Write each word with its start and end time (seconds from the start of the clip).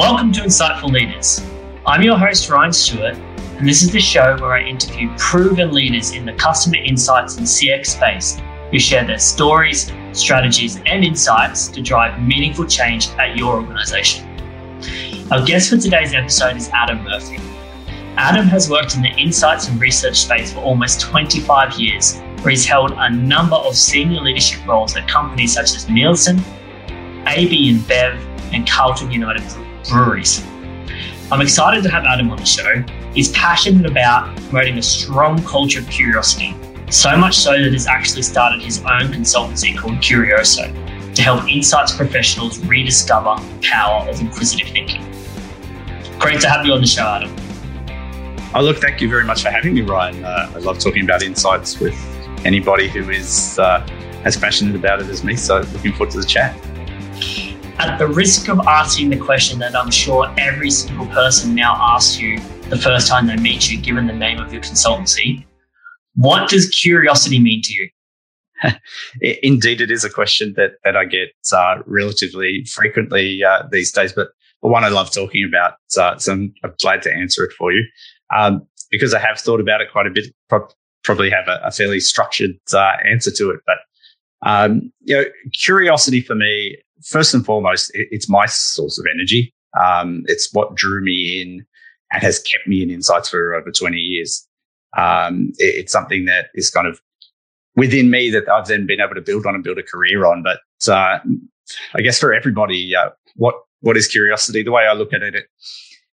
Welcome 0.00 0.32
to 0.32 0.40
Insightful 0.40 0.90
Leaders. 0.90 1.46
I'm 1.84 2.00
your 2.00 2.16
host, 2.16 2.48
Ryan 2.48 2.72
Stewart, 2.72 3.16
and 3.58 3.68
this 3.68 3.82
is 3.82 3.92
the 3.92 4.00
show 4.00 4.34
where 4.40 4.54
I 4.54 4.62
interview 4.62 5.14
proven 5.18 5.72
leaders 5.72 6.12
in 6.12 6.24
the 6.24 6.32
customer 6.32 6.78
insights 6.78 7.36
and 7.36 7.46
CX 7.46 7.84
space 7.84 8.40
who 8.70 8.78
share 8.78 9.06
their 9.06 9.18
stories, 9.18 9.92
strategies, 10.12 10.80
and 10.86 11.04
insights 11.04 11.68
to 11.68 11.82
drive 11.82 12.18
meaningful 12.18 12.64
change 12.64 13.10
at 13.18 13.36
your 13.36 13.56
organization. 13.56 14.26
Our 15.30 15.44
guest 15.44 15.68
for 15.68 15.76
today's 15.76 16.14
episode 16.14 16.56
is 16.56 16.70
Adam 16.72 17.04
Murphy. 17.04 17.36
Adam 18.16 18.46
has 18.46 18.70
worked 18.70 18.96
in 18.96 19.02
the 19.02 19.12
insights 19.18 19.68
and 19.68 19.78
research 19.78 20.16
space 20.16 20.50
for 20.50 20.60
almost 20.60 21.02
25 21.02 21.78
years, 21.78 22.20
where 22.40 22.52
he's 22.52 22.64
held 22.64 22.92
a 22.96 23.10
number 23.10 23.56
of 23.56 23.76
senior 23.76 24.22
leadership 24.22 24.66
roles 24.66 24.96
at 24.96 25.06
companies 25.06 25.52
such 25.52 25.76
as 25.76 25.90
Nielsen, 25.90 26.38
AB 27.26 27.74
InBev, 27.74 28.18
and 28.54 28.66
Carlton 28.66 29.10
United 29.10 29.42
breweries. 29.90 30.42
I'm 31.32 31.40
excited 31.40 31.82
to 31.84 31.90
have 31.90 32.04
Adam 32.04 32.30
on 32.30 32.38
the 32.38 32.46
show. 32.46 32.82
He's 33.12 33.30
passionate 33.32 33.86
about 33.86 34.34
promoting 34.44 34.78
a 34.78 34.82
strong 34.82 35.42
culture 35.44 35.80
of 35.80 35.88
curiosity, 35.90 36.56
so 36.90 37.16
much 37.16 37.36
so 37.36 37.52
that 37.52 37.72
he's 37.72 37.86
actually 37.86 38.22
started 38.22 38.62
his 38.62 38.78
own 38.80 39.12
consultancy 39.12 39.76
called 39.76 39.94
Curioso 40.00 40.72
to 41.14 41.22
help 41.22 41.48
insights 41.48 41.94
professionals 41.94 42.58
rediscover 42.66 43.36
the 43.40 43.68
power 43.68 44.08
of 44.08 44.20
inquisitive 44.20 44.68
thinking. 44.68 45.02
Great 46.18 46.40
to 46.40 46.48
have 46.48 46.64
you 46.64 46.72
on 46.72 46.80
the 46.80 46.86
show, 46.86 47.04
Adam. 47.06 47.34
Oh, 48.54 48.62
look, 48.62 48.78
thank 48.78 49.00
you 49.00 49.08
very 49.08 49.24
much 49.24 49.42
for 49.42 49.50
having 49.50 49.74
me, 49.74 49.82
Ryan. 49.82 50.24
Uh, 50.24 50.52
I 50.54 50.58
love 50.58 50.78
talking 50.78 51.04
about 51.04 51.22
insights 51.22 51.78
with 51.78 51.94
anybody 52.44 52.88
who 52.88 53.08
is 53.10 53.58
uh, 53.58 53.86
as 54.24 54.36
passionate 54.36 54.74
about 54.74 55.00
it 55.00 55.08
as 55.08 55.22
me. 55.22 55.36
So, 55.36 55.60
looking 55.72 55.92
forward 55.92 56.10
to 56.12 56.20
the 56.20 56.26
chat 56.26 56.56
at 57.80 57.98
the 57.98 58.06
risk 58.06 58.48
of 58.48 58.60
asking 58.60 59.08
the 59.08 59.16
question 59.16 59.58
that 59.60 59.74
I'm 59.74 59.90
sure 59.90 60.32
every 60.38 60.70
single 60.70 61.06
person 61.06 61.54
now 61.54 61.74
asks 61.80 62.20
you 62.20 62.38
the 62.68 62.76
first 62.76 63.08
time 63.08 63.26
they 63.26 63.36
meet 63.36 63.70
you, 63.70 63.80
given 63.80 64.06
the 64.06 64.12
name 64.12 64.38
of 64.38 64.52
your 64.52 64.60
consultancy, 64.60 65.46
what 66.14 66.50
does 66.50 66.68
curiosity 66.68 67.38
mean 67.38 67.62
to 67.62 67.72
you? 67.72 67.88
Indeed, 69.42 69.80
it 69.80 69.90
is 69.90 70.04
a 70.04 70.10
question 70.10 70.52
that, 70.56 70.72
that 70.84 70.96
I 70.96 71.06
get 71.06 71.30
uh, 71.52 71.76
relatively 71.86 72.64
frequently 72.66 73.42
uh, 73.42 73.62
these 73.70 73.90
days, 73.92 74.12
but 74.12 74.28
the 74.62 74.68
one 74.68 74.84
I 74.84 74.88
love 74.88 75.10
talking 75.10 75.44
about. 75.48 75.74
Uh, 75.98 76.18
so 76.18 76.32
I'm, 76.32 76.54
glad 76.80 77.00
to 77.02 77.12
answer 77.12 77.44
it 77.44 77.52
for 77.54 77.72
you 77.72 77.84
um, 78.36 78.66
because 78.90 79.14
I 79.14 79.20
have 79.20 79.38
thought 79.38 79.60
about 79.60 79.80
it 79.80 79.88
quite 79.90 80.06
a 80.06 80.10
bit. 80.10 80.26
Pro- 80.50 80.68
probably 81.02 81.30
have 81.30 81.48
a, 81.48 81.58
a 81.64 81.70
fairly 81.70 81.98
structured 81.98 82.52
uh, 82.74 82.92
answer 83.08 83.30
to 83.30 83.50
it, 83.50 83.60
but 83.64 83.76
um, 84.42 84.92
you 85.00 85.16
know, 85.16 85.24
curiosity 85.52 86.20
for 86.20 86.34
me 86.34 86.76
first 87.02 87.34
and 87.34 87.44
foremost, 87.44 87.90
it, 87.94 88.08
it's 88.10 88.28
my 88.28 88.46
source 88.46 88.98
of 88.98 89.06
energy. 89.12 89.52
Um, 89.82 90.22
it's 90.26 90.52
what 90.52 90.74
drew 90.74 91.02
me 91.02 91.42
in 91.42 91.66
and 92.12 92.22
has 92.22 92.40
kept 92.40 92.66
me 92.66 92.82
in 92.82 92.90
insights 92.90 93.28
for 93.28 93.54
over 93.54 93.70
20 93.70 93.96
years. 93.96 94.46
Um, 94.96 95.52
it, 95.58 95.76
it's 95.76 95.92
something 95.92 96.24
that 96.24 96.46
is 96.54 96.70
kind 96.70 96.86
of 96.86 97.00
within 97.76 98.10
me 98.10 98.30
that 98.30 98.48
I've 98.48 98.66
then 98.66 98.86
been 98.86 99.00
able 99.00 99.14
to 99.14 99.20
build 99.20 99.46
on 99.46 99.54
and 99.54 99.62
build 99.62 99.78
a 99.78 99.82
career 99.82 100.26
on. 100.26 100.42
But 100.42 100.60
uh, 100.88 101.18
I 101.94 102.00
guess 102.02 102.18
for 102.18 102.32
everybody, 102.32 102.94
uh, 102.94 103.10
what 103.36 103.54
what 103.80 103.96
is 103.96 104.08
curiosity? 104.08 104.62
The 104.62 104.72
way 104.72 104.86
I 104.86 104.92
look 104.92 105.12
at 105.12 105.22
it, 105.22 105.34
it 105.34 105.46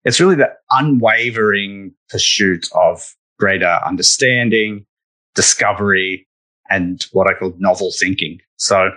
it's 0.06 0.20
really 0.20 0.36
the 0.36 0.54
unwavering 0.72 1.94
pursuit 2.10 2.70
of 2.74 3.16
greater 3.40 3.80
understanding, 3.86 4.86
discovery, 5.36 6.27
and 6.70 7.06
what 7.12 7.28
I 7.28 7.34
call 7.34 7.54
novel 7.58 7.92
thinking. 7.92 8.40
So 8.58 8.90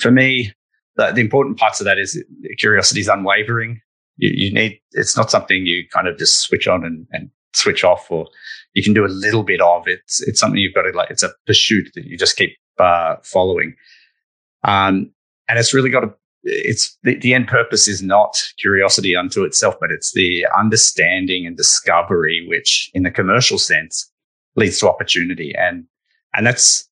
for 0.00 0.10
me, 0.10 0.52
the, 0.96 1.10
the 1.12 1.20
important 1.20 1.58
parts 1.58 1.80
of 1.80 1.84
that 1.84 1.98
is 1.98 2.22
curiosity 2.58 3.00
is 3.00 3.08
unwavering. 3.08 3.80
You, 4.16 4.30
you, 4.34 4.52
need, 4.52 4.80
it's 4.92 5.16
not 5.16 5.30
something 5.30 5.66
you 5.66 5.88
kind 5.88 6.06
of 6.06 6.18
just 6.18 6.40
switch 6.40 6.68
on 6.68 6.84
and, 6.84 7.06
and 7.12 7.30
switch 7.54 7.84
off, 7.84 8.10
or 8.10 8.28
you 8.74 8.82
can 8.82 8.94
do 8.94 9.04
a 9.04 9.08
little 9.08 9.42
bit 9.42 9.60
of. 9.60 9.84
It's, 9.86 10.20
it's 10.22 10.40
something 10.40 10.58
you've 10.58 10.74
got 10.74 10.82
to 10.82 10.90
like, 10.90 11.10
it's 11.10 11.22
a 11.22 11.30
pursuit 11.46 11.90
that 11.94 12.04
you 12.04 12.18
just 12.18 12.36
keep 12.36 12.56
uh, 12.78 13.16
following. 13.22 13.74
Um, 14.64 15.12
and 15.48 15.58
it's 15.58 15.74
really 15.74 15.90
got 15.90 16.00
to, 16.00 16.14
it's 16.44 16.96
the, 17.04 17.16
the 17.16 17.34
end 17.34 17.48
purpose 17.48 17.88
is 17.88 18.02
not 18.02 18.42
curiosity 18.58 19.16
unto 19.16 19.44
itself, 19.44 19.76
but 19.80 19.90
it's 19.90 20.12
the 20.12 20.46
understanding 20.58 21.46
and 21.46 21.56
discovery, 21.56 22.44
which 22.48 22.90
in 22.94 23.02
the 23.02 23.10
commercial 23.10 23.58
sense 23.58 24.10
leads 24.56 24.78
to 24.80 24.88
opportunity. 24.88 25.54
And, 25.56 25.86
and 26.34 26.46
that's, 26.46 26.88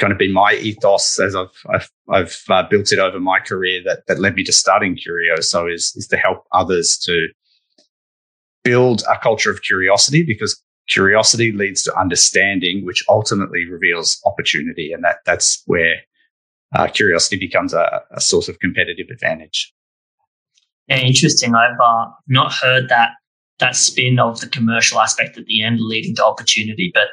kind 0.00 0.12
of 0.12 0.18
been 0.18 0.32
my 0.32 0.54
ethos 0.54 1.20
as 1.20 1.36
I've 1.36 1.52
I've, 1.72 1.90
I've 2.10 2.42
uh, 2.48 2.64
built 2.68 2.90
it 2.90 2.98
over 2.98 3.20
my 3.20 3.38
career 3.38 3.80
that 3.84 4.00
that 4.08 4.18
led 4.18 4.34
me 4.34 4.42
to 4.42 4.52
starting 4.52 4.96
Curioso 4.96 5.72
is 5.72 5.92
is 5.94 6.08
to 6.08 6.16
help 6.16 6.42
others 6.52 6.98
to 7.04 7.28
build 8.64 9.04
a 9.08 9.16
culture 9.18 9.52
of 9.52 9.62
curiosity 9.62 10.24
because 10.24 10.60
curiosity 10.88 11.52
leads 11.52 11.82
to 11.84 11.96
understanding, 11.98 12.84
which 12.84 13.04
ultimately 13.08 13.66
reveals 13.66 14.20
opportunity, 14.24 14.92
and 14.92 15.04
that 15.04 15.18
that's 15.24 15.62
where 15.66 15.96
uh, 16.74 16.88
curiosity 16.88 17.38
becomes 17.38 17.72
a, 17.72 18.02
a, 18.10 18.20
source 18.20 18.48
of 18.48 18.58
competitive 18.58 19.06
advantage. 19.10 19.72
Yeah, 20.88 20.98
interesting. 20.98 21.54
I've 21.54 21.80
uh, 21.82 22.06
not 22.26 22.52
heard 22.52 22.88
that 22.88 23.10
that 23.58 23.76
spin 23.76 24.18
of 24.18 24.40
the 24.40 24.48
commercial 24.48 25.00
aspect 25.00 25.36
at 25.36 25.46
the 25.46 25.62
end 25.62 25.80
leading 25.80 26.14
to 26.16 26.24
opportunity, 26.24 26.90
but 26.94 27.08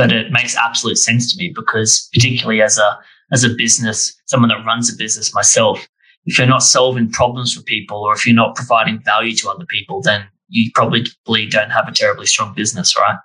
but 0.00 0.12
it 0.12 0.32
makes 0.32 0.56
absolute 0.56 0.96
sense 0.96 1.30
to 1.30 1.36
me 1.36 1.52
because 1.54 2.08
particularly 2.14 2.62
as 2.62 2.78
a 2.78 2.98
as 3.32 3.44
a 3.44 3.50
business, 3.50 4.18
someone 4.24 4.48
that 4.48 4.64
runs 4.64 4.92
a 4.92 4.96
business 4.96 5.34
myself, 5.34 5.86
if 6.24 6.38
you're 6.38 6.46
not 6.46 6.62
solving 6.62 7.10
problems 7.10 7.52
for 7.54 7.62
people 7.62 7.98
or 7.98 8.14
if 8.14 8.26
you're 8.26 8.34
not 8.34 8.56
providing 8.56 8.98
value 9.00 9.36
to 9.36 9.50
other 9.50 9.66
people, 9.66 10.00
then 10.00 10.24
you 10.48 10.70
probably 10.74 11.04
don't 11.50 11.68
have 11.68 11.86
a 11.86 11.92
terribly 11.92 12.24
strong 12.24 12.54
business, 12.54 12.96
right? 12.98 13.18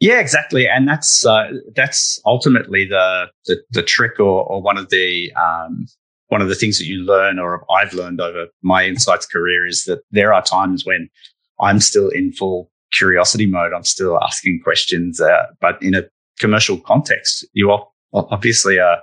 Yeah, 0.00 0.20
exactly, 0.20 0.66
and 0.66 0.88
that's 0.88 1.26
uh, 1.26 1.50
that's 1.74 2.18
ultimately 2.24 2.86
the, 2.86 3.26
the, 3.44 3.60
the 3.70 3.82
trick, 3.82 4.18
or, 4.18 4.44
or 4.44 4.62
one 4.62 4.78
of 4.78 4.88
the 4.88 5.30
um, 5.34 5.86
one 6.28 6.40
of 6.40 6.48
the 6.48 6.54
things 6.54 6.78
that 6.78 6.86
you 6.86 7.00
learn, 7.00 7.38
or 7.38 7.66
I've 7.70 7.92
learned 7.92 8.22
over 8.22 8.46
my 8.62 8.86
insights 8.86 9.26
career, 9.26 9.66
is 9.66 9.84
that 9.84 10.00
there 10.12 10.32
are 10.32 10.42
times 10.42 10.86
when 10.86 11.10
I'm 11.60 11.80
still 11.80 12.08
in 12.08 12.32
full 12.32 12.70
curiosity 12.92 13.46
mode. 13.46 13.72
I'm 13.72 13.84
still 13.84 14.18
asking 14.22 14.60
questions, 14.62 15.20
uh, 15.20 15.46
but 15.60 15.82
in 15.82 15.94
a 15.94 16.04
commercial 16.38 16.78
context, 16.78 17.46
you 17.52 17.76
obviously 18.12 18.78
are, 18.78 19.02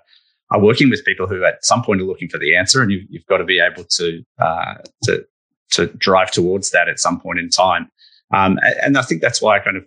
are 0.52 0.62
working 0.62 0.90
with 0.90 1.06
people 1.06 1.28
who 1.28 1.44
at 1.44 1.64
some 1.66 1.84
point 1.84 2.02
are 2.02 2.06
looking 2.06 2.30
for 2.30 2.38
the 2.38 2.56
answer, 2.56 2.82
and 2.82 2.92
you've, 2.92 3.06
you've 3.10 3.26
got 3.26 3.38
to 3.38 3.44
be 3.44 3.60
able 3.60 3.84
to 3.84 4.24
uh, 4.40 4.76
to 5.04 5.26
to 5.72 5.88
drive 5.88 6.32
towards 6.32 6.72
that 6.72 6.88
at 6.88 7.00
some 7.00 7.20
point 7.20 7.40
in 7.40 7.50
time. 7.50 7.90
Um, 8.34 8.60
and 8.82 8.98
I 8.98 9.02
think 9.02 9.22
that's 9.22 9.42
why 9.42 9.58
I 9.58 9.60
kind 9.60 9.78
of 9.78 9.84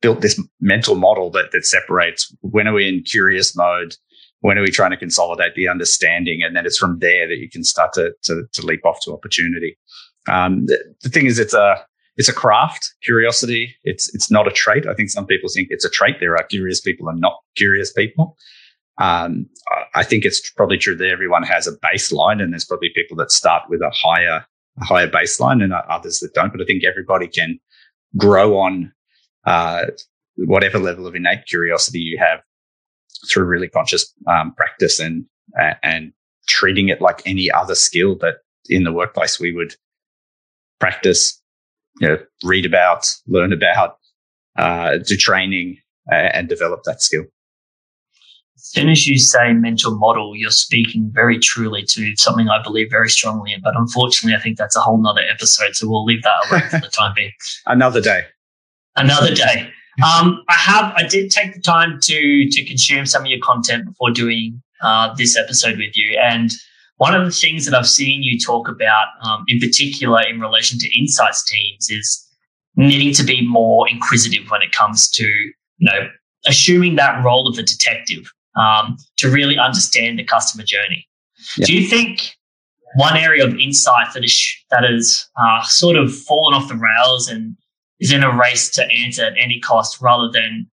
built 0.00 0.20
this 0.20 0.40
mental 0.60 0.96
model 0.96 1.30
that 1.30 1.52
that 1.52 1.64
separates 1.64 2.34
when 2.40 2.66
are 2.66 2.74
we 2.74 2.88
in 2.88 3.02
curious 3.02 3.56
mode, 3.56 3.94
when 4.40 4.58
are 4.58 4.62
we 4.62 4.70
trying 4.70 4.90
to 4.90 4.96
consolidate 4.96 5.54
the 5.54 5.68
understanding, 5.68 6.42
and 6.42 6.56
then 6.56 6.66
it's 6.66 6.78
from 6.78 6.98
there 6.98 7.28
that 7.28 7.38
you 7.38 7.48
can 7.48 7.64
start 7.64 7.92
to 7.94 8.12
to, 8.24 8.44
to 8.52 8.66
leap 8.66 8.84
off 8.84 9.00
to 9.04 9.12
opportunity. 9.12 9.76
Um, 10.28 10.66
the, 10.66 10.78
the, 11.02 11.08
thing 11.08 11.26
is, 11.26 11.40
it's 11.40 11.54
a 11.54 11.84
it's 12.16 12.28
a 12.28 12.32
craft, 12.32 12.92
curiosity. 13.02 13.74
It's 13.84 14.14
it's 14.14 14.30
not 14.30 14.46
a 14.46 14.50
trait. 14.50 14.86
I 14.86 14.94
think 14.94 15.10
some 15.10 15.26
people 15.26 15.48
think 15.52 15.68
it's 15.70 15.84
a 15.84 15.90
trait. 15.90 16.16
There 16.20 16.36
are 16.36 16.44
curious 16.44 16.80
people 16.80 17.08
and 17.08 17.20
not 17.20 17.38
curious 17.56 17.92
people. 17.92 18.36
Um, 18.98 19.46
I 19.94 20.02
think 20.02 20.24
it's 20.24 20.50
probably 20.50 20.76
true 20.76 20.94
that 20.94 21.08
everyone 21.08 21.42
has 21.44 21.66
a 21.66 21.76
baseline, 21.78 22.42
and 22.42 22.52
there's 22.52 22.66
probably 22.66 22.90
people 22.94 23.16
that 23.18 23.32
start 23.32 23.62
with 23.68 23.80
a 23.80 23.90
higher 23.90 24.44
a 24.80 24.84
higher 24.84 25.08
baseline, 25.08 25.62
and 25.62 25.72
others 25.72 26.20
that 26.20 26.34
don't. 26.34 26.52
But 26.52 26.60
I 26.60 26.64
think 26.64 26.84
everybody 26.84 27.28
can 27.28 27.58
grow 28.16 28.58
on 28.58 28.92
uh, 29.46 29.86
whatever 30.36 30.78
level 30.78 31.06
of 31.06 31.14
innate 31.14 31.46
curiosity 31.46 32.00
you 32.00 32.18
have 32.18 32.40
through 33.28 33.44
really 33.44 33.68
conscious 33.68 34.12
um, 34.26 34.54
practice 34.54 35.00
and 35.00 35.24
and 35.82 36.12
treating 36.46 36.88
it 36.88 37.00
like 37.00 37.22
any 37.24 37.50
other 37.50 37.74
skill 37.74 38.16
that 38.16 38.36
in 38.68 38.84
the 38.84 38.92
workplace 38.92 39.38
we 39.38 39.52
would 39.52 39.74
practice 40.78 41.41
you 42.00 42.08
know, 42.08 42.18
read 42.44 42.66
about, 42.66 43.14
learn 43.26 43.52
about, 43.52 43.98
uh, 44.56 44.98
do 44.98 45.16
training 45.16 45.78
uh, 46.10 46.14
and 46.14 46.48
develop 46.48 46.82
that 46.84 47.02
skill. 47.02 47.24
As 48.56 48.68
soon 48.68 48.88
as 48.90 49.06
you 49.08 49.18
say 49.18 49.52
mental 49.52 49.96
model, 49.96 50.36
you're 50.36 50.50
speaking 50.50 51.10
very 51.12 51.38
truly 51.38 51.82
to 51.88 52.14
something 52.16 52.48
I 52.48 52.62
believe 52.62 52.90
very 52.90 53.10
strongly 53.10 53.52
in. 53.52 53.60
But 53.60 53.74
unfortunately, 53.76 54.36
I 54.36 54.40
think 54.40 54.56
that's 54.56 54.76
a 54.76 54.80
whole 54.80 55.02
nother 55.02 55.22
episode. 55.28 55.74
So 55.74 55.88
we'll 55.88 56.04
leave 56.04 56.22
that 56.22 56.48
alone 56.48 56.68
for 56.70 56.78
the 56.78 56.88
time 56.88 57.12
being. 57.16 57.32
Another 57.66 58.00
day. 58.00 58.22
Another 58.94 59.34
day. 59.34 59.70
Um, 60.02 60.42
I 60.48 60.54
have, 60.54 60.92
I 60.96 61.06
did 61.06 61.30
take 61.30 61.54
the 61.54 61.60
time 61.60 61.98
to 62.02 62.48
to 62.48 62.64
consume 62.64 63.04
some 63.04 63.22
of 63.22 63.28
your 63.28 63.40
content 63.40 63.84
before 63.84 64.10
doing 64.10 64.62
uh, 64.80 65.14
this 65.14 65.36
episode 65.36 65.78
with 65.78 65.96
you, 65.96 66.18
and 66.18 66.50
one 67.02 67.16
of 67.16 67.24
the 67.24 67.32
things 67.32 67.64
that 67.64 67.74
I've 67.74 67.88
seen 67.88 68.22
you 68.22 68.38
talk 68.38 68.68
about, 68.68 69.08
um, 69.24 69.44
in 69.48 69.58
particular 69.58 70.22
in 70.22 70.38
relation 70.38 70.78
to 70.78 70.88
insights 70.96 71.44
teams, 71.44 71.90
is 71.90 72.24
needing 72.76 73.12
to 73.14 73.24
be 73.24 73.44
more 73.44 73.88
inquisitive 73.90 74.48
when 74.52 74.62
it 74.62 74.70
comes 74.70 75.10
to, 75.10 75.24
you 75.24 75.52
know, 75.80 76.08
assuming 76.46 76.94
that 76.94 77.24
role 77.24 77.48
of 77.48 77.56
the 77.56 77.64
detective 77.64 78.30
um, 78.54 78.96
to 79.16 79.28
really 79.28 79.58
understand 79.58 80.16
the 80.16 80.22
customer 80.22 80.62
journey. 80.62 81.04
Yeah. 81.56 81.66
Do 81.66 81.74
you 81.74 81.88
think 81.88 82.36
one 82.94 83.16
area 83.16 83.44
of 83.44 83.58
insight 83.58 84.14
that 84.14 84.22
is 84.22 84.40
that 84.70 84.84
has 84.84 85.26
uh, 85.42 85.64
sort 85.64 85.96
of 85.96 86.14
fallen 86.14 86.54
off 86.54 86.68
the 86.68 86.76
rails 86.76 87.28
and 87.28 87.56
is 87.98 88.12
in 88.12 88.22
a 88.22 88.32
race 88.32 88.70
to 88.76 88.88
answer 88.92 89.24
at 89.24 89.32
any 89.36 89.58
cost 89.58 90.00
rather 90.00 90.30
than 90.30 90.70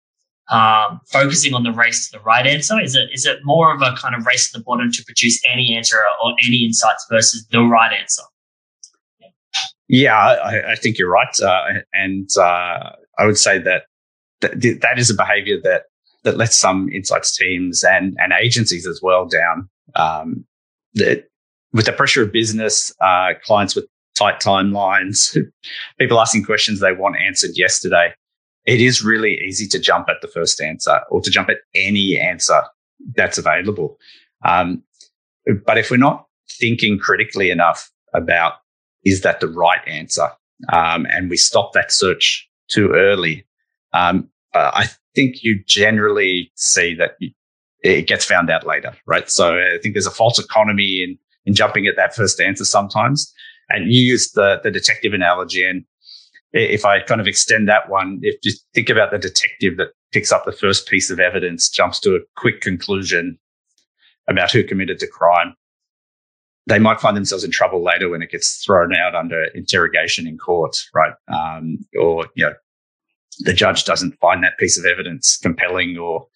um, 0.49 0.99
focusing 1.11 1.53
on 1.53 1.63
the 1.63 1.71
race 1.71 2.09
to 2.09 2.17
the 2.17 2.23
right 2.23 2.45
answer? 2.45 2.79
Is 2.79 2.95
it 2.95 3.09
is 3.13 3.25
it 3.25 3.39
more 3.43 3.73
of 3.73 3.81
a 3.81 3.95
kind 3.95 4.15
of 4.15 4.25
race 4.25 4.51
to 4.51 4.57
the 4.57 4.63
bottom 4.63 4.91
to 4.91 5.03
produce 5.05 5.41
any 5.51 5.75
answer 5.75 5.97
or 6.23 6.33
any 6.45 6.65
insights 6.65 7.05
versus 7.09 7.45
the 7.51 7.61
right 7.61 7.93
answer? 7.93 8.23
Yeah, 9.87 10.15
I, 10.15 10.73
I 10.73 10.75
think 10.75 10.97
you're 10.97 11.09
right, 11.09 11.39
uh, 11.39 11.63
and 11.93 12.29
uh, 12.37 12.91
I 13.17 13.25
would 13.25 13.37
say 13.37 13.57
that 13.59 13.83
th- 14.41 14.81
that 14.81 14.97
is 14.99 15.09
a 15.09 15.15
behaviour 15.15 15.57
that 15.63 15.83
that 16.23 16.37
lets 16.37 16.55
some 16.55 16.89
insights 16.89 17.35
teams 17.35 17.83
and 17.83 18.15
and 18.19 18.33
agencies 18.33 18.85
as 18.87 18.99
well 19.01 19.27
down. 19.27 19.69
Um, 19.95 20.45
that 20.95 21.27
with 21.73 21.85
the 21.85 21.91
pressure 21.91 22.23
of 22.23 22.31
business, 22.31 22.91
uh, 23.01 23.33
clients 23.43 23.75
with 23.75 23.85
tight 24.15 24.39
timelines, 24.39 25.37
people 25.99 26.19
asking 26.19 26.43
questions 26.43 26.79
they 26.79 26.91
want 26.91 27.15
answered 27.17 27.51
yesterday 27.55 28.13
it 28.69 28.81
is 28.81 29.03
really 29.03 29.41
easy 29.41 29.67
to 29.67 29.79
jump 29.79 30.09
at 30.09 30.21
the 30.21 30.27
first 30.27 30.61
answer 30.61 30.99
or 31.09 31.21
to 31.21 31.31
jump 31.31 31.49
at 31.49 31.57
any 31.73 32.19
answer 32.19 32.61
that's 33.15 33.39
available. 33.39 33.97
Um, 34.45 34.83
but 35.65 35.79
if 35.79 35.89
we're 35.89 35.97
not 35.97 36.27
thinking 36.59 36.99
critically 36.99 37.49
enough 37.49 37.89
about 38.13 38.53
is 39.03 39.21
that 39.21 39.39
the 39.39 39.47
right 39.47 39.81
answer, 39.87 40.29
um, 40.71 41.07
and 41.09 41.31
we 41.31 41.37
stop 41.37 41.73
that 41.73 41.91
search 41.91 42.47
too 42.69 42.91
early, 42.91 43.43
um, 43.93 44.29
uh, 44.53 44.69
I 44.71 44.85
think 45.15 45.41
you 45.41 45.63
generally 45.65 46.51
see 46.55 46.93
that 46.93 47.13
it 47.81 48.05
gets 48.05 48.23
found 48.23 48.51
out 48.51 48.67
later, 48.67 48.93
right? 49.07 49.31
So 49.31 49.57
I 49.57 49.79
think 49.81 49.95
there's 49.95 50.05
a 50.05 50.11
false 50.11 50.37
economy 50.37 51.01
in 51.03 51.17
in 51.45 51.55
jumping 51.55 51.87
at 51.87 51.95
that 51.95 52.13
first 52.13 52.39
answer 52.39 52.65
sometimes. 52.65 53.33
And 53.69 53.91
you 53.91 54.03
use 54.03 54.31
the 54.33 54.59
the 54.63 54.69
detective 54.69 55.13
analogy, 55.13 55.65
and 55.65 55.85
if 56.53 56.85
I 56.85 57.01
kind 57.01 57.21
of 57.21 57.27
extend 57.27 57.67
that 57.69 57.89
one, 57.89 58.19
if 58.21 58.37
you 58.43 58.51
think 58.73 58.89
about 58.89 59.11
the 59.11 59.17
detective 59.17 59.77
that 59.77 59.89
picks 60.11 60.31
up 60.31 60.45
the 60.45 60.51
first 60.51 60.87
piece 60.87 61.09
of 61.09 61.19
evidence, 61.19 61.69
jumps 61.69 61.99
to 62.01 62.15
a 62.15 62.19
quick 62.35 62.61
conclusion 62.61 63.37
about 64.27 64.51
who 64.51 64.63
committed 64.63 64.99
the 64.99 65.07
crime, 65.07 65.55
they 66.67 66.79
might 66.79 67.01
find 67.01 67.17
themselves 67.17 67.43
in 67.43 67.51
trouble 67.51 67.83
later 67.83 68.09
when 68.09 68.21
it 68.21 68.31
gets 68.31 68.63
thrown 68.63 68.95
out 68.95 69.15
under 69.15 69.45
interrogation 69.55 70.27
in 70.27 70.37
court, 70.37 70.77
right? 70.93 71.13
Um, 71.27 71.79
or, 71.99 72.27
you 72.35 72.45
know, 72.45 72.53
the 73.39 73.53
judge 73.53 73.85
doesn't 73.85 74.19
find 74.19 74.43
that 74.43 74.57
piece 74.57 74.77
of 74.77 74.85
evidence 74.85 75.37
compelling 75.37 75.97
or 75.97 76.27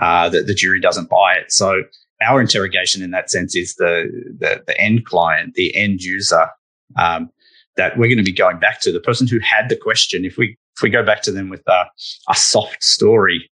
uh, 0.00 0.28
the, 0.28 0.42
the 0.42 0.54
jury 0.54 0.80
doesn't 0.80 1.10
buy 1.10 1.34
it. 1.34 1.52
So 1.52 1.82
our 2.26 2.40
interrogation 2.40 3.02
in 3.02 3.10
that 3.12 3.30
sense 3.30 3.54
is 3.54 3.74
the, 3.76 4.10
the, 4.38 4.62
the 4.66 4.80
end 4.80 5.04
client, 5.04 5.54
the 5.54 5.74
end 5.76 6.00
user. 6.02 6.48
Um, 6.96 7.30
that 7.78 7.96
we're 7.96 8.08
going 8.08 8.18
to 8.18 8.22
be 8.22 8.32
going 8.32 8.58
back 8.58 8.80
to 8.82 8.92
the 8.92 9.00
person 9.00 9.26
who 9.26 9.38
had 9.38 9.70
the 9.70 9.76
question. 9.76 10.26
If 10.26 10.36
we 10.36 10.58
if 10.76 10.82
we 10.82 10.90
go 10.90 11.02
back 11.02 11.22
to 11.22 11.32
them 11.32 11.48
with 11.48 11.66
a, 11.66 11.86
a 12.28 12.34
soft 12.34 12.84
story, 12.84 13.50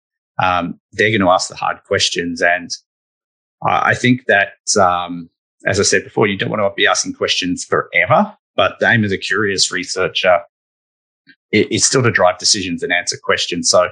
um, 0.43 0.79
they're 0.93 1.11
going 1.11 1.23
to 1.23 1.31
ask 1.31 1.49
the 1.49 1.56
hard 1.56 1.82
questions. 1.85 2.43
And 2.43 2.70
I 3.62 3.94
think 3.94 4.26
that, 4.26 4.53
um, 4.81 5.31
as 5.67 5.81
I 5.81 5.82
said 5.82 6.05
before, 6.05 6.26
you 6.26 6.37
don't 6.37 6.50
want 6.50 6.61
to 6.61 6.70
be 6.76 6.87
asking 6.87 7.15
questions 7.15 7.65
forever. 7.65 8.37
But 8.55 8.79
the 8.81 8.88
aim 8.88 9.05
of 9.05 9.11
the 9.11 9.19
curious 9.19 9.73
researcher 9.73 10.41
is 11.53 11.85
still 11.85 12.03
to 12.03 12.11
drive 12.11 12.38
decisions 12.38 12.82
and 12.82 12.93
answer 12.93 13.17
questions. 13.23 13.71
So 13.71 13.88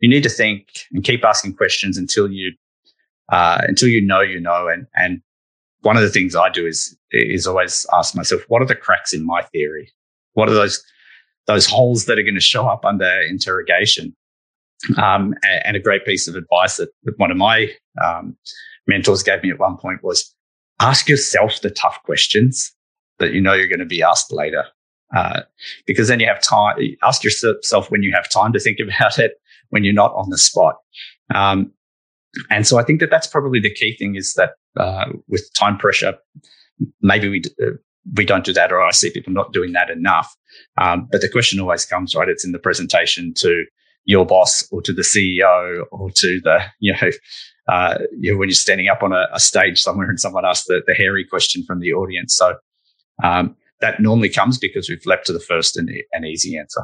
you 0.00 0.08
need 0.08 0.22
to 0.22 0.28
think 0.28 0.68
and 0.92 1.02
keep 1.02 1.24
asking 1.24 1.56
questions 1.56 1.96
until 1.96 2.30
you 2.30 2.52
uh, 3.30 3.62
until 3.62 3.88
you 3.88 4.02
know 4.02 4.20
you 4.20 4.40
know, 4.40 4.68
and 4.68 4.86
and 4.94 5.22
one 5.82 5.96
of 5.96 6.02
the 6.02 6.10
things 6.10 6.34
I 6.34 6.48
do 6.50 6.66
is 6.66 6.96
is 7.10 7.46
always 7.46 7.86
ask 7.92 8.14
myself, 8.14 8.42
what 8.48 8.62
are 8.62 8.66
the 8.66 8.74
cracks 8.74 9.12
in 9.12 9.24
my 9.24 9.42
theory? 9.42 9.92
What 10.34 10.48
are 10.48 10.54
those 10.54 10.82
those 11.46 11.66
holes 11.66 12.06
that 12.06 12.18
are 12.18 12.22
going 12.22 12.34
to 12.34 12.40
show 12.40 12.66
up 12.66 12.84
under 12.84 13.20
interrogation? 13.28 14.16
Um, 14.96 15.34
and, 15.64 15.76
a 15.76 15.80
great 15.80 16.04
piece 16.04 16.26
of 16.26 16.34
advice 16.34 16.76
that, 16.78 16.88
that 17.04 17.16
one 17.16 17.30
of 17.30 17.36
my 17.36 17.68
um, 18.02 18.36
mentors 18.88 19.22
gave 19.22 19.40
me 19.40 19.50
at 19.50 19.60
one 19.60 19.76
point 19.76 20.02
was 20.02 20.34
ask 20.80 21.08
yourself 21.08 21.60
the 21.60 21.70
tough 21.70 22.02
questions 22.02 22.74
that 23.20 23.32
you 23.32 23.40
know 23.40 23.52
you're 23.52 23.68
going 23.68 23.78
to 23.78 23.86
be 23.86 24.02
asked 24.02 24.32
later. 24.32 24.64
Uh, 25.14 25.42
because 25.86 26.08
then 26.08 26.18
you 26.18 26.26
have 26.26 26.42
time, 26.42 26.76
ask 27.04 27.22
yourself 27.22 27.92
when 27.92 28.02
you 28.02 28.10
have 28.12 28.28
time 28.28 28.52
to 28.52 28.58
think 28.58 28.78
about 28.82 29.20
it 29.20 29.40
when 29.70 29.84
you're 29.84 29.94
not 29.94 30.12
on 30.14 30.30
the 30.30 30.38
spot. 30.38 30.78
Um, 31.32 31.72
and 32.50 32.66
so 32.66 32.78
I 32.78 32.82
think 32.82 33.00
that 33.00 33.10
that's 33.10 33.26
probably 33.26 33.60
the 33.60 33.72
key 33.72 33.96
thing 33.96 34.14
is 34.16 34.34
that 34.34 34.52
uh, 34.78 35.06
with 35.28 35.48
time 35.54 35.76
pressure, 35.76 36.16
maybe 37.00 37.28
we 37.28 37.42
uh, 37.62 37.72
we 38.16 38.24
don't 38.24 38.44
do 38.44 38.52
that, 38.52 38.72
or 38.72 38.82
I 38.82 38.90
see 38.90 39.10
people 39.10 39.32
not 39.32 39.52
doing 39.52 39.72
that 39.72 39.90
enough. 39.90 40.34
Um, 40.78 41.08
but 41.10 41.20
the 41.20 41.28
question 41.28 41.60
always 41.60 41.84
comes, 41.84 42.14
right? 42.14 42.28
It's 42.28 42.44
in 42.44 42.52
the 42.52 42.58
presentation 42.58 43.32
to 43.34 43.64
your 44.04 44.26
boss 44.26 44.66
or 44.72 44.82
to 44.82 44.92
the 44.92 45.02
CEO 45.02 45.84
or 45.90 46.10
to 46.10 46.40
the 46.40 46.60
you 46.80 46.92
know. 46.92 47.10
Uh, 47.68 47.98
you 48.18 48.32
know, 48.32 48.38
when 48.38 48.48
you're 48.48 48.56
standing 48.56 48.88
up 48.88 49.04
on 49.04 49.12
a, 49.12 49.28
a, 49.32 49.38
stage 49.38 49.80
somewhere 49.80 50.10
and 50.10 50.18
someone 50.18 50.44
asks 50.44 50.66
the, 50.66 50.82
the 50.88 50.94
hairy 50.94 51.24
question 51.24 51.62
from 51.64 51.78
the 51.78 51.92
audience. 51.92 52.34
So 52.34 52.56
um, 53.22 53.54
that 53.80 54.00
normally 54.00 54.30
comes 54.30 54.58
because 54.58 54.88
we've 54.88 55.06
leapt 55.06 55.26
to 55.26 55.32
the 55.32 55.38
first 55.38 55.76
and, 55.76 55.88
and 56.12 56.24
easy 56.24 56.58
answer. 56.58 56.82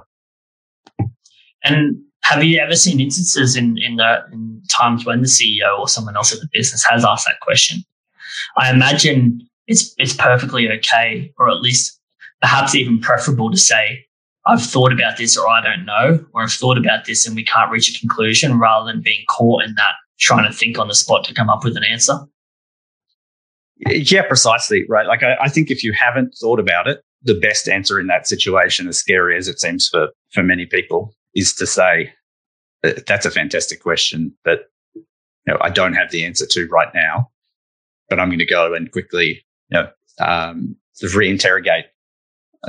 And 1.64 1.96
have 2.22 2.44
you 2.44 2.58
ever 2.58 2.76
seen 2.76 3.00
instances 3.00 3.56
in 3.56 3.78
in 3.78 3.96
the 3.96 4.25
in 4.32 4.62
times 4.69 5.05
when 5.05 5.20
the 5.22 5.26
CEO 5.26 5.78
or 5.78 5.88
someone 5.88 6.16
else 6.16 6.32
at 6.32 6.40
the 6.40 6.49
business 6.52 6.84
has 6.84 7.05
asked 7.05 7.26
that 7.26 7.40
question? 7.40 7.82
I 8.56 8.70
imagine 8.70 9.40
it's 9.66 9.94
it's 9.99 10.14
perfectly 10.14 10.70
okay, 10.70 11.32
or 11.38 11.49
at 11.50 11.60
least 11.60 11.99
perhaps 12.40 12.75
even 12.75 13.00
preferable 13.00 13.50
to 13.50 13.56
say, 13.56 14.05
I've 14.46 14.62
thought 14.62 14.93
about 14.93 15.16
this 15.16 15.37
or 15.37 15.49
I 15.49 15.62
don't 15.62 15.84
know, 15.84 16.25
or 16.32 16.43
I've 16.43 16.52
thought 16.52 16.78
about 16.78 17.05
this 17.05 17.26
and 17.26 17.37
we 17.37 17.44
can't 17.44 17.70
reach 17.70 17.94
a 17.94 17.99
conclusion 17.99 18.58
rather 18.58 18.90
than 18.90 19.02
being 19.02 19.25
caught 19.28 19.64
in 19.64 19.75
that 19.75 19.94
trying 20.19 20.50
to 20.50 20.56
think 20.56 20.78
on 20.78 20.88
the 20.88 20.94
spot 20.94 21.25
to 21.25 21.34
come 21.34 21.50
up 21.50 21.64
with 21.64 21.76
an 21.76 21.84
answer. 21.84 22.19
Yeah, 23.87 24.22
precisely. 24.22 24.84
Right. 24.88 25.06
Like 25.06 25.22
I, 25.22 25.37
I 25.40 25.49
think 25.49 25.70
if 25.70 25.84
you 25.84 25.93
haven't 25.93 26.34
thought 26.40 26.58
about 26.58 26.88
it, 26.88 27.02
the 27.22 27.38
best 27.38 27.69
answer 27.69 28.00
in 28.00 28.06
that 28.08 28.26
situation, 28.26 28.88
as 28.88 28.99
scary 28.99 29.37
as 29.37 29.49
it 29.49 29.60
seems 29.60 29.88
for 29.88 30.08
for 30.32 30.43
many 30.43 30.66
people, 30.66 31.14
is 31.35 31.55
to 31.55 31.67
say, 31.67 32.13
that's 32.83 33.27
a 33.27 33.31
fantastic 33.31 33.83
question 33.83 34.35
that 34.45 34.61
you 34.95 35.05
know 35.47 35.59
I 35.61 35.71
don't 35.71 35.95
have 35.95 36.11
the 36.11 36.25
answer 36.25 36.47
to 36.47 36.69
right 36.69 36.93
now, 36.95 37.31
but 38.09 38.21
I'm 38.21 38.29
going 38.29 38.39
to 38.39 38.47
go 38.47 38.75
and 38.75 38.91
quickly 38.91 39.45
you 39.71 39.79
know 39.79 39.89
um, 40.21 40.77
sort 40.93 41.13
of 41.13 41.19
reinterrogate 41.19 41.85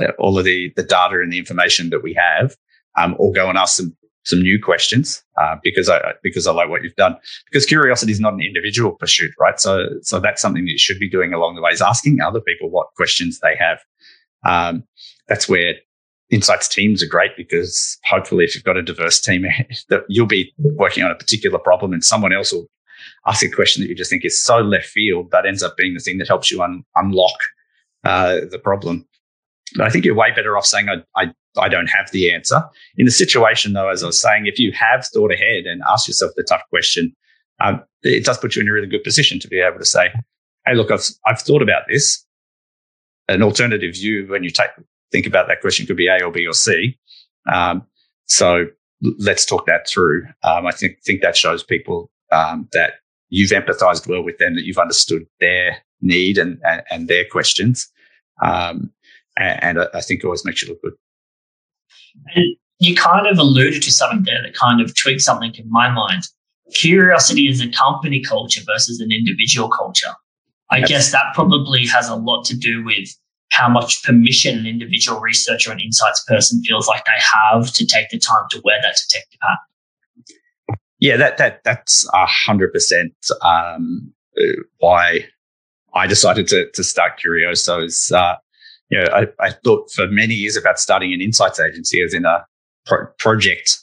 uh, 0.00 0.12
all 0.18 0.38
of 0.38 0.44
the 0.44 0.72
the 0.76 0.82
data 0.82 1.20
and 1.20 1.32
the 1.32 1.38
information 1.38 1.90
that 1.90 2.02
we 2.02 2.14
have, 2.14 2.56
um, 2.98 3.14
or 3.18 3.32
go 3.32 3.48
and 3.48 3.58
ask 3.58 3.76
some 3.76 3.96
some 4.24 4.42
new 4.42 4.60
questions 4.62 5.22
uh, 5.40 5.56
because 5.62 5.88
I 5.88 6.14
because 6.22 6.46
I 6.46 6.52
like 6.52 6.68
what 6.68 6.82
you've 6.82 6.96
done. 6.96 7.16
Because 7.46 7.66
curiosity 7.66 8.12
is 8.12 8.20
not 8.20 8.34
an 8.34 8.40
individual 8.40 8.92
pursuit, 8.92 9.32
right? 9.38 9.60
So 9.60 9.86
so 10.02 10.20
that's 10.20 10.42
something 10.42 10.64
that 10.64 10.72
you 10.72 10.78
should 10.78 10.98
be 10.98 11.08
doing 11.08 11.32
along 11.32 11.54
the 11.54 11.62
way 11.62 11.70
is 11.70 11.82
asking 11.82 12.20
other 12.20 12.40
people 12.40 12.70
what 12.70 12.88
questions 12.96 13.40
they 13.40 13.56
have. 13.56 13.80
Um, 14.44 14.84
that's 15.28 15.48
where 15.48 15.74
insights 16.30 16.68
teams 16.68 17.02
are 17.02 17.08
great 17.08 17.32
because 17.36 17.98
hopefully 18.04 18.44
if 18.44 18.54
you've 18.54 18.64
got 18.64 18.76
a 18.76 18.82
diverse 18.82 19.20
team 19.20 19.44
that 19.88 20.04
you'll 20.08 20.26
be 20.26 20.52
working 20.58 21.02
on 21.02 21.10
a 21.10 21.16
particular 21.16 21.58
problem 21.58 21.92
and 21.92 22.04
someone 22.04 22.32
else 22.32 22.52
will 22.52 22.68
ask 23.26 23.44
a 23.44 23.50
question 23.50 23.82
that 23.82 23.88
you 23.88 23.94
just 23.94 24.10
think 24.10 24.24
is 24.24 24.42
so 24.42 24.58
left 24.58 24.86
field 24.86 25.30
that 25.30 25.46
ends 25.46 25.62
up 25.62 25.76
being 25.76 25.94
the 25.94 26.00
thing 26.00 26.18
that 26.18 26.28
helps 26.28 26.50
you 26.50 26.62
un- 26.62 26.84
unlock 26.96 27.38
uh, 28.04 28.40
the 28.50 28.58
problem. 28.58 29.06
But 29.76 29.86
i 29.86 29.90
think 29.90 30.04
you're 30.04 30.14
way 30.14 30.32
better 30.34 30.56
off 30.56 30.66
saying 30.66 30.88
I, 30.88 30.96
I, 31.16 31.32
I 31.58 31.68
don't 31.68 31.88
have 31.88 32.10
the 32.10 32.32
answer. 32.32 32.62
In 32.96 33.04
the 33.04 33.12
situation 33.12 33.72
though 33.72 33.88
as 33.88 34.02
i 34.02 34.06
was 34.06 34.20
saying 34.20 34.46
if 34.46 34.58
you 34.58 34.72
have 34.72 35.06
thought 35.06 35.32
ahead 35.32 35.66
and 35.66 35.82
asked 35.90 36.08
yourself 36.08 36.32
the 36.36 36.42
tough 36.42 36.62
question 36.70 37.14
um, 37.60 37.82
it 38.02 38.24
does 38.24 38.38
put 38.38 38.56
you 38.56 38.62
in 38.62 38.68
a 38.68 38.72
really 38.72 38.86
good 38.86 39.04
position 39.04 39.38
to 39.38 39.48
be 39.48 39.60
able 39.60 39.78
to 39.78 39.84
say 39.84 40.12
hey 40.66 40.74
look 40.74 40.90
i've, 40.90 41.06
I've 41.26 41.40
thought 41.40 41.62
about 41.62 41.82
this. 41.88 42.24
An 43.28 43.44
alternative 43.44 43.94
view 43.94 44.26
when 44.26 44.42
you 44.42 44.50
take 44.50 44.70
think 45.12 45.26
about 45.26 45.48
that 45.48 45.60
question 45.60 45.86
could 45.86 45.96
be 45.96 46.08
A 46.08 46.22
or 46.22 46.30
B 46.30 46.46
or 46.46 46.54
C. 46.54 46.98
Um, 47.52 47.86
so 48.26 48.66
let's 49.18 49.44
talk 49.44 49.66
that 49.66 49.88
through. 49.88 50.26
Um, 50.42 50.66
I 50.66 50.72
think 50.72 51.02
think 51.02 51.22
that 51.22 51.36
shows 51.36 51.62
people 51.62 52.10
um, 52.32 52.68
that 52.72 52.94
you've 53.28 53.50
empathized 53.50 54.06
well 54.06 54.22
with 54.22 54.38
them, 54.38 54.54
that 54.54 54.64
you've 54.64 54.78
understood 54.78 55.26
their 55.40 55.78
need 56.00 56.38
and 56.38 56.60
and, 56.64 56.82
and 56.90 57.08
their 57.08 57.24
questions, 57.24 57.88
um, 58.42 58.92
and, 59.36 59.78
and, 59.78 59.88
I 59.94 60.00
think 60.00 60.22
it 60.22 60.26
always 60.26 60.44
makes 60.44 60.62
you 60.62 60.68
look 60.68 60.82
good. 60.82 60.94
And 62.34 62.56
you 62.78 62.94
kind 62.94 63.26
of 63.26 63.38
alluded 63.38 63.82
to 63.82 63.92
something 63.92 64.24
there 64.24 64.42
that 64.42 64.54
kind 64.54 64.80
of 64.80 64.94
tweaked 64.96 65.20
something 65.22 65.54
in 65.54 65.70
my 65.70 65.90
mind. 65.90 66.24
Curiosity 66.74 67.48
is 67.48 67.60
a 67.60 67.68
company 67.68 68.22
culture 68.22 68.62
versus 68.66 69.00
an 69.00 69.10
individual 69.10 69.68
culture. 69.68 70.12
I 70.70 70.82
guess 70.82 71.10
that 71.10 71.34
probably 71.34 71.84
has 71.86 72.08
a 72.08 72.14
lot 72.14 72.44
to 72.44 72.56
do 72.56 72.84
with 72.84 73.08
how 73.50 73.68
much 73.68 74.02
permission 74.04 74.58
an 74.58 74.66
individual 74.66 75.20
researcher 75.20 75.72
and 75.72 75.80
insights 75.80 76.24
person 76.26 76.62
feels 76.62 76.86
like 76.86 77.04
they 77.04 77.10
have 77.34 77.72
to 77.72 77.86
take 77.86 78.08
the 78.10 78.18
time 78.18 78.44
to 78.50 78.60
wear 78.64 78.78
that 78.82 78.96
detective 79.08 79.40
hat. 79.42 80.78
Yeah, 80.98 81.16
that 81.16 81.38
that 81.38 81.64
that's 81.64 82.08
a 82.12 82.26
hundred 82.26 82.72
percent 82.72 83.14
um, 83.42 84.12
why 84.78 85.26
I 85.94 86.06
decided 86.06 86.46
to, 86.48 86.70
to 86.70 86.84
start 86.84 87.18
Curioso's, 87.18 88.12
uh, 88.12 88.36
you 88.90 88.98
know, 88.98 89.06
I, 89.12 89.26
I, 89.40 89.50
thought 89.50 89.90
for 89.90 90.06
many 90.08 90.34
years 90.34 90.56
about 90.56 90.78
starting 90.78 91.12
an 91.12 91.20
insights 91.20 91.60
agency 91.60 92.02
as 92.02 92.14
in 92.14 92.24
a 92.24 92.44
pro- 92.86 93.06
project 93.18 93.78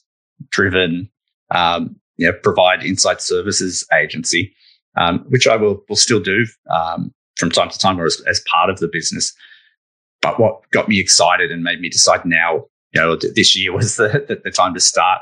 driven, 0.49 1.09
um, 1.51 1.95
you 2.17 2.27
know, 2.27 2.33
provide 2.43 2.83
insight 2.83 3.21
services 3.21 3.85
agency, 3.93 4.53
um, 4.95 5.25
which 5.29 5.47
I 5.47 5.55
will, 5.55 5.83
will 5.89 5.95
still 5.95 6.19
do, 6.19 6.45
um, 6.69 7.13
from 7.37 7.51
time 7.51 7.69
to 7.69 7.77
time 7.77 7.99
or 7.99 8.05
as, 8.05 8.21
as 8.27 8.41
part 8.51 8.69
of 8.69 8.79
the 8.79 8.87
business. 8.87 9.33
But 10.21 10.39
what 10.39 10.69
got 10.71 10.89
me 10.89 10.99
excited 10.99 11.51
and 11.51 11.63
made 11.63 11.79
me 11.79 11.89
decide 11.89 12.25
now, 12.25 12.65
you 12.93 13.01
know, 13.01 13.15
this 13.15 13.55
year 13.55 13.73
was 13.73 13.95
the, 13.97 14.25
the, 14.27 14.41
the 14.43 14.51
time 14.51 14.73
to 14.73 14.79
start, 14.79 15.21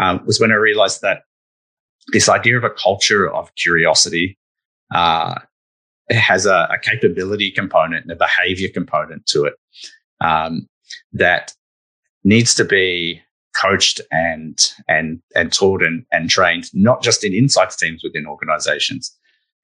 um, 0.00 0.24
was 0.26 0.40
when 0.40 0.52
I 0.52 0.56
realized 0.56 1.02
that 1.02 1.22
this 2.12 2.28
idea 2.28 2.56
of 2.56 2.64
a 2.64 2.70
culture 2.70 3.30
of 3.30 3.54
curiosity, 3.56 4.38
uh, 4.94 5.34
has 6.10 6.46
a, 6.46 6.68
a, 6.70 6.78
capability 6.78 7.50
component 7.50 8.02
and 8.04 8.12
a 8.12 8.16
behavior 8.16 8.68
component 8.72 9.26
to 9.26 9.44
it 9.44 9.54
um, 10.20 10.66
that 11.12 11.52
needs 12.24 12.54
to 12.54 12.64
be 12.64 13.20
coached 13.54 14.00
and 14.10 14.72
and 14.88 15.20
and 15.34 15.52
taught 15.52 15.82
and, 15.82 16.04
and 16.12 16.30
trained 16.30 16.72
not 16.72 17.02
just 17.02 17.24
in 17.24 17.34
insights 17.34 17.76
teams 17.76 18.02
within 18.04 18.26
organizations 18.26 19.17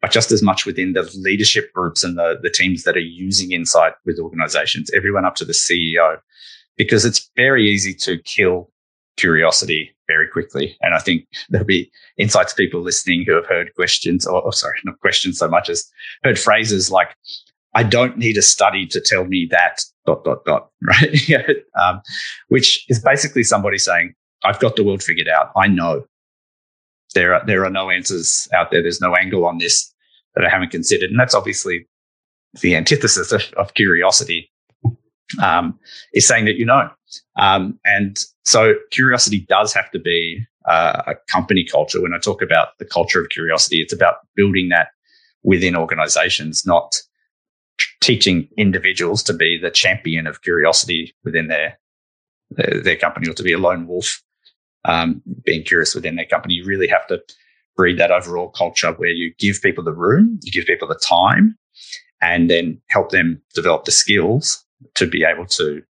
but 0.04 0.10
just 0.10 0.30
as 0.30 0.42
much 0.42 0.66
within 0.66 0.92
the 0.92 1.10
leadership 1.22 1.72
groups 1.72 2.04
and 2.04 2.18
the, 2.18 2.38
the 2.42 2.50
teams 2.50 2.82
that 2.82 2.94
are 2.94 3.00
using 3.00 3.52
insight 3.52 3.94
with 4.04 4.18
organizations 4.18 4.90
everyone 4.94 5.24
up 5.24 5.34
to 5.34 5.46
the 5.46 5.54
ceo 5.54 6.18
because 6.76 7.06
it's 7.06 7.30
very 7.36 7.66
easy 7.66 7.94
to 7.94 8.18
kill 8.18 8.70
curiosity 9.16 9.94
very 10.06 10.28
quickly. 10.28 10.76
And 10.82 10.94
I 10.94 10.98
think 10.98 11.26
there'll 11.48 11.66
be 11.66 11.90
insights 12.18 12.52
people 12.52 12.82
listening 12.82 13.24
who 13.26 13.34
have 13.34 13.46
heard 13.46 13.74
questions, 13.74 14.26
or, 14.26 14.42
or 14.42 14.52
sorry, 14.52 14.78
not 14.84 15.00
questions 15.00 15.38
so 15.38 15.48
much 15.48 15.68
as 15.68 15.88
heard 16.22 16.38
phrases 16.38 16.90
like, 16.90 17.16
I 17.74 17.82
don't 17.82 18.18
need 18.18 18.36
a 18.36 18.42
study 18.42 18.86
to 18.88 19.00
tell 19.00 19.24
me 19.24 19.48
that 19.50 19.82
dot, 20.06 20.24
dot, 20.24 20.44
dot, 20.44 20.70
right? 20.82 21.56
um, 21.80 22.02
which 22.48 22.84
is 22.88 23.00
basically 23.00 23.42
somebody 23.42 23.78
saying, 23.78 24.14
I've 24.44 24.60
got 24.60 24.76
the 24.76 24.84
world 24.84 25.02
figured 25.02 25.28
out. 25.28 25.52
I 25.56 25.68
know 25.68 26.04
there 27.14 27.34
are, 27.34 27.46
there 27.46 27.64
are 27.64 27.70
no 27.70 27.90
answers 27.90 28.48
out 28.52 28.70
there. 28.70 28.82
There's 28.82 29.00
no 29.00 29.14
angle 29.14 29.46
on 29.46 29.58
this 29.58 29.93
that 30.34 30.44
I 30.44 30.50
haven't 30.50 30.70
considered. 30.70 31.10
And 31.10 31.18
that's 31.18 31.34
obviously 31.34 31.86
the 32.60 32.76
antithesis 32.76 33.32
of, 33.32 33.42
of 33.56 33.74
curiosity 33.74 34.50
um, 35.42 35.78
is 36.12 36.26
saying 36.26 36.44
that 36.44 36.56
you 36.56 36.66
know. 36.66 36.90
Um, 37.36 37.78
and 37.84 38.18
so 38.44 38.74
curiosity 38.90 39.40
does 39.48 39.72
have 39.72 39.90
to 39.92 39.98
be 39.98 40.44
uh, 40.68 41.02
a 41.06 41.14
company 41.30 41.64
culture. 41.64 42.00
When 42.00 42.14
I 42.14 42.18
talk 42.18 42.42
about 42.42 42.78
the 42.78 42.84
culture 42.84 43.20
of 43.20 43.30
curiosity, 43.30 43.80
it's 43.80 43.92
about 43.92 44.16
building 44.34 44.68
that 44.70 44.88
within 45.42 45.76
organizations, 45.76 46.64
not 46.66 46.94
teaching 48.00 48.48
individuals 48.56 49.22
to 49.24 49.32
be 49.32 49.58
the 49.58 49.70
champion 49.70 50.26
of 50.26 50.42
curiosity 50.42 51.14
within 51.24 51.48
their 51.48 51.78
their, 52.50 52.80
their 52.82 52.96
company 52.96 53.28
or 53.28 53.34
to 53.34 53.42
be 53.42 53.52
a 53.52 53.58
lone 53.58 53.86
wolf 53.86 54.22
um, 54.84 55.22
being 55.44 55.64
curious 55.64 55.94
within 55.94 56.16
their 56.16 56.26
company. 56.26 56.54
You 56.54 56.64
really 56.64 56.88
have 56.88 57.06
to 57.08 57.20
breed 57.76 57.98
that 57.98 58.10
overall 58.10 58.48
culture 58.50 58.92
where 58.92 59.10
you 59.10 59.32
give 59.38 59.60
people 59.62 59.84
the 59.84 59.92
room, 59.92 60.38
you 60.42 60.52
give 60.52 60.66
people 60.66 60.88
the 60.88 61.00
time, 61.06 61.56
and 62.20 62.50
then 62.50 62.80
help 62.88 63.10
them 63.10 63.42
develop 63.54 63.84
the 63.84 63.92
skills 63.92 64.64
to 64.94 65.06
be 65.06 65.24
able 65.24 65.46
to 65.46 65.82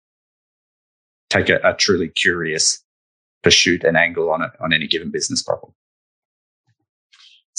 take 1.30 1.48
a, 1.48 1.60
a 1.64 1.74
truly 1.74 2.08
curious 2.08 2.82
pursuit 3.42 3.84
and 3.84 3.96
angle 3.96 4.30
on 4.30 4.42
it 4.42 4.50
on 4.60 4.72
any 4.72 4.86
given 4.86 5.10
business 5.10 5.42
problem. 5.42 5.72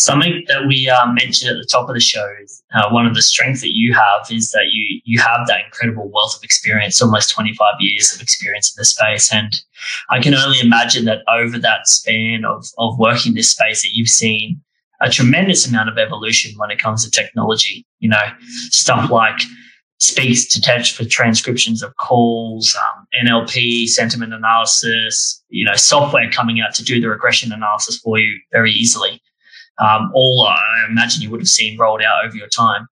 Something 0.03 0.43
that 0.49 0.67
we 0.67 0.89
uh, 0.89 1.05
mentioned 1.13 1.49
at 1.49 1.55
the 1.55 1.65
top 1.71 1.87
of 1.87 1.95
the 1.95 2.01
show 2.01 2.27
is 2.43 2.61
uh, 2.73 2.89
one 2.89 3.05
of 3.05 3.15
the 3.15 3.21
strengths 3.21 3.61
that 3.61 3.73
you 3.73 3.93
have 3.93 4.29
is 4.29 4.49
that 4.51 4.65
you 4.73 4.99
you 5.05 5.17
have 5.19 5.47
that 5.47 5.63
incredible 5.63 6.11
wealth 6.13 6.35
of 6.35 6.43
experience, 6.43 7.01
almost 7.01 7.31
25 7.31 7.75
years 7.79 8.13
of 8.13 8.21
experience 8.21 8.75
in 8.75 8.81
the 8.81 8.83
space. 8.83 9.33
And 9.33 9.61
I 10.09 10.19
can 10.19 10.33
only 10.35 10.59
imagine 10.59 11.05
that 11.05 11.19
over 11.29 11.57
that 11.57 11.87
span 11.87 12.43
of, 12.43 12.65
of 12.79 12.99
working 12.99 13.33
this 13.33 13.51
space 13.51 13.81
that 13.83 13.91
you've 13.93 14.09
seen 14.09 14.61
a 14.99 15.09
tremendous 15.09 15.65
amount 15.65 15.87
of 15.87 15.97
evolution 15.97 16.51
when 16.57 16.69
it 16.69 16.79
comes 16.79 17.05
to 17.05 17.09
technology, 17.09 17.85
you 17.99 18.09
know, 18.09 18.27
stuff 18.71 19.09
like 19.09 19.39
speaks 19.99 20.45
to 20.47 20.59
text 20.59 20.97
for 20.97 21.05
transcriptions 21.05 21.81
of 21.81 21.95
calls, 21.95 22.75
um, 22.75 23.07
NLP, 23.25 23.87
sentiment 23.87 24.33
analysis, 24.33 25.41
you 25.47 25.63
know, 25.63 25.75
software 25.75 26.29
coming 26.29 26.59
out 26.59 26.75
to 26.75 26.83
do 26.83 26.99
the 26.99 27.07
regression 27.07 27.53
analysis 27.53 27.99
for 27.99 28.19
you 28.19 28.37
very 28.51 28.73
easily. 28.73 29.21
Um, 29.79 30.11
all 30.13 30.47
I 30.47 30.85
imagine 30.89 31.21
you 31.21 31.29
would 31.31 31.41
have 31.41 31.47
seen 31.47 31.77
rolled 31.77 32.01
out 32.01 32.25
over 32.25 32.35
your 32.35 32.47
time. 32.47 32.87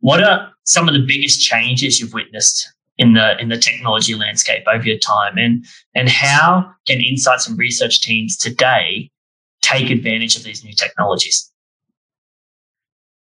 What 0.00 0.22
are 0.22 0.52
some 0.64 0.88
of 0.88 0.94
the 0.94 1.04
biggest 1.04 1.40
changes 1.40 2.00
you've 2.00 2.12
witnessed 2.12 2.72
in 2.98 3.14
the 3.14 3.40
in 3.40 3.48
the 3.48 3.58
technology 3.58 4.14
landscape 4.14 4.64
over 4.66 4.84
your 4.84 4.98
time, 4.98 5.38
and 5.38 5.64
and 5.94 6.08
how 6.08 6.70
can 6.86 7.00
insights 7.00 7.48
and 7.48 7.58
research 7.58 8.00
teams 8.00 8.36
today 8.36 9.10
take 9.62 9.90
advantage 9.90 10.36
of 10.36 10.44
these 10.44 10.64
new 10.64 10.72
technologies? 10.72 11.50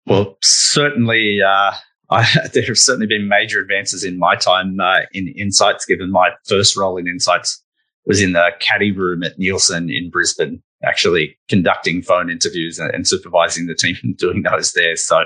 Well, 0.05 0.37
certainly. 0.41 1.41
Uh 1.41 1.73
I, 2.09 2.27
there 2.53 2.65
have 2.67 2.77
certainly 2.77 3.07
been 3.07 3.27
major 3.27 3.59
advances 3.59 4.03
in 4.03 4.19
my 4.19 4.35
time 4.35 4.79
uh, 4.79 4.99
in 5.13 5.29
Insights, 5.29 5.85
given 5.85 6.11
my 6.11 6.31
first 6.45 6.75
role 6.77 6.97
in 6.97 7.07
Insights 7.07 7.62
was 8.05 8.21
in 8.21 8.33
the 8.33 8.51
CATI 8.59 8.91
room 8.91 9.23
at 9.23 9.39
Nielsen 9.39 9.89
in 9.89 10.09
Brisbane, 10.09 10.61
actually 10.83 11.37
conducting 11.47 12.01
phone 12.01 12.29
interviews 12.29 12.79
and, 12.79 13.07
supervising 13.07 13.67
the 13.67 13.75
team 13.75 13.95
and 14.03 14.17
doing 14.25 14.43
those 14.43 14.73
there. 14.73 14.95
So, 14.95 15.25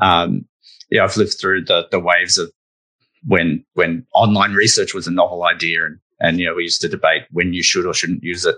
um, 0.00 0.44
yeah, 0.90 1.04
I've 1.04 1.16
lived 1.16 1.36
through 1.40 1.64
the, 1.64 1.86
the 1.90 2.00
waves 2.00 2.38
of 2.38 2.50
when 3.26 3.64
when 3.74 4.06
online 4.14 4.52
research 4.52 4.94
was 4.94 5.06
a 5.06 5.10
novel 5.10 5.44
idea, 5.44 5.84
and 5.84 5.98
and 6.20 6.38
you 6.38 6.46
know 6.46 6.54
we 6.54 6.62
used 6.62 6.80
to 6.82 6.88
debate 6.88 7.24
when 7.30 7.52
you 7.52 7.62
should 7.62 7.84
or 7.84 7.92
shouldn't 7.92 8.22
use 8.22 8.44
it. 8.46 8.56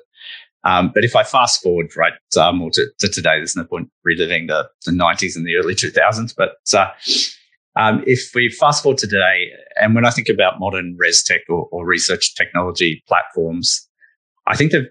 Um, 0.65 0.91
but 0.95 1.05
if 1.05 1.17
I 1.17 1.23
fast 1.23 1.63
forward 1.63 1.97
right 1.97 2.13
uh, 2.37 2.53
more 2.53 2.71
to, 2.73 2.87
to, 2.99 3.09
today, 3.09 3.39
there's 3.39 3.57
no 3.57 3.65
point 3.65 3.91
reliving 4.05 4.47
the, 4.47 4.69
the 4.85 4.93
90s 4.93 5.35
and 5.35 5.47
the 5.47 5.57
early 5.57 5.75
2000s. 5.75 6.35
But 6.37 6.57
uh, 6.75 6.91
um, 7.77 8.03
if 8.07 8.31
we 8.35 8.49
fast 8.49 8.83
forward 8.83 8.99
to 8.99 9.07
today, 9.07 9.51
and 9.81 9.95
when 9.95 10.05
I 10.05 10.11
think 10.11 10.29
about 10.29 10.59
modern 10.59 10.97
res 10.99 11.23
tech 11.23 11.43
or, 11.49 11.69
or 11.71 11.87
research 11.87 12.35
technology 12.35 13.03
platforms, 13.07 13.89
I 14.47 14.57
think 14.57 14.73
they've, 14.73 14.89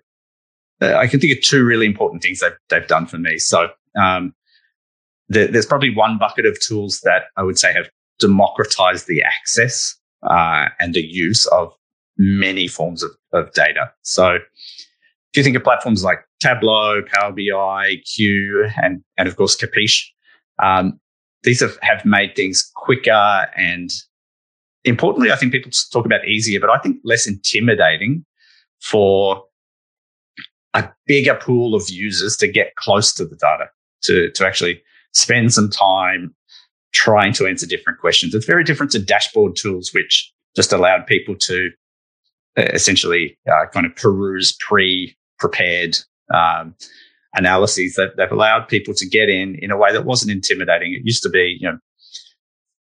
uh, 0.82 0.96
I 0.96 1.08
can 1.08 1.20
think 1.20 1.38
of 1.38 1.44
two 1.44 1.66
really 1.66 1.86
important 1.86 2.24
things 2.24 2.40
they've, 2.40 2.58
they've 2.70 2.88
done 2.88 3.06
for 3.06 3.18
me. 3.18 3.38
So, 3.38 3.70
um, 4.00 4.34
the, 5.28 5.48
there's 5.48 5.66
probably 5.66 5.94
one 5.94 6.18
bucket 6.18 6.46
of 6.46 6.60
tools 6.60 7.02
that 7.02 7.24
I 7.38 7.44
would 7.44 7.60
say 7.60 7.74
have 7.74 7.90
democratized 8.20 9.08
the 9.08 9.22
access 9.22 9.96
uh, 10.24 10.70
and 10.80 10.94
the 10.94 11.04
use 11.06 11.46
of 11.48 11.74
many 12.18 12.68
forms 12.68 13.04
of, 13.04 13.12
of 13.34 13.52
data. 13.54 13.92
So, 14.04 14.36
if 14.36 15.38
you 15.38 15.44
think 15.44 15.58
of 15.58 15.64
platforms 15.64 16.04
like 16.04 16.20
Tableau, 16.40 17.02
Power 17.04 17.34
BI, 17.34 17.98
Q, 18.16 18.70
and, 18.82 19.04
and 19.18 19.28
of 19.28 19.36
course 19.36 19.56
Capiche, 19.56 20.06
um, 20.64 21.00
these 21.44 21.62
have, 21.62 21.78
have 21.82 22.06
made 22.06 22.36
things 22.36 22.70
quicker 22.76 23.48
and 23.56 23.92
importantly, 24.86 25.32
I 25.32 25.36
think 25.36 25.52
people 25.52 25.72
talk 25.92 26.06
about 26.06 26.28
easier, 26.28 26.60
but 26.60 26.70
I 26.70 26.80
think 26.80 26.98
less 27.04 27.28
intimidating 27.28 28.26
for 28.82 29.44
a 30.74 30.90
bigger 31.06 31.36
pool 31.36 31.76
of 31.76 31.90
users 31.90 32.38
to 32.38 32.48
get 32.48 32.76
close 32.76 33.14
to 33.14 33.26
the 33.26 33.36
data, 33.36 33.66
to, 34.04 34.32
to 34.32 34.46
actually 34.46 34.82
spend 35.14 35.54
some 35.54 35.70
time 35.70 36.34
trying 36.94 37.34
to 37.34 37.48
answer 37.48 37.66
different 37.66 38.00
questions. 38.00 38.34
It's 38.34 38.46
very 38.46 38.64
different 38.64 38.92
to 38.94 39.00
dashboard 39.00 39.56
tools, 39.56 39.94
which 39.94 40.32
just 40.56 40.72
allowed 40.72 41.08
people 41.08 41.36
to 41.36 41.70
uh, 42.58 42.64
essentially 42.74 43.38
uh, 43.52 43.66
kind 43.74 43.86
of 43.86 43.96
peruse 43.96 44.56
pre 44.60 45.16
prepared 45.38 45.98
um, 46.34 46.76
analyses 47.34 47.96
that 47.96 48.18
they've 48.18 48.32
allowed 48.32 48.68
people 48.68 48.94
to 48.96 49.08
get 49.08 49.30
in 49.30 49.56
in 49.56 49.72
a 49.72 49.78
way 49.78 49.92
that 49.94 50.06
wasn't 50.06 50.32
intimidating. 50.32 50.94
It 50.94 51.06
used 51.06 51.24
to 51.24 51.30
be, 51.30 51.58
you 51.60 51.70
know, 51.70 51.78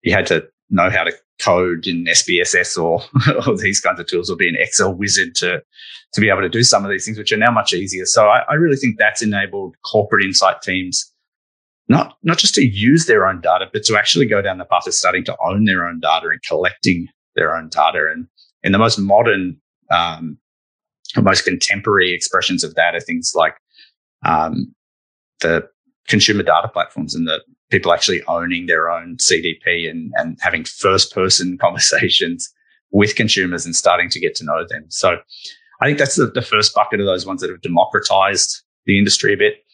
you 0.02 0.12
had 0.12 0.26
to 0.26 0.46
know 0.70 0.90
how 0.90 1.04
to 1.04 1.12
code 1.40 1.86
in 1.86 2.04
SPSS 2.04 2.82
or, 2.82 3.02
or 3.46 3.56
these 3.56 3.80
kinds 3.80 4.00
of 4.00 4.06
tools 4.06 4.30
or 4.30 4.36
be 4.36 4.48
an 4.48 4.56
Excel 4.58 4.94
wizard 4.94 5.34
to, 5.36 5.62
to 6.14 6.20
be 6.20 6.28
able 6.28 6.40
to 6.40 6.48
do 6.48 6.62
some 6.62 6.84
of 6.84 6.90
these 6.90 7.04
things, 7.04 7.18
which 7.18 7.32
are 7.32 7.36
now 7.36 7.50
much 7.50 7.72
easier. 7.72 8.04
So 8.04 8.26
I, 8.26 8.40
I 8.48 8.54
really 8.54 8.76
think 8.76 8.96
that's 8.98 9.22
enabled 9.22 9.76
corporate 9.84 10.24
insight 10.24 10.62
teams 10.62 11.12
not, 11.88 12.16
not 12.22 12.38
just 12.38 12.54
to 12.54 12.64
use 12.64 13.06
their 13.06 13.26
own 13.26 13.40
data, 13.40 13.68
but 13.72 13.82
to 13.84 13.96
actually 13.96 14.26
go 14.26 14.40
down 14.40 14.58
the 14.58 14.64
path 14.64 14.86
of 14.86 14.94
starting 14.94 15.24
to 15.24 15.36
own 15.44 15.64
their 15.64 15.86
own 15.86 16.00
data 16.00 16.28
and 16.28 16.42
collecting 16.42 17.08
their 17.34 17.54
own 17.54 17.68
data. 17.68 18.08
And 18.10 18.26
in 18.62 18.72
the 18.72 18.78
most 18.78 18.98
modern, 18.98 19.60
um, 19.90 20.38
most 21.20 21.42
contemporary 21.42 22.12
expressions 22.12 22.64
of 22.64 22.74
that 22.76 22.94
are 22.94 23.00
things 23.00 23.32
like 23.34 23.56
um, 24.24 24.74
the 25.40 25.68
consumer 26.08 26.42
data 26.42 26.68
platforms 26.68 27.14
and 27.14 27.26
the 27.26 27.40
people 27.70 27.92
actually 27.92 28.22
owning 28.24 28.66
their 28.66 28.90
own 28.90 29.16
CDP 29.16 29.88
and, 29.88 30.12
and 30.16 30.38
having 30.40 30.64
first 30.64 31.14
person 31.14 31.58
conversations 31.60 32.52
with 32.90 33.16
consumers 33.16 33.64
and 33.64 33.74
starting 33.74 34.10
to 34.10 34.20
get 34.20 34.34
to 34.36 34.44
know 34.44 34.64
them. 34.68 34.84
So 34.88 35.16
I 35.80 35.86
think 35.86 35.98
that's 35.98 36.16
the, 36.16 36.26
the 36.26 36.42
first 36.42 36.74
bucket 36.74 37.00
of 37.00 37.06
those 37.06 37.26
ones 37.26 37.40
that 37.40 37.50
have 37.50 37.62
democratized 37.62 38.62
the 38.84 38.98
industry 38.98 39.32
a 39.32 39.36
bit. 39.36 39.64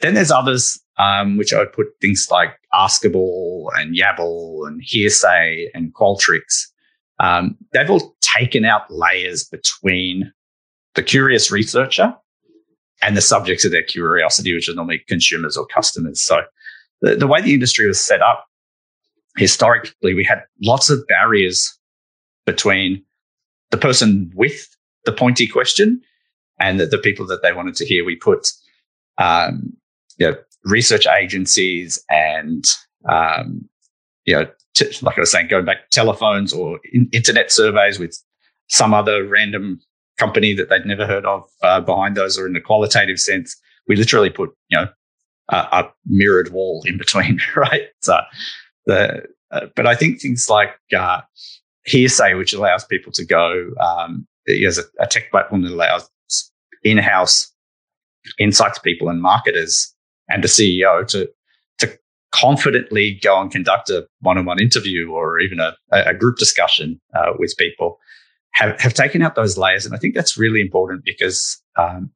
Then 0.00 0.14
there's 0.14 0.30
others 0.30 0.78
um, 0.98 1.36
which 1.36 1.52
I 1.52 1.58
would 1.58 1.72
put 1.72 1.86
things 2.00 2.28
like 2.30 2.50
Askable 2.74 3.68
and 3.76 3.96
Yabble 3.96 4.66
and 4.66 4.82
Hearsay 4.82 5.68
and 5.74 5.94
Qualtrics. 5.94 6.66
Um, 7.20 7.56
they've 7.72 7.90
all 7.90 8.16
taken 8.20 8.64
out 8.64 8.90
layers 8.90 9.44
between 9.44 10.32
the 10.94 11.02
curious 11.02 11.50
researcher 11.50 12.14
and 13.02 13.16
the 13.16 13.22
subjects 13.22 13.64
of 13.64 13.70
their 13.70 13.82
curiosity, 13.82 14.54
which 14.54 14.68
are 14.68 14.74
normally 14.74 15.02
consumers 15.08 15.56
or 15.56 15.66
customers. 15.66 16.20
So 16.20 16.42
the, 17.00 17.16
the 17.16 17.26
way 17.26 17.40
the 17.40 17.54
industry 17.54 17.86
was 17.86 18.00
set 18.00 18.22
up 18.22 18.46
historically, 19.36 20.14
we 20.14 20.24
had 20.24 20.42
lots 20.62 20.90
of 20.90 21.06
barriers 21.06 21.78
between 22.44 23.04
the 23.70 23.76
person 23.76 24.32
with 24.34 24.68
the 25.04 25.12
pointy 25.12 25.46
question 25.46 26.00
and 26.58 26.80
the, 26.80 26.86
the 26.86 26.98
people 26.98 27.26
that 27.26 27.42
they 27.42 27.52
wanted 27.52 27.76
to 27.76 27.86
hear. 27.86 28.04
We 28.04 28.16
put 28.16 28.50
um, 29.18 29.76
you 30.16 30.30
know, 30.30 30.36
research 30.64 31.06
agencies 31.06 32.02
and 32.10 32.64
um, 33.08 33.68
you 34.24 34.34
know, 34.34 34.46
t- 34.74 34.90
like 35.02 35.16
I 35.16 35.20
was 35.20 35.30
saying, 35.30 35.48
going 35.48 35.64
back 35.64 35.90
telephones 35.90 36.52
or 36.52 36.80
in- 36.92 37.08
internet 37.12 37.50
surveys 37.50 37.98
with 37.98 38.20
some 38.68 38.92
other 38.92 39.24
random 39.24 39.80
company 40.18 40.54
that 40.54 40.68
they'd 40.68 40.86
never 40.86 41.06
heard 41.06 41.24
of 41.24 41.44
uh, 41.62 41.80
behind 41.80 42.16
those, 42.16 42.38
or 42.38 42.46
in 42.46 42.56
a 42.56 42.60
qualitative 42.60 43.18
sense, 43.18 43.56
we 43.86 43.96
literally 43.96 44.30
put 44.30 44.50
you 44.68 44.78
know 44.78 44.88
a, 45.48 45.56
a 45.56 45.92
mirrored 46.06 46.52
wall 46.52 46.82
in 46.86 46.98
between, 46.98 47.40
right? 47.56 47.88
So 48.02 48.18
the 48.86 49.24
uh, 49.50 49.66
but 49.74 49.86
I 49.86 49.94
think 49.94 50.20
things 50.20 50.50
like 50.50 50.70
uh, 50.96 51.22
hearsay, 51.84 52.34
which 52.34 52.52
allows 52.52 52.84
people 52.84 53.12
to 53.12 53.24
go 53.24 53.70
um, 53.80 54.26
as 54.66 54.78
a, 54.78 54.82
a 55.00 55.06
tech 55.06 55.30
platform 55.30 55.62
that 55.62 55.72
allows 55.72 56.08
in-house 56.84 57.52
insights 58.38 58.78
people 58.78 59.08
and 59.08 59.22
marketers 59.22 59.94
and 60.28 60.44
the 60.44 60.48
CEO 60.48 61.06
to 61.08 61.28
to 61.78 61.98
confidently 62.32 63.18
go 63.22 63.40
and 63.40 63.50
conduct 63.50 63.88
a 63.90 64.06
one-on-one 64.20 64.60
interview 64.60 65.10
or 65.10 65.40
even 65.40 65.60
a, 65.60 65.74
a 65.92 66.14
group 66.14 66.36
discussion 66.36 67.00
uh, 67.14 67.32
with 67.38 67.54
people 67.56 67.98
have, 68.52 68.78
have 68.80 68.94
taken 68.94 69.22
out 69.22 69.34
those 69.34 69.56
layers. 69.56 69.86
And 69.86 69.94
I 69.94 69.98
think 69.98 70.14
that's 70.14 70.36
really 70.36 70.60
important 70.60 71.04
because 71.04 71.60
um, 71.76 72.10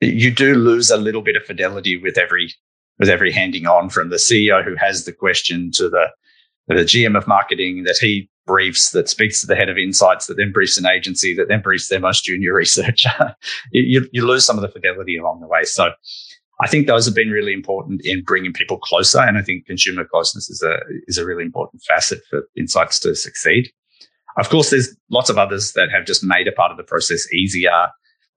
you 0.00 0.30
do 0.30 0.54
lose 0.54 0.90
a 0.90 0.96
little 0.96 1.22
bit 1.22 1.36
of 1.36 1.44
fidelity 1.44 1.96
with 1.96 2.18
every 2.18 2.52
with 2.98 3.08
every 3.08 3.32
handing 3.32 3.66
on 3.66 3.88
from 3.88 4.10
the 4.10 4.16
CEO 4.16 4.62
who 4.62 4.76
has 4.76 5.04
the 5.04 5.12
question 5.12 5.70
to 5.72 5.88
the 5.88 6.08
the 6.68 6.84
GM 6.84 7.16
of 7.16 7.26
marketing 7.26 7.84
that 7.84 7.96
he 8.00 8.28
briefs 8.46 8.90
that 8.90 9.08
speaks 9.08 9.40
to 9.40 9.46
the 9.46 9.56
head 9.56 9.68
of 9.68 9.78
insights 9.78 10.26
that 10.26 10.36
then 10.36 10.52
briefs 10.52 10.78
an 10.78 10.86
agency 10.86 11.34
that 11.34 11.48
then 11.48 11.60
briefs 11.60 11.88
their 11.88 12.00
most 12.00 12.24
junior 12.24 12.54
researcher. 12.54 13.34
you, 13.72 14.08
you 14.12 14.26
lose 14.26 14.44
some 14.44 14.56
of 14.56 14.62
the 14.62 14.68
fidelity 14.68 15.16
along 15.16 15.40
the 15.40 15.46
way. 15.46 15.64
So 15.64 15.92
I 16.60 16.66
think 16.66 16.86
those 16.86 17.06
have 17.06 17.14
been 17.14 17.30
really 17.30 17.52
important 17.52 18.02
in 18.04 18.22
bringing 18.22 18.52
people 18.52 18.78
closer. 18.78 19.20
And 19.20 19.38
I 19.38 19.42
think 19.42 19.66
consumer 19.66 20.04
closeness 20.04 20.50
is 20.50 20.62
a, 20.62 20.78
is 21.06 21.16
a 21.16 21.24
really 21.24 21.44
important 21.44 21.82
facet 21.82 22.20
for 22.28 22.42
insights 22.56 23.00
to 23.00 23.14
succeed. 23.14 23.70
Of 24.40 24.48
course, 24.48 24.70
there's 24.70 24.96
lots 25.10 25.28
of 25.28 25.36
others 25.36 25.72
that 25.72 25.90
have 25.90 26.06
just 26.06 26.24
made 26.24 26.48
a 26.48 26.52
part 26.52 26.70
of 26.70 26.78
the 26.78 26.82
process 26.82 27.30
easier 27.32 27.88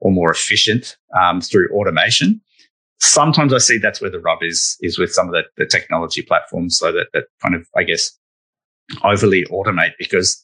or 0.01 0.11
more 0.11 0.29
efficient 0.29 0.97
um, 1.17 1.39
through 1.39 1.69
automation. 1.69 2.41
Sometimes 2.99 3.53
I 3.53 3.57
see 3.57 3.77
that's 3.77 4.01
where 4.01 4.09
the 4.09 4.19
rub 4.19 4.39
is, 4.41 4.77
is 4.81 4.99
with 4.99 5.13
some 5.13 5.27
of 5.27 5.33
the, 5.33 5.43
the 5.55 5.65
technology 5.65 6.21
platforms. 6.21 6.77
So 6.77 6.91
that, 6.91 7.07
that 7.13 7.25
kind 7.41 7.55
of, 7.55 7.65
I 7.77 7.83
guess, 7.83 8.11
overly 9.03 9.45
automate 9.45 9.93
because 9.97 10.43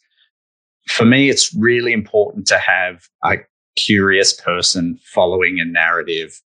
for 0.87 1.03
me, 1.03 1.29
it's 1.29 1.53
really 1.53 1.91
important 1.91 2.47
to 2.47 2.57
have 2.57 3.07
a 3.25 3.35
curious 3.75 4.33
person 4.33 4.97
following 5.03 5.59
a 5.59 5.65
narrative, 5.65 6.41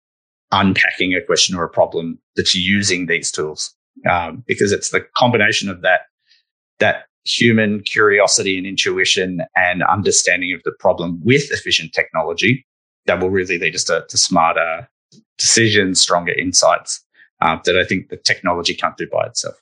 unpacking 0.53 1.15
a 1.15 1.23
question 1.23 1.57
or 1.57 1.65
a 1.65 1.71
problem 1.71 2.19
that's 2.37 2.55
using 2.55 3.07
these 3.07 3.33
tools. 3.33 3.75
Um, 4.09 4.45
because 4.47 4.71
it's 4.71 4.91
the 4.91 5.01
combination 5.17 5.69
of 5.69 5.81
that, 5.81 6.03
that 6.79 7.08
human 7.25 7.83
curiosity 7.83 8.57
and 8.57 8.67
intuition 8.67 9.43
and 9.57 9.83
understanding 9.83 10.53
of 10.55 10.63
the 10.65 10.73
problem 10.73 11.21
with 11.25 11.51
efficient 11.51 11.93
technology 11.93 12.67
that 13.07 13.21
will 13.21 13.31
really 13.31 13.59
lead 13.59 13.75
us 13.75 13.85
to, 13.85 14.05
to 14.09 14.17
smarter 14.17 14.89
decisions, 15.39 16.01
stronger 16.01 16.33
insights 16.33 17.05
uh, 17.41 17.59
that 17.65 17.77
I 17.77 17.85
think 17.85 18.09
the 18.09 18.17
technology 18.17 18.75
can't 18.75 18.97
do 18.97 19.07
by 19.11 19.27
itself. 19.27 19.55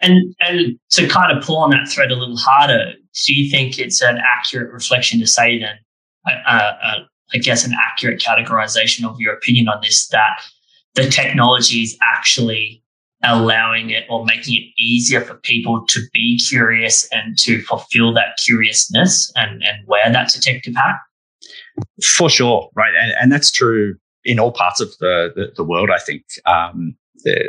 And 0.00 0.34
and 0.40 0.78
to 0.90 1.08
kind 1.08 1.36
of 1.36 1.42
pull 1.42 1.56
on 1.56 1.70
that 1.70 1.88
thread 1.88 2.10
a 2.10 2.16
little 2.16 2.36
harder, 2.36 2.92
do 3.24 3.34
you 3.34 3.50
think 3.50 3.78
it's 3.78 4.02
an 4.02 4.18
accurate 4.18 4.70
reflection 4.72 5.18
to 5.20 5.26
say 5.26 5.58
then, 5.58 5.78
uh, 6.26 6.50
uh, 6.50 6.98
I 7.32 7.38
guess, 7.38 7.64
an 7.64 7.72
accurate 7.72 8.20
categorization 8.20 9.08
of 9.08 9.18
your 9.18 9.32
opinion 9.32 9.68
on 9.68 9.80
this 9.82 10.08
that 10.08 10.42
the 10.94 11.08
technology 11.08 11.82
is 11.82 11.96
actually 12.02 12.82
allowing 13.24 13.90
it 13.90 14.04
or 14.08 14.24
making 14.24 14.54
it 14.54 14.72
easier 14.78 15.20
for 15.20 15.34
people 15.34 15.84
to 15.88 16.00
be 16.12 16.38
curious 16.38 17.08
and 17.12 17.38
to 17.38 17.62
fulfill 17.62 18.12
that 18.14 18.36
curiousness 18.44 19.32
and, 19.36 19.62
and 19.62 19.86
wear 19.86 20.12
that 20.12 20.30
detective 20.30 20.74
hat? 20.74 20.96
For 22.02 22.28
sure, 22.30 22.70
right, 22.74 22.94
and, 23.00 23.12
and 23.20 23.32
that's 23.32 23.50
true 23.50 23.96
in 24.24 24.38
all 24.38 24.52
parts 24.52 24.80
of 24.80 24.90
the 24.98 25.32
the, 25.34 25.52
the 25.56 25.64
world. 25.64 25.90
I 25.90 25.98
think, 25.98 26.24
um, 26.46 26.96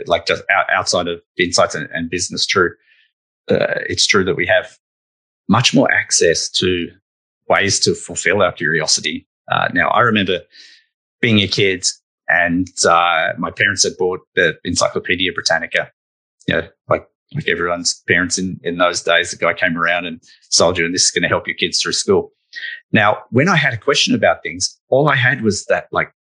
like 0.05 0.25
just 0.25 0.43
outside 0.69 1.07
of 1.07 1.21
insights 1.37 1.75
and, 1.75 1.89
and 1.93 2.09
business, 2.09 2.45
true. 2.45 2.71
Uh, 3.49 3.79
it's 3.87 4.05
true 4.05 4.25
that 4.25 4.35
we 4.35 4.45
have 4.45 4.77
much 5.47 5.73
more 5.73 5.89
access 5.91 6.49
to 6.49 6.89
ways 7.47 7.79
to 7.79 7.95
fulfill 7.95 8.41
our 8.41 8.51
curiosity. 8.51 9.25
Uh, 9.49 9.69
now, 9.73 9.87
I 9.89 10.01
remember 10.01 10.39
being 11.21 11.39
a 11.39 11.47
kid 11.47 11.87
and 12.29 12.67
uh, 12.85 13.33
my 13.37 13.51
parents 13.51 13.83
had 13.83 13.97
bought 13.97 14.21
the 14.35 14.57
Encyclopedia 14.63 15.31
Britannica. 15.31 15.91
You 16.47 16.55
know, 16.55 16.67
like 16.89 17.07
like 17.33 17.47
everyone's 17.47 18.01
parents 18.07 18.37
in 18.37 18.59
in 18.63 18.77
those 18.77 19.01
days, 19.01 19.31
the 19.31 19.37
guy 19.37 19.53
came 19.53 19.77
around 19.77 20.05
and 20.05 20.21
sold 20.49 20.77
you, 20.77 20.85
and 20.85 20.93
this 20.93 21.05
is 21.05 21.11
going 21.11 21.23
to 21.23 21.29
help 21.29 21.47
your 21.47 21.55
kids 21.55 21.81
through 21.81 21.93
school. 21.93 22.31
Now, 22.91 23.19
when 23.31 23.49
I 23.49 23.55
had 23.55 23.73
a 23.73 23.77
question 23.77 24.15
about 24.15 24.43
things, 24.43 24.77
all 24.89 25.09
I 25.09 25.15
had 25.15 25.41
was 25.41 25.65
that 25.65 25.87
like 25.91 26.11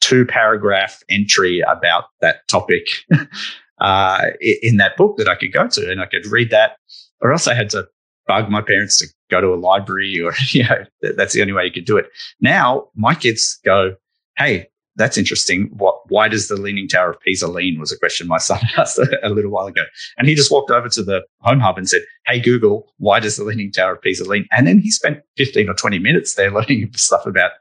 two 0.00 0.26
paragraph 0.26 1.00
entry 1.08 1.60
about 1.60 2.04
that 2.20 2.46
topic 2.48 2.88
uh, 3.80 4.26
in 4.40 4.76
that 4.78 4.96
book 4.96 5.16
that 5.16 5.28
I 5.28 5.36
could 5.36 5.52
go 5.52 5.68
to, 5.68 5.90
and 5.90 6.00
I 6.00 6.06
could 6.06 6.26
read 6.26 6.50
that, 6.50 6.76
or 7.20 7.32
else 7.32 7.46
I 7.46 7.54
had 7.54 7.70
to 7.70 7.86
bug 8.26 8.50
my 8.50 8.60
parents 8.60 8.98
to 8.98 9.06
go 9.30 9.40
to 9.40 9.54
a 9.54 9.56
library, 9.56 10.20
or 10.20 10.32
you 10.48 10.64
know, 10.64 10.84
that's 11.16 11.34
the 11.34 11.40
only 11.40 11.52
way 11.52 11.64
you 11.64 11.72
could 11.72 11.86
do 11.86 11.96
it. 11.96 12.06
Now 12.40 12.88
my 12.94 13.14
kids 13.14 13.58
go, 13.64 13.94
"Hey, 14.36 14.68
that's 14.96 15.16
interesting. 15.16 15.70
What, 15.72 15.98
why 16.08 16.28
does 16.28 16.48
the 16.48 16.56
Leaning 16.56 16.86
Tower 16.88 17.12
of 17.12 17.20
Pisa 17.20 17.46
lean? 17.46 17.80
Was 17.80 17.92
a 17.92 17.98
question 17.98 18.26
my 18.26 18.38
son 18.38 18.60
asked 18.76 18.98
a, 18.98 19.28
little 19.28 19.50
while 19.50 19.66
ago. 19.66 19.84
And 20.18 20.28
he 20.28 20.34
just 20.34 20.50
walked 20.50 20.70
over 20.70 20.88
to 20.90 21.02
the 21.02 21.22
Home 21.40 21.60
Hub 21.60 21.78
and 21.78 21.88
said, 21.88 22.02
Hey, 22.26 22.40
Google, 22.40 22.92
why 22.98 23.20
does 23.20 23.36
the 23.36 23.44
Leaning 23.44 23.72
Tower 23.72 23.94
of 23.94 24.02
Pisa 24.02 24.24
lean? 24.24 24.46
And 24.52 24.66
then 24.66 24.78
he 24.78 24.90
spent 24.90 25.20
15 25.36 25.68
or 25.68 25.74
20 25.74 25.98
minutes 25.98 26.34
there 26.34 26.50
learning 26.54 26.90
stuff 26.94 27.26
about 27.26 27.52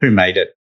who 0.00 0.10
made 0.10 0.36
it, 0.36 0.56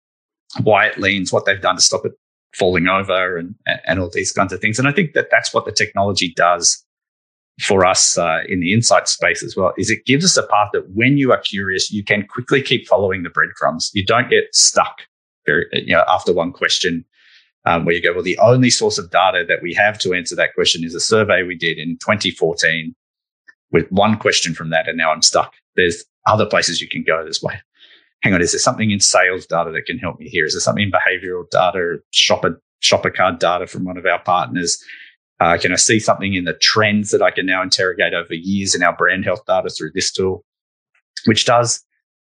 why 0.63 0.87
it 0.87 0.97
leans, 0.97 1.33
what 1.33 1.45
they've 1.45 1.61
done 1.61 1.75
to 1.75 1.81
stop 1.81 2.05
it 2.05 2.13
falling 2.53 2.87
over, 2.87 3.35
and, 3.37 3.53
and 3.85 3.99
all 3.99 4.09
these 4.09 4.31
kinds 4.31 4.53
of 4.53 4.61
things. 4.61 4.79
And 4.79 4.87
I 4.87 4.91
think 4.93 5.13
that 5.13 5.27
that's 5.29 5.53
what 5.53 5.65
the 5.65 5.73
technology 5.73 6.33
does 6.35 6.85
for 7.59 7.85
us 7.85 8.17
uh, 8.17 8.39
in 8.47 8.59
the 8.59 8.73
insight 8.73 9.07
space 9.07 9.41
as 9.41 9.55
well 9.55 9.73
is 9.77 9.89
it 9.89 10.05
gives 10.05 10.25
us 10.25 10.35
a 10.35 10.45
path 10.47 10.69
that 10.73 10.89
when 10.93 11.17
you 11.17 11.31
are 11.31 11.39
curious 11.39 11.89
you 11.89 12.03
can 12.03 12.25
quickly 12.27 12.61
keep 12.61 12.85
following 12.85 13.23
the 13.23 13.29
breadcrumbs 13.29 13.91
you 13.93 14.05
don't 14.05 14.29
get 14.29 14.53
stuck 14.53 15.03
very, 15.45 15.65
you 15.71 15.93
know, 15.93 16.03
after 16.07 16.33
one 16.33 16.51
question, 16.51 17.05
um, 17.65 17.85
where 17.85 17.95
you 17.95 18.01
go, 18.01 18.13
well, 18.13 18.23
the 18.23 18.37
only 18.37 18.69
source 18.69 18.97
of 18.97 19.09
data 19.09 19.43
that 19.47 19.61
we 19.61 19.73
have 19.73 19.97
to 19.99 20.13
answer 20.13 20.35
that 20.35 20.53
question 20.53 20.83
is 20.83 20.93
a 20.93 20.99
survey 20.99 21.43
we 21.43 21.55
did 21.55 21.77
in 21.77 21.97
2014 21.97 22.95
with 23.71 23.91
one 23.91 24.17
question 24.17 24.53
from 24.53 24.69
that, 24.69 24.87
and 24.87 24.97
now 24.97 25.11
I'm 25.11 25.21
stuck. 25.21 25.53
There's 25.75 26.03
other 26.27 26.45
places 26.45 26.81
you 26.81 26.87
can 26.87 27.03
go 27.03 27.25
this 27.25 27.41
way. 27.41 27.59
Hang 28.21 28.33
on, 28.33 28.41
is 28.41 28.51
there 28.51 28.59
something 28.59 28.91
in 28.91 28.99
sales 28.99 29.45
data 29.45 29.71
that 29.71 29.85
can 29.85 29.97
help 29.97 30.19
me 30.19 30.27
here? 30.27 30.45
Is 30.45 30.53
there 30.53 30.61
something 30.61 30.83
in 30.83 30.91
behavioral 30.91 31.49
data, 31.49 31.97
shopper 32.11 32.61
shopper 32.79 33.09
card 33.09 33.39
data 33.39 33.67
from 33.67 33.83
one 33.83 33.97
of 33.97 34.05
our 34.05 34.19
partners? 34.19 34.81
Uh, 35.39 35.57
can 35.59 35.71
I 35.71 35.75
see 35.75 35.99
something 35.99 36.33
in 36.33 36.45
the 36.45 36.53
trends 36.53 37.11
that 37.11 37.21
I 37.21 37.29
can 37.29 37.45
now 37.45 37.61
interrogate 37.61 38.13
over 38.13 38.33
years 38.33 38.73
in 38.73 38.83
our 38.83 38.95
brand 38.95 39.25
health 39.25 39.45
data 39.45 39.69
through 39.69 39.91
this 39.93 40.11
tool, 40.11 40.45
which 41.25 41.45
does 41.45 41.83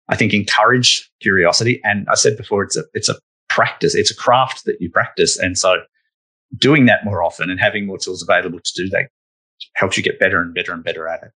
I 0.08 0.16
think 0.16 0.34
encourage 0.34 1.10
curiosity. 1.20 1.80
And 1.84 2.06
I 2.10 2.14
said 2.14 2.36
before, 2.36 2.62
it's 2.62 2.76
a 2.76 2.84
it's 2.94 3.08
a 3.08 3.16
practice, 3.48 3.94
it's 3.94 4.10
a 4.10 4.16
craft 4.16 4.64
that 4.64 4.80
you 4.80 4.90
practice. 4.90 5.38
And 5.38 5.56
so 5.58 5.82
doing 6.56 6.86
that 6.86 7.04
more 7.04 7.22
often 7.22 7.50
and 7.50 7.60
having 7.60 7.86
more 7.86 7.98
tools 7.98 8.22
available 8.22 8.60
to 8.62 8.72
do 8.74 8.88
that 8.90 9.08
helps 9.74 9.96
you 9.96 10.02
get 10.02 10.18
better 10.18 10.40
and 10.40 10.54
better 10.54 10.72
and 10.72 10.84
better 10.84 11.08
at 11.08 11.22
it. 11.22 11.30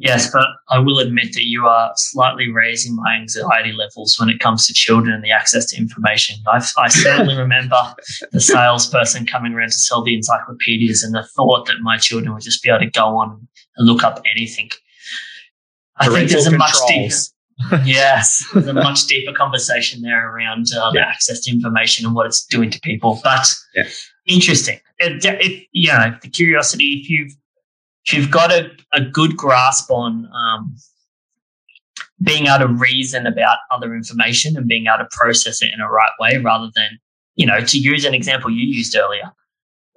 Yes, 0.00 0.30
but 0.30 0.46
I 0.68 0.78
will 0.78 1.00
admit 1.00 1.32
that 1.32 1.46
you 1.46 1.66
are 1.66 1.90
slightly 1.96 2.48
raising 2.52 2.94
my 2.94 3.16
anxiety 3.16 3.72
levels 3.72 4.16
when 4.18 4.28
it 4.28 4.38
comes 4.38 4.64
to 4.66 4.72
children 4.72 5.12
and 5.12 5.24
the 5.24 5.32
access 5.32 5.66
to 5.66 5.76
information. 5.76 6.36
I've, 6.46 6.70
I 6.78 6.86
certainly 6.88 7.34
remember 7.36 7.76
the 8.30 8.40
salesperson 8.40 9.26
coming 9.26 9.54
around 9.54 9.70
to 9.70 9.78
sell 9.78 10.04
the 10.04 10.14
encyclopedias 10.14 11.02
and 11.02 11.12
the 11.14 11.26
thought 11.34 11.66
that 11.66 11.80
my 11.80 11.98
children 11.98 12.32
would 12.32 12.44
just 12.44 12.62
be 12.62 12.70
able 12.70 12.78
to 12.78 12.90
go 12.90 13.16
on 13.16 13.48
and 13.76 13.88
look 13.88 14.04
up 14.04 14.22
anything. 14.32 14.70
I 16.00 16.08
think 16.08 16.30
there's 16.30 16.46
a 16.46 16.56
much 16.56 16.74
deeper. 16.86 17.14
yes, 17.84 18.46
there's 18.54 18.66
a 18.66 18.72
much 18.72 19.06
deeper 19.06 19.32
conversation 19.32 20.02
there 20.02 20.34
around 20.34 20.66
uh, 20.76 20.90
yeah. 20.94 21.00
the 21.00 21.08
access 21.08 21.40
to 21.40 21.50
information 21.50 22.06
and 22.06 22.14
what 22.14 22.26
it's 22.26 22.44
doing 22.44 22.70
to 22.70 22.80
people. 22.80 23.20
But 23.22 23.46
yeah. 23.74 23.88
interesting. 24.26 24.80
It, 24.98 25.24
it, 25.24 25.66
you 25.72 25.88
know, 25.88 26.14
the 26.22 26.28
curiosity. 26.28 27.00
If 27.02 27.10
you've 27.10 27.32
if 28.06 28.14
you've 28.14 28.30
got 28.30 28.50
a, 28.50 28.70
a 28.92 29.02
good 29.02 29.36
grasp 29.36 29.90
on 29.90 30.28
um, 30.32 30.76
being 32.22 32.46
able 32.46 32.66
to 32.66 32.68
reason 32.68 33.26
about 33.26 33.58
other 33.70 33.94
information 33.94 34.56
and 34.56 34.66
being 34.66 34.86
able 34.86 35.04
to 35.04 35.08
process 35.10 35.62
it 35.62 35.70
in 35.74 35.80
a 35.80 35.90
right 35.90 36.12
way, 36.20 36.38
rather 36.38 36.70
than 36.74 36.98
you 37.38 37.46
know, 37.46 37.60
to 37.60 37.78
use 37.78 38.04
an 38.04 38.14
example 38.14 38.50
you 38.50 38.66
used 38.66 38.96
earlier, 38.96 39.32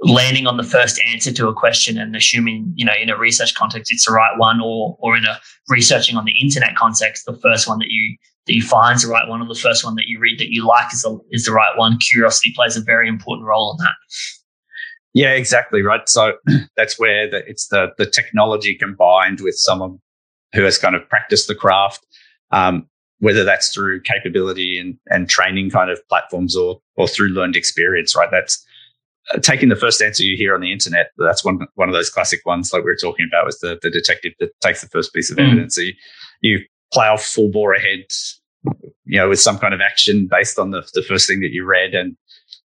landing 0.01 0.47
on 0.47 0.57
the 0.57 0.63
first 0.63 0.99
answer 1.07 1.31
to 1.31 1.47
a 1.47 1.53
question 1.53 1.97
and 1.97 2.15
assuming, 2.15 2.73
you 2.75 2.83
know, 2.83 2.93
in 2.99 3.09
a 3.09 3.17
research 3.17 3.53
context 3.55 3.91
it's 3.91 4.05
the 4.05 4.13
right 4.13 4.37
one, 4.37 4.59
or 4.59 4.97
or 4.99 5.15
in 5.15 5.25
a 5.25 5.39
researching 5.69 6.17
on 6.17 6.25
the 6.25 6.37
internet 6.39 6.75
context, 6.75 7.25
the 7.25 7.37
first 7.37 7.67
one 7.67 7.79
that 7.79 7.89
you 7.89 8.17
that 8.47 8.55
you 8.55 8.63
find 8.63 8.95
is 8.95 9.03
the 9.03 9.07
right 9.07 9.27
one, 9.27 9.41
or 9.41 9.47
the 9.47 9.59
first 9.59 9.85
one 9.85 9.95
that 9.95 10.07
you 10.07 10.19
read 10.19 10.39
that 10.39 10.51
you 10.51 10.65
like 10.65 10.91
is 10.93 11.03
the 11.03 11.19
is 11.31 11.45
the 11.45 11.51
right 11.51 11.77
one. 11.77 11.97
Curiosity 11.99 12.51
plays 12.55 12.75
a 12.75 12.81
very 12.81 13.07
important 13.07 13.47
role 13.47 13.71
in 13.71 13.83
that. 13.83 13.93
Yeah, 15.13 15.33
exactly 15.33 15.81
right. 15.81 16.07
So 16.07 16.33
that's 16.77 16.99
where 16.99 17.29
the, 17.29 17.43
it's 17.47 17.67
the 17.67 17.91
the 17.97 18.05
technology 18.05 18.75
combined 18.75 19.41
with 19.41 19.55
someone 19.55 19.99
who 20.53 20.63
has 20.63 20.77
kind 20.77 20.95
of 20.95 21.07
practiced 21.07 21.47
the 21.47 21.55
craft, 21.55 22.05
um, 22.51 22.87
whether 23.19 23.43
that's 23.43 23.73
through 23.73 24.01
capability 24.01 24.79
and 24.79 24.97
and 25.09 25.29
training 25.29 25.69
kind 25.69 25.91
of 25.91 25.99
platforms 26.09 26.55
or 26.55 26.81
or 26.95 27.07
through 27.07 27.29
learned 27.29 27.55
experience. 27.55 28.15
Right, 28.15 28.29
that's 28.31 28.65
taking 29.41 29.69
the 29.69 29.75
first 29.75 30.01
answer 30.01 30.23
you 30.23 30.35
hear 30.35 30.53
on 30.53 30.61
the 30.61 30.71
internet, 30.71 31.11
that's 31.17 31.43
one 31.43 31.59
one 31.75 31.89
of 31.89 31.93
those 31.93 32.09
classic 32.09 32.41
ones 32.45 32.71
like 32.73 32.83
we 32.83 32.91
were 32.91 32.95
talking 32.95 33.27
about 33.29 33.45
was 33.45 33.59
the, 33.59 33.79
the 33.81 33.89
detective 33.89 34.33
that 34.39 34.49
takes 34.61 34.81
the 34.81 34.87
first 34.87 35.13
piece 35.13 35.29
of 35.29 35.37
mm. 35.37 35.47
evidence. 35.47 35.75
So 35.75 35.81
you, 35.81 35.93
you 36.41 36.59
plow 36.93 37.17
full 37.17 37.49
bore 37.49 37.73
ahead, 37.73 38.05
you 39.05 39.17
know, 39.17 39.29
with 39.29 39.39
some 39.39 39.57
kind 39.57 39.73
of 39.73 39.81
action 39.81 40.27
based 40.29 40.59
on 40.59 40.71
the, 40.71 40.87
the 40.93 41.03
first 41.03 41.27
thing 41.27 41.39
that 41.41 41.51
you 41.51 41.65
read 41.65 41.93
and 41.93 42.15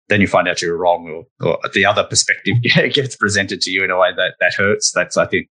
then 0.09 0.21
you 0.21 0.27
find 0.27 0.47
out 0.47 0.61
you're 0.61 0.77
wrong 0.77 1.25
or, 1.41 1.47
or 1.47 1.59
the 1.73 1.85
other 1.85 2.03
perspective 2.03 2.55
gets 2.93 3.15
presented 3.15 3.61
to 3.61 3.71
you 3.71 3.83
in 3.83 3.91
a 3.91 3.97
way 3.97 4.09
that, 4.15 4.35
that 4.39 4.53
hurts. 4.53 4.91
That's, 4.91 5.17
I 5.17 5.25
think, 5.25 5.49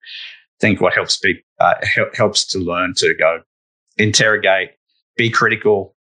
think 0.61 0.81
what 0.81 0.95
helps 0.95 1.19
be, 1.19 1.41
uh, 1.61 1.75
helps 2.15 2.45
to 2.49 2.59
learn 2.59 2.95
to 2.97 3.15
go 3.15 3.41
interrogate, 3.97 4.71
be 5.17 5.31
critical, 5.31 5.95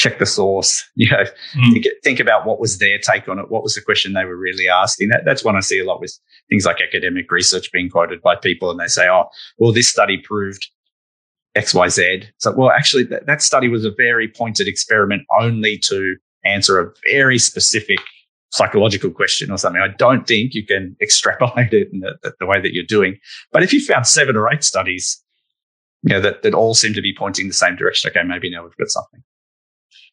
check 0.00 0.18
the 0.18 0.26
source, 0.26 0.84
you 0.94 1.10
know, 1.10 1.24
mm. 1.54 1.72
think, 1.72 1.86
think, 2.02 2.20
about 2.20 2.46
what 2.46 2.58
was 2.58 2.78
their 2.78 2.98
take 2.98 3.28
on 3.28 3.38
it. 3.38 3.50
What 3.50 3.62
was 3.62 3.74
the 3.74 3.82
question 3.82 4.12
they 4.12 4.24
were 4.24 4.36
really 4.36 4.68
asking? 4.68 5.10
That, 5.10 5.24
that's 5.24 5.44
one 5.44 5.56
I 5.56 5.60
see 5.60 5.78
a 5.78 5.84
lot 5.84 6.00
with 6.00 6.18
things 6.48 6.64
like 6.64 6.80
academic 6.80 7.30
research 7.30 7.70
being 7.72 7.90
quoted 7.90 8.22
by 8.22 8.36
people 8.36 8.70
and 8.70 8.80
they 8.80 8.88
say, 8.88 9.08
oh, 9.08 9.28
well, 9.58 9.72
this 9.72 9.88
study 9.88 10.18
proved 10.18 10.68
X, 11.54 11.74
Y, 11.74 11.88
Z. 11.88 12.22
So, 12.38 12.52
well, 12.52 12.70
actually 12.70 13.04
that, 13.04 13.26
that 13.26 13.42
study 13.42 13.68
was 13.68 13.84
a 13.84 13.90
very 13.90 14.28
pointed 14.28 14.66
experiment 14.66 15.22
only 15.38 15.78
to 15.78 16.16
answer 16.44 16.80
a 16.80 16.92
very 17.10 17.38
specific 17.38 17.98
psychological 18.52 19.10
question 19.10 19.50
or 19.50 19.58
something. 19.58 19.82
I 19.82 19.94
don't 19.96 20.26
think 20.26 20.54
you 20.54 20.66
can 20.66 20.96
extrapolate 21.00 21.72
it 21.72 21.88
in 21.92 22.00
the, 22.00 22.34
the, 22.38 22.46
way 22.46 22.60
that 22.60 22.74
you're 22.74 22.84
doing. 22.84 23.18
But 23.52 23.62
if 23.62 23.72
you 23.72 23.84
found 23.84 24.06
seven 24.06 24.36
or 24.36 24.52
eight 24.52 24.64
studies, 24.64 25.22
you 26.02 26.10
know, 26.10 26.20
that, 26.20 26.42
that 26.42 26.54
all 26.54 26.74
seem 26.74 26.94
to 26.94 27.02
be 27.02 27.14
pointing 27.16 27.46
the 27.46 27.54
same 27.54 27.76
direction, 27.76 28.10
okay, 28.10 28.26
maybe 28.26 28.50
now 28.50 28.64
we've 28.64 28.76
got 28.76 28.88
something. 28.88 29.22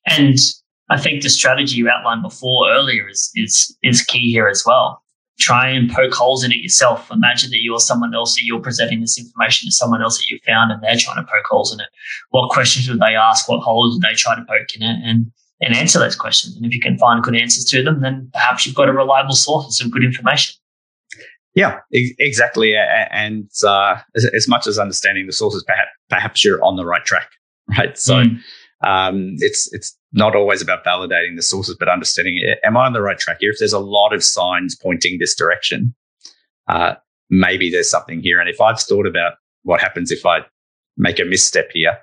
And 0.08 0.38
I 0.90 1.00
think 1.00 1.22
the 1.22 1.30
strategy 1.30 1.76
you 1.76 1.90
outlined 1.90 2.24
before 2.24 2.70
earlier 2.70 3.08
is 3.10 3.32
is 3.36 3.76
is 3.84 4.04
key 4.04 4.32
here 4.32 4.48
as 4.48 4.64
well. 4.66 5.02
Try 5.40 5.70
and 5.70 5.92
poke 5.92 6.14
holes 6.14 6.44
in 6.44 6.52
it 6.52 6.58
yourself. 6.58 7.12
Imagine 7.12 7.52
that 7.52 7.62
you're 7.62 7.80
someone 7.80 8.16
else 8.16 8.36
that 8.36 8.44
you're 8.44 8.60
presenting 8.60 9.02
this 9.02 9.20
information 9.20 9.68
to 9.68 9.72
someone 9.72 10.02
else 10.02 10.18
that 10.18 10.30
you 10.30 10.40
found 10.46 10.72
and 10.72 10.82
they're 10.82 10.98
trying 10.98 11.18
to 11.18 11.32
poke 11.32 11.46
holes 11.48 11.72
in 11.72 11.80
it. 11.80 11.90
What 12.32 12.50
questions 12.50 12.90
would 12.90 13.00
they 13.00 13.16
ask? 13.16 13.48
What 13.48 13.62
holes 13.62 13.96
would 13.96 14.02
they 14.02 14.16
try 14.16 14.36
to 14.36 14.46
poke 14.46 14.76
in 14.76 14.82
it? 14.82 15.00
And 15.04 15.32
and 15.62 15.76
answer 15.76 16.00
those 16.00 16.16
questions. 16.16 16.56
And 16.56 16.66
if 16.66 16.74
you 16.74 16.80
can 16.80 16.98
find 16.98 17.24
good 17.24 17.36
answers 17.36 17.66
to 17.66 17.84
them, 17.84 18.02
then 18.02 18.30
perhaps 18.32 18.66
you've 18.66 18.76
got 18.76 18.90
a 18.90 18.94
reliable 18.94 19.34
source 19.34 19.66
of 19.66 19.74
some 19.74 19.90
good 19.90 20.04
information. 20.04 20.56
Yeah, 21.56 21.80
exactly. 21.92 22.76
And 22.78 23.50
uh, 23.66 23.98
as, 24.16 24.26
as, 24.26 24.48
much 24.48 24.68
as 24.68 24.78
understanding 24.78 25.26
the 25.26 25.34
sources, 25.34 25.64
perhaps, 25.64 25.90
perhaps 26.08 26.46
you're 26.46 26.64
on 26.64 26.76
the 26.76 26.86
right 26.86 27.04
track, 27.04 27.32
right? 27.78 27.98
So 27.98 28.24
mm. 28.24 28.38
um, 28.86 29.36
it's 29.40 29.74
it's 29.74 29.97
not 30.14 30.36
always 30.36 30.62
about 30.62 30.86
validating 30.86 31.36
the 31.36 31.42
sources, 31.42 31.76
but 31.78 31.90
understanding 31.90 32.42
am 32.64 32.78
I 32.78 32.86
on 32.86 32.94
the 32.94 33.02
right 33.02 33.18
track 33.18 33.38
here? 33.40 33.52
If 33.52 33.60
there's 33.60 33.74
a 33.74 33.80
lot 33.80 34.14
of 34.14 34.24
signs 34.24 34.76
pointing 34.76 35.20
this 35.20 35.36
direction, 35.36 35.94
uh, 36.68 36.96
maybe 37.30 37.70
there's 37.70 37.90
something 37.90 38.22
here. 38.22 38.40
And 38.40 38.50
if 38.50 38.62
I've 38.62 38.80
thought 38.80 39.06
about 39.06 39.34
what 39.64 39.82
happens 39.82 40.12
if 40.12 40.26
I 40.26 40.40
make 40.98 41.20
a 41.20 41.26
misstep 41.26 41.70
here, 41.74 41.98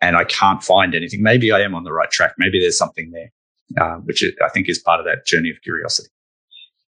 and 0.00 0.16
I 0.16 0.24
can't 0.24 0.62
find 0.62 0.94
anything. 0.94 1.22
Maybe 1.22 1.50
I 1.52 1.60
am 1.60 1.74
on 1.74 1.84
the 1.84 1.92
right 1.92 2.10
track. 2.10 2.34
Maybe 2.38 2.60
there's 2.60 2.78
something 2.78 3.10
there, 3.12 3.32
uh, 3.80 3.96
which 3.96 4.24
I 4.44 4.48
think 4.50 4.68
is 4.68 4.78
part 4.78 5.00
of 5.00 5.06
that 5.06 5.26
journey 5.26 5.50
of 5.50 5.56
curiosity. 5.62 6.08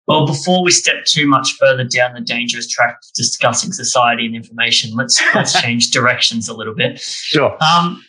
Well, 0.08 0.28
before 0.28 0.64
we 0.64 0.70
step 0.70 1.06
too 1.06 1.28
much 1.28 1.54
further 1.54 1.84
down 1.84 2.14
the 2.14 2.22
dangerous 2.22 2.68
track 2.68 2.98
of 3.04 3.14
discussing 3.16 3.72
society 3.72 4.26
and 4.28 4.36
information, 4.36 4.96
let's 4.96 5.20
let's 5.34 5.60
change 5.62 5.92
directions 5.92 6.48
a 6.48 6.54
little 6.54 6.76
bit. 6.76 7.00
Sure. 7.00 7.58
Um, 7.64 8.04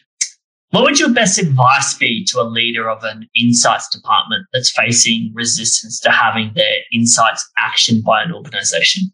what 0.76 0.84
would 0.84 1.00
your 1.00 1.08
best 1.08 1.38
advice 1.38 1.94
be 1.94 2.22
to 2.26 2.38
a 2.38 2.44
leader 2.44 2.90
of 2.90 3.02
an 3.02 3.26
insights 3.34 3.88
department 3.88 4.46
that's 4.52 4.70
facing 4.70 5.32
resistance 5.32 5.98
to 6.00 6.10
having 6.10 6.52
their 6.54 6.74
insights 6.92 7.50
actioned 7.58 8.04
by 8.04 8.22
an 8.22 8.30
organization? 8.30 9.04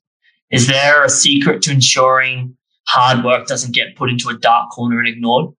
Is 0.50 0.66
there 0.66 1.04
a 1.04 1.08
secret 1.08 1.62
to 1.62 1.70
ensuring 1.70 2.56
hard 2.88 3.24
work 3.24 3.46
doesn't 3.46 3.76
get 3.76 3.94
put 3.94 4.10
into 4.10 4.28
a 4.28 4.36
dark 4.36 4.72
corner 4.72 4.98
and 4.98 5.06
ignored? 5.06 5.54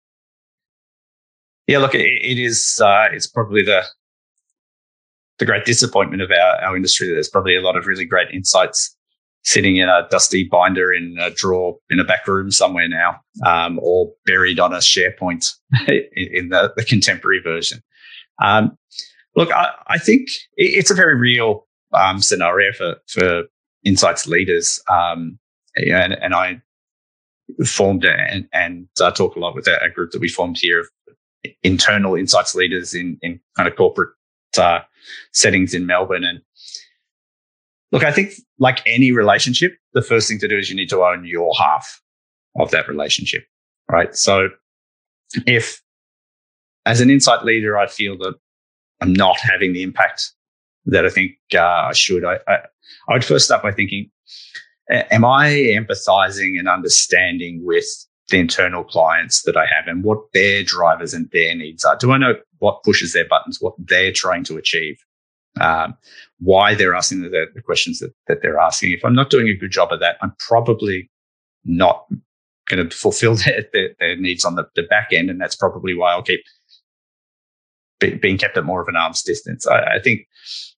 yeah, 1.68 1.78
look, 1.78 1.96
it, 1.96 2.02
it 2.02 2.38
is. 2.38 2.82
Uh, 2.84 3.08
it's 3.14 3.28
probably 3.28 3.64
the 3.64 3.84
the 5.40 5.46
great 5.46 5.64
disappointment 5.64 6.22
of 6.22 6.32
our, 6.32 6.62
our 6.66 6.76
industry. 6.76 7.08
There's 7.08 7.30
probably 7.30 7.56
a 7.56 7.62
lot 7.62 7.78
of 7.78 7.88
really 7.88 8.04
great 8.04 8.30
insights 8.34 8.94
sitting 9.44 9.78
in 9.78 9.90
a 9.90 10.08
dusty 10.10 10.44
binder 10.44 10.94
in 10.94 11.18
a 11.20 11.30
drawer 11.30 11.78
in 11.90 12.00
a 12.00 12.04
back 12.04 12.28
room 12.28 12.50
somewhere 12.50 12.88
now, 12.88 13.20
um, 13.46 13.80
or 13.82 14.12
buried 14.26 14.60
on 14.60 14.74
a 14.74 14.78
SharePoint 14.78 15.54
in, 16.16 16.50
the, 16.50 16.74
the, 16.76 16.86
contemporary 16.86 17.42
version. 17.42 17.82
Um, 18.42 18.78
look, 19.36 19.52
I, 19.52 19.72
I, 19.88 19.98
think 19.98 20.30
it's 20.56 20.92
a 20.92 20.96
very 20.96 21.16
real 21.16 21.68
um, 21.94 22.22
scenario 22.22 22.72
for 22.74 22.96
for 23.08 23.44
insights 23.84 24.28
leaders, 24.28 24.82
um, 24.90 25.38
and, 25.76 26.14
and, 26.14 26.34
I 26.34 26.62
formed 27.66 28.06
and, 28.06 28.48
and 28.54 28.88
uh, 29.02 29.12
talk 29.12 29.36
a 29.36 29.40
lot 29.40 29.56
with 29.56 29.68
a, 29.68 29.84
a, 29.84 29.90
group 29.90 30.12
that 30.12 30.22
we 30.22 30.30
formed 30.30 30.58
here 30.60 30.80
of 30.80 30.88
internal 31.64 32.16
insights 32.16 32.56
leaders 32.56 32.94
in, 32.94 33.18
in 33.22 33.40
kind 33.58 33.68
of 33.68 33.76
corporate 33.76 34.12
uh, 34.58 34.80
settings 35.34 35.74
in 35.74 35.86
Melbourne. 35.86 36.24
And 36.24 36.42
look, 37.94 38.04
I 38.04 38.12
think 38.12 38.34
like 38.60 38.82
any 38.86 39.12
relationship, 39.12 39.78
the 39.94 40.02
first 40.02 40.28
thing 40.28 40.40
to 40.40 40.48
do 40.48 40.58
is 40.58 40.70
you 40.70 40.76
need 40.76 40.90
to 40.90 41.04
own 41.04 41.26
your 41.26 41.52
half 41.58 42.02
of 42.60 42.72
that 42.72 42.90
relationship, 42.90 43.46
right? 43.90 44.14
So 44.16 44.50
if 45.48 45.82
as 46.86 47.00
an 47.00 47.10
insight 47.10 47.46
leader, 47.46 47.78
I 47.78 47.88
feel 47.88 48.18
that 48.18 48.34
I'm 49.00 49.14
not 49.14 49.40
having 49.40 49.72
the 49.72 49.84
impact 49.84 50.32
that 50.86 51.06
I 51.06 51.10
think 51.10 51.34
uh, 51.54 51.60
I 51.62 51.94
should, 51.94 52.26
I, 52.26 52.40
I, 52.48 52.58
I 53.08 53.14
would 53.14 53.24
first 53.24 53.46
start 53.46 53.64
by 53.64 53.72
thinking, 53.72 54.10
am 54.90 55.24
I 55.24 55.50
empathizing 55.50 56.60
and 56.60 56.68
understanding 56.68 57.62
with 57.64 57.86
the 58.30 58.40
internal 58.40 58.84
clients 58.84 59.44
that 59.44 59.56
I 59.56 59.66
have 59.66 59.88
and 59.88 60.04
what 60.04 60.20
their 60.34 60.64
drivers 60.64 61.14
and 61.14 61.30
their 61.32 61.54
needs 61.56 61.84
are. 61.84 61.98
Do 61.98 62.14
I 62.14 62.18
know 62.18 62.36
what 62.60 62.82
pushes 62.84 63.14
their 63.14 63.28
buttons, 63.28 63.60
what 63.60 63.74
they're 63.78 64.14
trying 64.14 64.44
to 64.46 64.58
achieve, 64.58 64.98
um, 65.62 65.96
why 66.40 66.76
they're 66.76 66.96
asking 66.96 67.22
the, 67.22 67.46
the 67.54 67.62
questions 67.62 68.00
that, 68.00 68.14
that 68.28 68.42
they're 68.42 68.60
asking? 68.60 68.92
If 68.92 69.04
I'm 69.06 69.16
not 69.16 69.30
doing 69.30 69.48
a 69.48 69.56
good 69.56 69.72
job 69.72 69.92
of 69.92 70.00
that, 70.00 70.18
I'm 70.22 70.34
probably 70.40 71.10
not 71.66 72.06
going 72.68 72.88
to 72.90 72.96
fulfill 72.96 73.36
their, 73.46 73.66
their, 73.74 73.90
their, 74.00 74.16
needs 74.16 74.46
on 74.46 74.56
the, 74.56 74.68
the 74.76 74.84
back 74.84 75.10
end. 75.12 75.30
And 75.30 75.40
that's 75.40 75.56
probably 75.56 75.94
why 75.94 76.12
I'll 76.12 76.24
keep 76.24 76.44
be, 78.00 78.16
being 78.16 78.38
kept 78.38 78.58
at 78.58 78.66
more 78.66 78.82
of 78.82 78.88
an 78.88 78.96
arm's 78.96 79.24
distance. 79.24 79.68
I, 79.68 79.96
I 79.96 80.00
think 80.00 80.28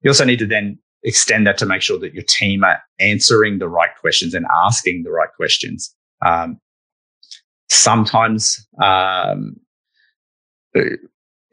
you 0.01 0.09
also 0.09 0.25
need 0.25 0.39
to 0.39 0.47
then 0.47 0.77
extend 1.03 1.45
that 1.47 1.57
to 1.59 1.65
make 1.65 1.81
sure 1.81 1.99
that 1.99 2.13
your 2.13 2.23
team 2.23 2.63
are 2.63 2.81
answering 2.99 3.59
the 3.59 3.69
right 3.69 3.91
questions 4.01 4.33
and 4.33 4.45
asking 4.65 5.03
the 5.03 5.11
right 5.11 5.29
questions. 5.35 5.95
Um, 6.25 6.59
sometimes 7.69 8.65
um, 8.81 9.55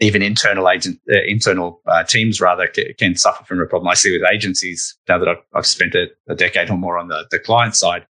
even 0.03 0.21
internal 0.21 0.69
agent, 0.69 0.99
uh, 1.11 1.23
internal 1.27 1.81
uh, 1.87 2.03
teams 2.03 2.41
rather 2.41 2.69
c- 2.75 2.93
can 2.99 3.17
suffer 3.17 3.45
from 3.45 3.61
a 3.61 3.67
problem. 3.67 3.89
I 3.89 3.95
see 3.95 4.13
with 4.13 4.29
agencies 4.29 4.97
now 5.09 5.19
that 5.19 5.29
I've, 5.29 5.43
I've 5.55 5.67
spent 5.67 5.95
a, 5.95 6.09
a, 6.29 6.35
decade 6.35 6.71
or 6.71 6.77
more 6.77 6.99
on 6.99 7.09
the, 7.09 7.25
the 7.31 7.39
client 7.39 7.77
side. 7.77 8.07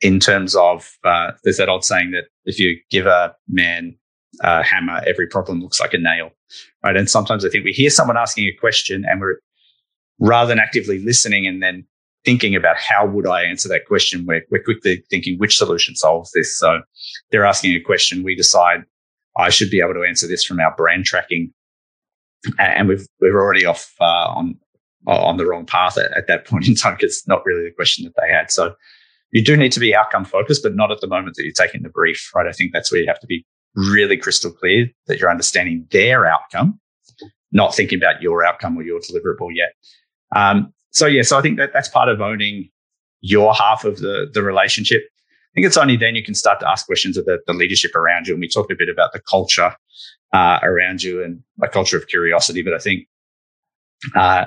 In 0.00 0.20
terms 0.20 0.54
of, 0.56 0.98
uh, 1.04 1.32
there's 1.42 1.56
that 1.58 1.68
old 1.68 1.84
saying 1.84 2.10
that 2.10 2.24
if 2.44 2.58
you 2.58 2.78
give 2.90 3.06
a 3.06 3.34
man 3.48 3.96
a 4.42 4.62
hammer, 4.62 5.00
every 5.06 5.26
problem 5.26 5.60
looks 5.60 5.80
like 5.80 5.94
a 5.94 5.98
nail, 5.98 6.30
right? 6.84 6.96
And 6.96 7.08
sometimes 7.08 7.44
I 7.44 7.48
think 7.48 7.64
we 7.64 7.72
hear 7.72 7.90
someone 7.90 8.16
asking 8.16 8.44
a 8.44 8.52
question 8.52 9.04
and 9.08 9.20
we're 9.20 9.36
rather 10.18 10.48
than 10.48 10.58
actively 10.58 10.98
listening 10.98 11.46
and 11.46 11.62
then 11.62 11.86
thinking 12.24 12.54
about 12.54 12.76
how 12.76 13.06
would 13.06 13.26
I 13.26 13.42
answer 13.42 13.68
that 13.68 13.86
question, 13.86 14.26
we're, 14.26 14.42
we're 14.50 14.62
quickly 14.62 15.02
thinking 15.08 15.38
which 15.38 15.56
solution 15.56 15.94
solves 15.94 16.32
this. 16.32 16.58
So 16.58 16.80
they're 17.30 17.46
asking 17.46 17.74
a 17.74 17.80
question. 17.80 18.22
We 18.22 18.34
decide 18.34 18.84
I 19.38 19.50
should 19.50 19.70
be 19.70 19.80
able 19.80 19.94
to 19.94 20.04
answer 20.04 20.26
this 20.26 20.44
from 20.44 20.60
our 20.60 20.74
brand 20.76 21.04
tracking. 21.04 21.52
And 22.58 22.88
we've, 22.88 23.06
we're 23.20 23.40
already 23.40 23.64
off 23.64 23.92
uh, 24.00 24.04
on, 24.04 24.58
on 25.06 25.36
the 25.36 25.46
wrong 25.46 25.66
path 25.66 25.98
at, 25.98 26.16
at 26.16 26.26
that 26.28 26.46
point 26.46 26.68
in 26.68 26.74
time 26.74 26.94
because 26.94 27.18
it's 27.18 27.28
not 27.28 27.44
really 27.44 27.64
the 27.64 27.74
question 27.74 28.04
that 28.04 28.14
they 28.20 28.32
had. 28.32 28.50
So 28.50 28.74
you 29.32 29.42
do 29.42 29.56
need 29.56 29.72
to 29.72 29.80
be 29.80 29.94
outcome 29.94 30.24
focused, 30.24 30.62
but 30.62 30.76
not 30.76 30.90
at 30.90 31.00
the 31.00 31.06
moment 31.06 31.36
that 31.36 31.44
you're 31.44 31.52
taking 31.52 31.82
the 31.82 31.88
brief, 31.88 32.30
right? 32.34 32.46
I 32.46 32.52
think 32.52 32.72
that's 32.72 32.92
where 32.92 33.00
you 33.00 33.06
have 33.08 33.20
to 33.20 33.26
be 33.26 33.44
really 33.74 34.16
crystal 34.16 34.50
clear 34.50 34.86
that 35.06 35.18
you're 35.18 35.30
understanding 35.30 35.86
their 35.90 36.26
outcome, 36.26 36.80
not 37.52 37.74
thinking 37.74 37.98
about 37.98 38.22
your 38.22 38.44
outcome 38.44 38.76
or 38.76 38.82
your 38.82 39.00
deliverable 39.00 39.50
yet. 39.52 39.74
Um, 40.34 40.72
so 40.90 41.06
yeah, 41.06 41.22
so 41.22 41.38
I 41.38 41.42
think 41.42 41.58
that 41.58 41.72
that's 41.72 41.88
part 41.88 42.08
of 42.08 42.20
owning 42.20 42.70
your 43.20 43.52
half 43.54 43.84
of 43.84 43.98
the 43.98 44.30
the 44.32 44.42
relationship. 44.42 45.02
I 45.56 45.60
think 45.60 45.68
it's 45.68 45.78
only 45.78 45.96
then 45.96 46.14
you 46.14 46.22
can 46.22 46.34
start 46.34 46.60
to 46.60 46.68
ask 46.68 46.84
questions 46.84 47.16
of 47.16 47.24
the, 47.24 47.38
the 47.46 47.54
leadership 47.54 47.94
around 47.94 48.26
you. 48.26 48.34
And 48.34 48.42
we 48.42 48.48
talked 48.48 48.70
a 48.70 48.76
bit 48.76 48.90
about 48.90 49.14
the 49.14 49.20
culture 49.20 49.74
uh, 50.34 50.58
around 50.62 51.02
you 51.02 51.24
and 51.24 51.42
a 51.62 51.68
culture 51.68 51.96
of 51.96 52.08
curiosity. 52.08 52.62
But 52.62 52.74
I 52.74 52.78
think 52.78 53.08
uh, 54.14 54.44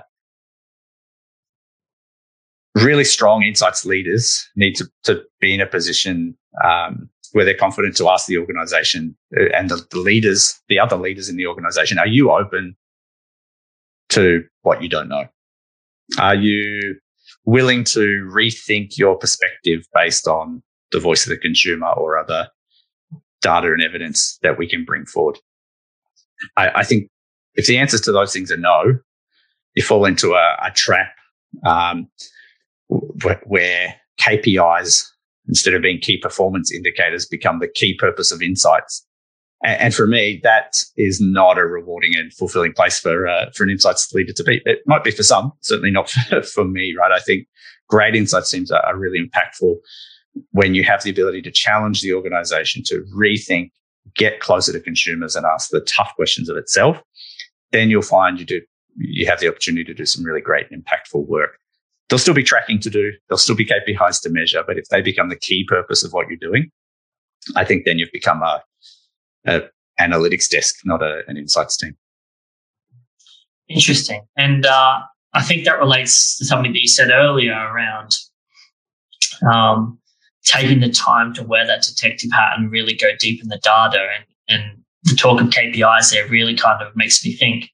really 2.76 3.04
strong 3.04 3.42
insights 3.42 3.86
leaders 3.86 4.48
need 4.56 4.76
to, 4.76 4.88
to 5.06 5.24
be 5.42 5.52
in 5.52 5.62
a 5.62 5.66
position 5.66 6.38
um, 6.64 7.10
where 7.32 7.44
they're 7.44 7.56
confident 7.58 7.98
to 7.98 8.08
ask 8.08 8.28
the 8.28 8.38
organization 8.38 9.18
uh, 9.36 9.46
and 9.58 9.68
the, 9.70 9.84
the, 9.90 9.98
leaders, 9.98 10.62
the 10.70 10.78
other 10.78 10.96
leaders 10.96 11.28
in 11.28 11.38
the 11.38 11.48
organization, 11.48 11.98
are 11.98 12.06
you 12.06 12.30
open 12.30 12.76
to 14.10 14.44
what 14.62 14.84
you 14.84 14.90
don't 14.90 15.10
know? 15.10 15.26
Are 16.20 16.36
you 16.36 17.00
willing 17.46 17.84
to 17.86 18.30
rethink 18.32 18.96
your 18.96 19.18
perspective 19.18 19.88
based 19.96 20.28
on 20.28 20.62
the 20.92 21.00
voice 21.00 21.26
of 21.26 21.30
the 21.30 21.38
consumer 21.38 21.88
or 21.88 22.18
other 22.18 22.50
data 23.42 23.68
and 23.68 23.82
evidence 23.82 24.38
that 24.44 24.58
we 24.58 24.68
can 24.68 24.86
bring 24.86 25.06
forward? 25.06 25.40
I, 26.58 26.70
I 26.76 26.84
think 26.84 27.10
if 27.56 27.68
the 27.68 27.78
answers 27.78 28.02
to 28.02 28.12
those 28.12 28.34
things 28.34 28.52
are 28.52 28.58
no, 28.58 29.00
you 29.76 29.84
fall 29.84 30.06
into 30.06 30.34
a, 30.34 30.58
a 30.64 30.72
trap 30.72 31.12
um, 31.66 32.08
where 33.46 33.96
KPIs, 34.20 35.06
instead 35.48 35.74
of 35.74 35.82
being 35.82 36.00
key 36.00 36.18
performance 36.18 36.72
indicators, 36.72 37.26
become 37.26 37.60
the 37.60 37.68
key 37.68 37.96
purpose 37.96 38.32
of 38.32 38.42
insights. 38.42 39.06
And, 39.64 39.82
and 39.82 39.96
for 39.96 40.08
me, 40.08 40.40
that 40.44 40.84
is 40.98 41.20
not 41.22 41.58
a 41.58 41.66
rewarding 41.66 42.16
and 42.16 42.34
fulfilling 42.34 42.74
place 42.74 43.00
for 43.00 43.28
uh, 43.28 43.52
for 43.56 43.64
an 43.64 43.70
insights 43.70 44.14
leader 44.14 44.34
to 44.34 44.44
be. 44.44 44.62
It 44.66 44.80
might 44.86 45.04
be 45.04 45.12
for 45.12 45.24
some, 45.24 45.54
certainly 45.62 45.92
not 45.92 46.10
for, 46.10 46.42
for 46.54 46.66
me, 46.66 46.96
right? 46.98 47.12
I 47.12 47.20
think 47.20 47.48
great 47.88 48.16
insights 48.16 48.52
teams 48.52 48.72
are, 48.72 48.86
are 48.86 48.98
really 48.98 49.20
impactful 49.20 49.76
when 50.52 50.76
you 50.76 50.84
have 50.84 51.04
the 51.04 51.10
ability 51.10 51.42
to 51.44 51.52
challenge 51.52 52.02
the 52.02 52.14
organization 52.14 52.84
to 52.86 53.06
rethink, 53.16 53.72
get 54.16 54.40
closer 54.40 54.72
to 54.74 54.80
consumers 54.80 55.36
and 55.36 55.46
ask 55.46 55.70
the 55.70 55.82
tough 55.82 56.14
questions 56.16 56.50
of 56.50 56.58
itself. 56.58 57.02
Then 57.72 57.90
you'll 57.90 58.02
find 58.02 58.40
you 58.40 58.46
do 58.46 58.62
you 58.98 59.26
have 59.28 59.40
the 59.40 59.48
opportunity 59.48 59.84
to 59.86 59.94
do 59.94 60.06
some 60.06 60.26
really 60.26 60.42
great 60.42 60.70
and 60.72 60.84
impactful 60.84 61.26
work 61.28 61.60
there'll 62.10 62.20
still 62.20 62.34
be 62.34 62.44
tracking 62.44 62.80
to 62.80 62.90
do. 62.90 63.12
There'll 63.28 63.38
still 63.38 63.56
be 63.56 63.66
KPIs 63.66 64.22
to 64.24 64.30
measure. 64.30 64.64
But 64.66 64.78
if 64.78 64.86
they 64.90 65.02
become 65.02 65.30
the 65.30 65.36
key 65.36 65.66
purpose 65.68 66.04
of 66.04 66.12
what 66.12 66.28
you're 66.28 66.38
doing, 66.38 66.70
I 67.56 67.64
think 67.64 67.86
then 67.86 67.98
you've 68.00 68.12
become 68.12 68.42
a, 68.42 68.64
a 69.46 69.62
analytics 70.00 70.50
desk, 70.50 70.76
not 70.86 71.02
a, 71.02 71.22
an 71.28 71.38
insights 71.38 71.78
team. 71.78 71.96
Interesting. 73.70 74.22
And 74.36 74.66
uh, 74.66 75.02
I 75.34 75.44
think 75.44 75.66
that 75.66 75.78
relates 75.78 76.38
to 76.38 76.46
something 76.46 76.74
that 76.74 76.82
you 76.82 76.88
said 76.88 77.12
earlier 77.12 77.54
around 77.54 78.18
um, 79.50 79.99
taking 80.44 80.80
the 80.80 80.90
time 80.90 81.34
to 81.34 81.44
wear 81.44 81.66
that 81.66 81.84
detective 81.84 82.32
hat 82.32 82.54
and 82.58 82.72
really 82.72 82.96
go 82.96 83.10
deep 83.20 83.42
in 83.42 83.50
the 83.50 83.60
data. 83.64 84.08
And, 84.16 84.26
and 84.48 84.84
the 85.04 85.16
talk 85.16 85.42
of 85.42 85.48
KPIs 85.48 86.12
there 86.12 86.28
really 86.28 86.56
kind 86.56 86.82
of 86.82 86.96
makes 86.96 87.24
me 87.24 87.34
think 87.34 87.70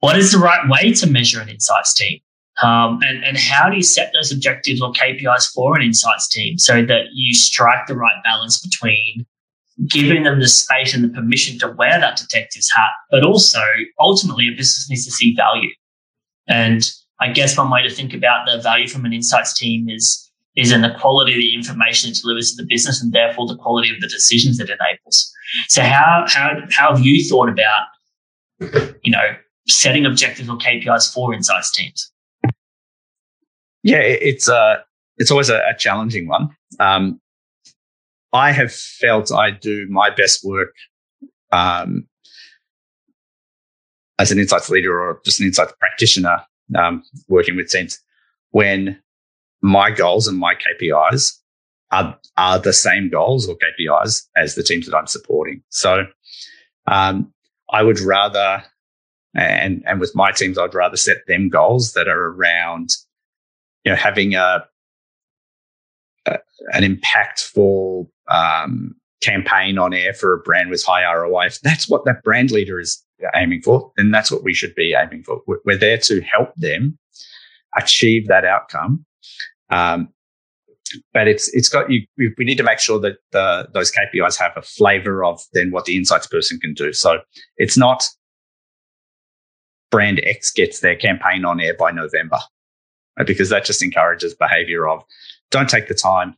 what 0.00 0.18
is 0.18 0.32
the 0.32 0.38
right 0.38 0.68
way 0.68 0.92
to 0.92 1.08
measure 1.08 1.40
an 1.40 1.48
insights 1.48 1.94
team? 1.94 2.20
Um, 2.62 3.00
and, 3.02 3.24
and 3.24 3.38
how 3.38 3.70
do 3.70 3.76
you 3.76 3.82
set 3.82 4.12
those 4.12 4.30
objectives 4.30 4.80
or 4.80 4.92
KPIs 4.92 5.52
for 5.52 5.76
an 5.76 5.82
insights 5.82 6.28
team 6.28 6.58
so 6.58 6.84
that 6.84 7.06
you 7.14 7.34
strike 7.34 7.86
the 7.86 7.96
right 7.96 8.22
balance 8.22 8.60
between 8.60 9.26
giving 9.88 10.22
them 10.22 10.40
the 10.40 10.46
space 10.46 10.94
and 10.94 11.02
the 11.02 11.08
permission 11.08 11.58
to 11.58 11.74
wear 11.78 11.98
that 11.98 12.16
detective's 12.16 12.70
hat, 12.70 12.90
but 13.10 13.24
also 13.24 13.60
ultimately 13.98 14.46
a 14.46 14.50
business 14.50 14.88
needs 14.88 15.04
to 15.04 15.10
see 15.10 15.34
value. 15.34 15.70
And 16.46 16.88
I 17.20 17.32
guess 17.32 17.56
one 17.56 17.70
way 17.70 17.82
to 17.82 17.90
think 17.90 18.14
about 18.14 18.46
the 18.46 18.60
value 18.60 18.88
from 18.88 19.04
an 19.04 19.12
insights 19.12 19.58
team 19.58 19.88
is 19.88 20.23
is 20.56 20.70
in 20.70 20.82
the 20.82 20.94
quality 21.00 21.32
of 21.32 21.38
the 21.38 21.54
information 21.54 22.10
it 22.10 22.18
delivers 22.22 22.54
to 22.54 22.62
the 22.62 22.68
business 22.68 23.02
and 23.02 23.12
therefore 23.12 23.46
the 23.46 23.56
quality 23.56 23.92
of 23.92 24.00
the 24.00 24.08
decisions 24.08 24.60
it 24.60 24.70
enables. 24.70 25.32
So 25.68 25.82
how 25.82 26.24
how 26.28 26.60
how 26.70 26.94
have 26.94 27.04
you 27.04 27.28
thought 27.28 27.48
about 27.48 27.86
you 29.02 29.10
know 29.10 29.36
setting 29.66 30.06
objectives 30.06 30.48
or 30.48 30.56
KPIs 30.58 31.12
for 31.12 31.34
insights 31.34 31.72
teams? 31.72 32.10
Yeah, 33.82 33.98
it's 33.98 34.48
uh, 34.48 34.76
it's 35.18 35.30
always 35.30 35.50
a, 35.50 35.58
a 35.68 35.74
challenging 35.76 36.28
one. 36.28 36.50
Um, 36.80 37.20
I 38.32 38.50
have 38.50 38.72
felt 38.72 39.30
I 39.30 39.50
do 39.50 39.86
my 39.88 40.10
best 40.10 40.44
work 40.44 40.74
um, 41.52 42.08
as 44.18 44.32
an 44.32 44.38
insights 44.38 44.70
leader 44.70 45.00
or 45.00 45.20
just 45.24 45.40
an 45.40 45.46
insights 45.46 45.72
practitioner 45.78 46.42
um, 46.76 47.02
working 47.28 47.56
with 47.56 47.68
teams 47.68 48.00
when 48.50 48.98
my 49.64 49.90
goals 49.90 50.28
and 50.28 50.38
my 50.38 50.54
KPIs 50.54 51.38
are, 51.90 52.18
are 52.36 52.58
the 52.58 52.72
same 52.72 53.08
goals 53.08 53.48
or 53.48 53.56
KPIs 53.56 54.22
as 54.36 54.54
the 54.54 54.62
teams 54.62 54.86
that 54.86 54.94
I'm 54.94 55.06
supporting. 55.06 55.62
So 55.70 56.04
um, 56.86 57.32
I 57.70 57.82
would 57.82 57.98
rather, 58.00 58.62
and, 59.34 59.82
and 59.86 60.00
with 60.00 60.14
my 60.14 60.32
teams, 60.32 60.58
I'd 60.58 60.74
rather 60.74 60.98
set 60.98 61.26
them 61.26 61.48
goals 61.48 61.94
that 61.94 62.08
are 62.08 62.26
around 62.26 62.90
you 63.84 63.92
know, 63.92 63.96
having 63.96 64.34
a, 64.34 64.64
a 66.26 66.38
an 66.72 66.82
impactful 66.82 68.06
um, 68.28 68.94
campaign 69.22 69.78
on 69.78 69.94
air 69.94 70.12
for 70.12 70.34
a 70.34 70.38
brand 70.38 70.68
with 70.68 70.84
high 70.84 71.10
ROI, 71.10 71.46
if 71.46 71.60
that's 71.62 71.88
what 71.88 72.04
that 72.04 72.22
brand 72.22 72.50
leader 72.50 72.78
is 72.78 73.02
aiming 73.34 73.62
for, 73.62 73.90
then 73.96 74.10
that's 74.10 74.30
what 74.30 74.44
we 74.44 74.52
should 74.52 74.74
be 74.74 74.94
aiming 74.94 75.22
for. 75.22 75.40
We're 75.64 75.78
there 75.78 75.98
to 75.98 76.20
help 76.20 76.54
them 76.56 76.98
achieve 77.78 78.28
that 78.28 78.44
outcome. 78.44 79.04
Um, 79.70 80.08
but 81.12 81.26
it's 81.26 81.48
it's 81.54 81.68
got 81.68 81.90
you. 81.90 82.06
We 82.18 82.44
need 82.44 82.58
to 82.58 82.62
make 82.62 82.78
sure 82.78 83.00
that 83.00 83.16
the, 83.32 83.68
those 83.72 83.90
KPIs 83.90 84.38
have 84.38 84.52
a 84.56 84.62
flavor 84.62 85.24
of 85.24 85.40
then 85.52 85.70
what 85.70 85.86
the 85.86 85.96
insights 85.96 86.26
person 86.26 86.60
can 86.60 86.74
do. 86.74 86.92
So 86.92 87.20
it's 87.56 87.76
not 87.76 88.04
brand 89.90 90.20
X 90.24 90.50
gets 90.50 90.80
their 90.80 90.96
campaign 90.96 91.44
on 91.44 91.60
air 91.60 91.74
by 91.74 91.90
November 91.90 92.38
because 93.26 93.48
that 93.48 93.64
just 93.64 93.82
encourages 93.82 94.34
behavior 94.34 94.88
of 94.88 95.02
don't 95.50 95.68
take 95.68 95.88
the 95.88 95.94
time, 95.94 96.36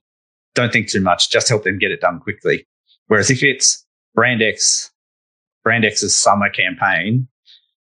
don't 0.55 0.73
think 0.73 0.89
too 0.89 1.01
much, 1.01 1.31
just 1.31 1.49
help 1.49 1.65
them 1.65 1.79
get 1.79 1.91
it 1.91 2.01
done 2.01 2.21
quickly. 2.21 2.67
Whereas 3.07 3.31
if 3.31 3.43
it's 3.43 3.85
brand 4.15 4.43
X, 4.43 4.91
brand 5.65 5.85
X's 5.85 6.15
summer 6.15 6.51
campaign 6.51 7.29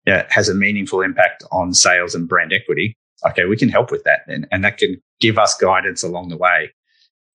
yeah, 0.05 0.27
has 0.29 0.49
a 0.49 0.53
meaningful 0.53 1.01
impact 1.01 1.43
on 1.51 1.73
sales 1.73 2.13
and 2.13 2.27
brand 2.27 2.53
equity, 2.53 2.97
okay, 3.27 3.45
we 3.45 3.57
can 3.57 3.69
help 3.69 3.91
with 3.91 4.03
that. 4.03 4.21
And, 4.27 4.47
and 4.51 4.63
that 4.63 4.77
can 4.77 5.01
give 5.19 5.37
us 5.37 5.55
guidance 5.57 6.03
along 6.03 6.29
the 6.29 6.37
way 6.37 6.71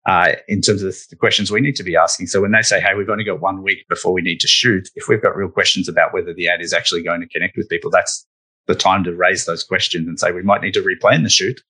uh, 0.06 0.34
in 0.48 0.62
terms 0.62 0.84
of 0.84 0.96
the 1.10 1.16
questions 1.16 1.52
we 1.52 1.62
need 1.62 1.76
to 1.76 1.84
be 1.84 1.96
asking. 1.96 2.28
So 2.28 2.42
when 2.42 2.52
they 2.52 2.62
say, 2.62 2.80
hey, 2.80 2.94
we've 2.96 3.10
only 3.10 3.24
got 3.24 3.42
one 3.42 3.64
week 3.64 3.86
before 3.90 4.14
we 4.14 4.22
need 4.22 4.40
to 4.42 4.48
shoot, 4.48 4.90
if 4.96 5.08
we've 5.08 5.22
got 5.22 5.36
real 5.36 5.50
questions 5.50 5.90
about 5.90 6.14
whether 6.14 6.34
the 6.34 6.48
ad 6.48 6.62
is 6.62 6.74
actually 6.74 7.04
going 7.04 7.22
to 7.22 7.28
connect 7.28 7.58
with 7.58 7.70
people, 7.70 7.90
that's 7.90 8.26
the 8.68 8.76
time 8.76 9.04
to 9.04 9.16
raise 9.16 9.46
those 9.46 9.64
questions 9.64 10.08
and 10.08 10.20
say 10.20 10.32
we 10.32 10.42
might 10.42 10.62
need 10.62 10.74
to 10.74 10.82
replan 10.82 11.24
the 11.24 11.30
shoot 11.30 11.62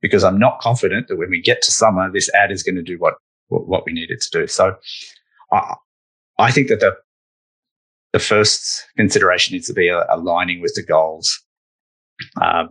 because 0.00 0.24
I'm 0.24 0.38
not 0.38 0.60
confident 0.60 1.08
that 1.08 1.16
when 1.16 1.30
we 1.30 1.40
get 1.40 1.62
to 1.62 1.70
summer, 1.70 2.10
this 2.10 2.32
ad 2.34 2.50
is 2.50 2.62
going 2.62 2.74
to 2.74 2.82
do 2.82 2.98
what 2.98 3.14
what, 3.48 3.68
what 3.68 3.86
we 3.86 3.92
need 3.92 4.10
it 4.10 4.20
to 4.22 4.40
do. 4.40 4.46
So 4.46 4.74
I, 5.52 5.74
I 6.38 6.50
think 6.50 6.68
that 6.68 6.80
the 6.80 6.96
the 8.12 8.18
first 8.18 8.86
consideration 8.96 9.54
needs 9.54 9.66
to 9.68 9.72
be 9.72 9.88
aligning 9.88 10.60
with 10.60 10.74
the 10.74 10.82
goals 10.82 11.42
uh, 12.40 12.64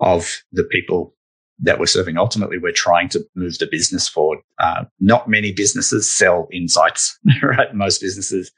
of 0.00 0.42
the 0.52 0.64
people 0.64 1.14
that 1.62 1.78
we're 1.78 1.86
serving. 1.86 2.16
Ultimately, 2.16 2.58
we're 2.58 2.72
trying 2.72 3.08
to 3.10 3.20
move 3.34 3.58
the 3.58 3.68
business 3.70 4.08
forward. 4.08 4.38
Uh, 4.58 4.84
not 4.98 5.28
many 5.28 5.52
businesses 5.52 6.10
sell 6.10 6.48
insights, 6.52 7.18
right? 7.42 7.74
Most 7.74 8.00
businesses 8.00 8.50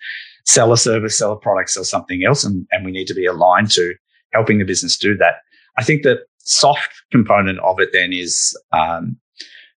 sell 0.44 0.72
a 0.72 0.76
service, 0.76 1.18
sell 1.18 1.32
a 1.32 1.36
product, 1.36 1.70
sell 1.70 1.84
something 1.84 2.24
else, 2.24 2.44
and, 2.44 2.66
and 2.70 2.84
we 2.84 2.92
need 2.92 3.06
to 3.06 3.14
be 3.14 3.26
aligned 3.26 3.70
to 3.72 3.94
helping 4.32 4.58
the 4.58 4.64
business 4.64 4.96
do 4.96 5.16
that. 5.16 5.36
I 5.76 5.84
think 5.84 6.02
the 6.02 6.18
soft 6.38 6.90
component 7.10 7.58
of 7.60 7.80
it 7.80 7.90
then 7.92 8.12
is, 8.12 8.56
um, 8.72 9.16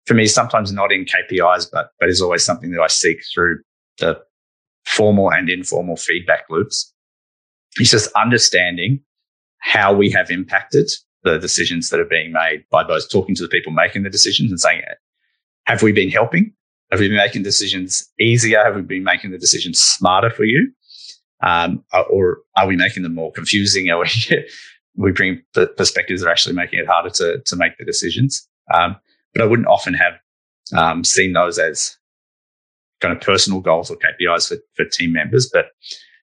for 0.06 0.14
me, 0.14 0.26
sometimes 0.26 0.72
not 0.72 0.92
in 0.92 1.06
KPIs, 1.06 1.68
but 1.72 1.92
but 2.00 2.10
is 2.10 2.22
always 2.22 2.44
something 2.44 2.72
that 2.72 2.82
I 2.82 2.88
seek 2.88 3.18
through 3.34 3.60
the 4.00 4.20
formal 4.86 5.32
and 5.32 5.50
informal 5.50 5.96
feedback 5.96 6.44
loops. 6.50 6.94
It's 7.78 7.90
just 7.90 8.12
understanding 8.14 9.00
how 9.60 9.94
we 9.94 10.12
have 10.12 10.30
impacted 10.30 10.92
the 11.24 11.40
decisions 11.40 11.90
that 11.90 12.00
are 12.00 12.06
being 12.06 12.32
made 12.32 12.66
by 12.70 12.84
both 12.84 13.10
talking 13.10 13.36
to 13.36 13.44
the 13.44 13.50
people 13.50 13.72
making 13.72 14.04
the 14.04 14.10
decisions 14.10 14.52
and 14.52 14.60
saying, 14.60 14.82
have 15.66 15.82
we 15.82 15.92
been 15.92 16.10
helping? 16.10 16.54
Have 16.92 17.00
we 17.00 17.08
been 17.08 17.18
making 17.18 17.44
decisions 17.44 18.12
easier? 18.20 18.64
Have 18.64 18.76
we 18.76 18.82
been 18.82 19.04
making 19.04 19.32
the 19.32 19.38
decisions 19.38 19.82
smarter 19.82 20.30
for 20.30 20.44
you? 20.44 20.72
Um, 21.42 21.84
or 22.10 22.40
are 22.56 22.68
we 22.68 22.76
making 22.76 23.04
them 23.04 23.16
more 23.16 23.32
confusing? 23.32 23.90
Are 23.90 24.00
we, 24.00 24.10
we 24.96 25.12
bring 25.12 25.42
perspectives 25.54 26.22
that 26.22 26.28
are 26.28 26.32
actually 26.32 26.56
making 26.56 26.80
it 26.80 26.88
harder 26.88 27.10
to, 27.12 27.42
to 27.42 27.56
make 27.56 27.78
the 27.78 27.86
decisions? 27.86 28.48
Um, 28.74 28.96
but 29.34 29.42
I 29.42 29.46
wouldn't 29.46 29.68
often 29.68 29.94
have 29.94 30.14
um, 30.76 31.04
seen 31.04 31.34
those 31.34 31.58
as 31.58 31.98
kind 33.02 33.16
of 33.16 33.22
personal 33.22 33.60
goals 33.60 33.92
or 33.92 33.98
KPIs 33.98 34.48
for, 34.48 34.58
for 34.76 34.86
team 34.86 35.14
members. 35.14 35.50
But 35.52 35.68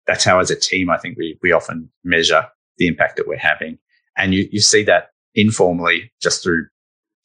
that's 0.07 0.25
how, 0.25 0.39
as 0.41 0.51
a 0.51 0.57
team, 0.57 0.91
I 0.91 0.99
think 0.99 1.19
we, 1.19 1.39
we 1.43 1.53
often 1.53 1.91
measure 2.05 2.47
the 2.79 2.87
impact 2.87 3.17
that 3.17 3.29
we're 3.29 3.37
having. 3.37 3.79
And 4.17 4.35
you, 4.35 4.49
you 4.51 4.61
see 4.61 4.83
that 4.85 5.11
informally 5.35 6.13
just 6.21 6.43
through 6.43 6.67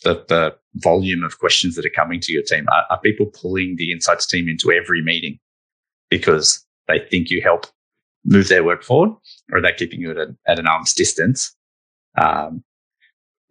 the, 0.04 0.24
the 0.28 0.56
volume 0.76 1.24
of 1.24 1.40
questions 1.40 1.76
that 1.76 1.86
are 1.86 1.90
coming 1.90 2.20
to 2.22 2.32
your 2.32 2.44
team. 2.44 2.68
Are, 2.72 2.86
are 2.90 3.00
people 3.00 3.26
pulling 3.26 3.76
the 3.76 3.92
insights 3.92 4.26
team 4.26 4.48
into 4.48 4.72
every 4.72 5.02
meeting 5.02 5.40
because 6.10 6.66
they 6.88 7.00
think 7.00 7.30
you 7.30 7.42
help 7.42 7.68
move 8.24 8.48
their 8.48 8.64
work 8.64 8.84
forward, 8.84 9.12
or 9.52 9.60
are 9.60 9.62
they 9.62 9.74
keeping 9.74 10.02
you 10.02 10.12
at, 10.12 10.18
a, 10.18 10.36
at 10.48 10.60
an 10.60 10.68
arm's 10.68 10.94
distance? 10.94 11.56
Um, 12.18 12.64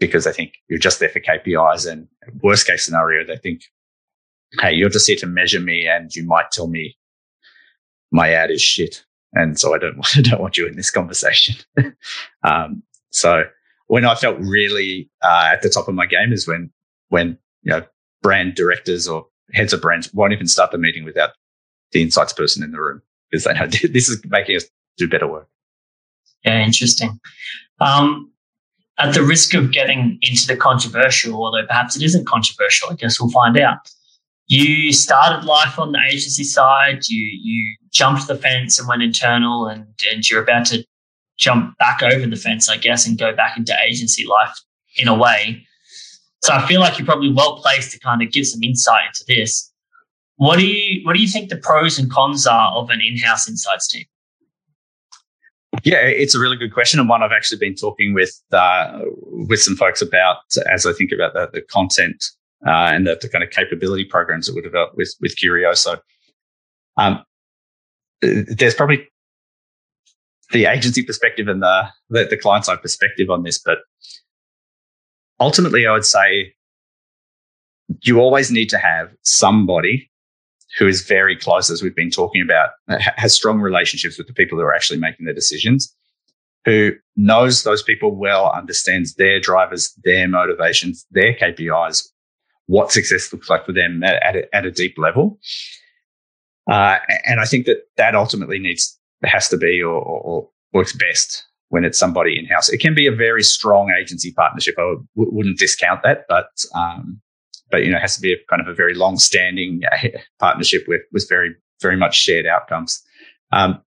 because 0.00 0.24
they 0.24 0.32
think 0.32 0.54
you're 0.68 0.78
just 0.78 1.00
there 1.00 1.08
for 1.08 1.20
KPIs 1.20 1.90
and 1.90 2.08
worst 2.42 2.66
case 2.66 2.84
scenario, 2.84 3.24
they 3.24 3.36
think, 3.36 3.62
Hey, 4.60 4.72
you're 4.72 4.88
just 4.88 5.06
here 5.06 5.16
to 5.16 5.26
measure 5.26 5.60
me 5.60 5.86
and 5.86 6.14
you 6.14 6.24
might 6.24 6.50
tell 6.50 6.68
me 6.68 6.96
my 8.10 8.30
ad 8.30 8.50
is 8.50 8.62
shit. 8.62 9.04
And 9.32 9.58
so 9.58 9.74
I 9.74 9.78
don't, 9.78 9.98
I 10.16 10.20
don't 10.20 10.40
want 10.40 10.58
you 10.58 10.66
in 10.66 10.76
this 10.76 10.90
conversation. 10.90 11.56
um, 12.44 12.82
so 13.14 13.44
when 13.86 14.04
I 14.04 14.14
felt 14.14 14.38
really 14.38 15.08
uh, 15.22 15.50
at 15.52 15.62
the 15.62 15.68
top 15.68 15.88
of 15.88 15.94
my 15.94 16.06
game 16.06 16.32
is 16.32 16.48
when 16.48 16.70
when 17.08 17.38
you 17.62 17.72
know 17.72 17.82
brand 18.22 18.54
directors 18.54 19.06
or 19.06 19.26
heads 19.52 19.72
of 19.72 19.80
brands 19.80 20.12
won't 20.12 20.32
even 20.32 20.48
start 20.48 20.70
the 20.70 20.78
meeting 20.78 21.04
without 21.04 21.30
the 21.92 22.02
insights 22.02 22.32
person 22.32 22.62
in 22.62 22.72
the 22.72 22.80
room 22.80 23.02
because 23.30 23.44
they 23.44 23.54
know 23.54 23.66
this 23.92 24.08
is 24.08 24.20
making 24.26 24.56
us 24.56 24.64
do 24.96 25.08
better 25.08 25.26
work. 25.26 25.48
Yeah, 26.44 26.64
interesting. 26.64 27.18
Um, 27.80 28.30
at 28.98 29.14
the 29.14 29.22
risk 29.22 29.54
of 29.54 29.72
getting 29.72 30.18
into 30.22 30.46
the 30.46 30.56
controversial, 30.56 31.34
although 31.34 31.66
perhaps 31.66 31.96
it 31.96 32.02
isn't 32.02 32.26
controversial, 32.26 32.90
I 32.90 32.94
guess 32.94 33.20
we'll 33.20 33.30
find 33.30 33.58
out. 33.58 33.78
You 34.46 34.92
started 34.92 35.46
life 35.46 35.78
on 35.78 35.92
the 35.92 36.00
agency 36.06 36.44
side. 36.44 37.08
You 37.08 37.24
you 37.24 37.76
jumped 37.90 38.26
the 38.26 38.36
fence 38.36 38.78
and 38.78 38.86
went 38.86 39.02
internal, 39.02 39.66
and 39.66 39.86
and 40.12 40.28
you're 40.28 40.42
about 40.42 40.66
to 40.66 40.84
jump 41.36 41.76
back 41.78 42.02
over 42.02 42.26
the 42.26 42.36
fence, 42.36 42.68
I 42.68 42.76
guess, 42.76 43.06
and 43.06 43.18
go 43.18 43.34
back 43.34 43.56
into 43.56 43.74
agency 43.86 44.26
life 44.26 44.54
in 44.96 45.08
a 45.08 45.14
way. 45.14 45.66
So 46.42 46.52
I 46.52 46.66
feel 46.66 46.80
like 46.80 46.98
you're 46.98 47.06
probably 47.06 47.32
well 47.32 47.56
placed 47.56 47.92
to 47.92 47.98
kind 47.98 48.22
of 48.22 48.30
give 48.30 48.46
some 48.46 48.62
insight 48.62 49.06
into 49.08 49.24
this. 49.26 49.72
What 50.36 50.58
do 50.58 50.66
you 50.66 51.04
what 51.04 51.14
do 51.14 51.22
you 51.22 51.28
think 51.28 51.48
the 51.48 51.56
pros 51.56 51.98
and 51.98 52.10
cons 52.10 52.46
are 52.46 52.72
of 52.72 52.90
an 52.90 53.00
in-house 53.00 53.48
insights 53.48 53.88
team? 53.88 54.04
Yeah, 55.82 56.02
it's 56.02 56.34
a 56.34 56.38
really 56.38 56.56
good 56.56 56.72
question, 56.72 57.00
and 57.00 57.08
one 57.08 57.22
I've 57.22 57.32
actually 57.32 57.58
been 57.58 57.74
talking 57.74 58.14
with 58.14 58.40
uh, 58.52 59.00
with 59.22 59.60
some 59.60 59.76
folks 59.76 60.02
about 60.02 60.38
as 60.70 60.86
I 60.86 60.92
think 60.92 61.12
about 61.12 61.34
the, 61.34 61.50
the 61.52 61.62
content 61.62 62.24
uh, 62.66 62.90
and 62.92 63.06
the, 63.06 63.18
the, 63.20 63.28
kind 63.28 63.42
of 63.42 63.50
capability 63.50 64.04
programs 64.04 64.46
that 64.46 64.54
we 64.54 64.62
developed 64.62 64.96
with 64.96 65.14
with 65.20 65.36
Curioso. 65.36 65.98
Um, 66.96 67.24
there's 68.22 68.74
probably 68.74 69.08
the 70.52 70.66
agency 70.66 71.02
perspective 71.02 71.48
and 71.48 71.62
the, 71.62 71.88
the, 72.10 72.24
the 72.30 72.36
client 72.36 72.64
side 72.64 72.82
perspective 72.82 73.30
on 73.30 73.42
this, 73.42 73.58
but 73.58 73.78
ultimately, 75.40 75.86
I 75.86 75.92
would 75.92 76.04
say 76.04 76.54
you 78.02 78.20
always 78.20 78.50
need 78.50 78.68
to 78.70 78.78
have 78.78 79.10
somebody 79.22 80.10
who 80.78 80.86
is 80.86 81.02
very 81.02 81.36
close, 81.36 81.70
as 81.70 81.82
we've 81.82 81.94
been 81.94 82.10
talking 82.10 82.42
about, 82.42 82.70
has 83.16 83.34
strong 83.34 83.60
relationships 83.60 84.18
with 84.18 84.26
the 84.26 84.32
people 84.32 84.58
who 84.58 84.64
are 84.64 84.74
actually 84.74 84.98
making 84.98 85.26
the 85.26 85.32
decisions, 85.32 85.94
who 86.64 86.92
knows 87.16 87.62
those 87.62 87.82
people 87.82 88.14
well, 88.14 88.50
understands 88.50 89.14
their 89.14 89.38
drivers, 89.38 89.94
their 90.02 90.26
motivations, 90.26 91.06
their 91.10 91.34
KPIs, 91.34 92.08
what 92.66 92.90
success 92.90 93.32
looks 93.32 93.50
like 93.50 93.66
for 93.66 93.72
them 93.72 94.02
at, 94.02 94.22
at, 94.22 94.36
a, 94.36 94.56
at 94.56 94.66
a, 94.66 94.70
deep 94.70 94.96
level. 94.96 95.38
Uh, 96.70 96.96
and 97.26 97.40
I 97.40 97.44
think 97.44 97.66
that 97.66 97.82
that 97.98 98.14
ultimately 98.14 98.58
needs 98.58 98.98
has 99.22 99.48
to 99.48 99.56
be 99.56 99.82
or, 99.82 100.00
or 100.00 100.48
works 100.72 100.92
best 100.92 101.44
when 101.68 101.84
it's 101.84 101.98
somebody 101.98 102.38
in 102.38 102.46
house. 102.46 102.68
It 102.68 102.78
can 102.78 102.94
be 102.94 103.06
a 103.06 103.14
very 103.14 103.42
strong 103.42 103.90
agency 103.90 104.32
partnership. 104.32 104.74
I 104.78 104.82
w- 104.82 105.04
wouldn't 105.16 105.58
discount 105.58 106.02
that, 106.02 106.24
but 106.28 106.48
um, 106.74 107.20
but 107.70 107.84
you 107.84 107.90
know, 107.90 107.96
it 107.96 108.02
has 108.02 108.16
to 108.16 108.20
be 108.20 108.32
a 108.32 108.36
kind 108.48 108.60
of 108.60 108.68
a 108.68 108.74
very 108.74 108.94
long 108.94 109.16
standing 109.18 109.82
partnership 110.38 110.84
with 110.86 111.02
with 111.12 111.28
very 111.28 111.54
very 111.80 111.96
much 111.96 112.16
shared 112.16 112.46
outcomes. 112.46 113.02
Um, 113.52 113.80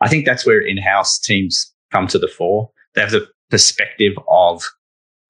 I 0.00 0.08
think 0.08 0.26
that's 0.26 0.46
where 0.46 0.60
in 0.60 0.76
house 0.76 1.18
teams 1.18 1.72
come 1.90 2.06
to 2.08 2.18
the 2.18 2.28
fore. 2.28 2.70
They 2.94 3.00
have 3.00 3.10
the 3.10 3.28
perspective 3.50 4.12
of 4.28 4.62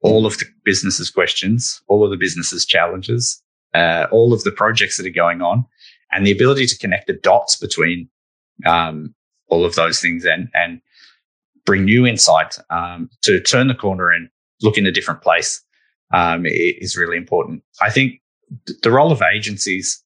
all 0.03 0.27
of 0.27 0.38
the 0.38 0.47
business's 0.64 1.11
questions, 1.11 1.83
all 1.88 2.05
of 2.05 2.11
the 2.11 2.17
business's 2.17 2.67
challenges, 2.67 3.43
uh, 3.75 4.07
all 4.11 4.33
of 4.33 4.45
the 4.45 4.53
projects 4.53 4.97
that 4.97 5.07
are 5.07 5.11
going 5.11 5.40
on, 5.40 5.64
and 6.12 6.27
the 6.27 6.33
ability 6.33 6.67
to 6.67 6.79
connect 6.79 7.07
the 7.07 7.14
dots 7.14 7.57
between 7.57 8.09
um, 8.67 9.14
all 9.49 9.64
of 9.64 9.75
those 9.75 10.01
things 10.01 10.25
and 10.25 10.49
and 10.55 10.81
bring 11.64 11.85
new 11.85 12.07
insight 12.07 12.59
um, 12.71 13.09
to 13.23 13.40
turn 13.40 13.69
the 13.69 13.75
corner 13.75 14.11
and 14.11 14.29
look 14.62 14.77
in 14.77 14.87
a 14.87 14.93
different 14.93 15.23
place 15.23 15.62
um, 16.12 16.45
is 16.47 16.97
really 16.97 17.17
important. 17.17 17.62
I 17.81 17.90
think 17.90 18.21
the 18.83 18.90
role 18.90 19.11
of 19.11 19.23
agencies 19.23 20.03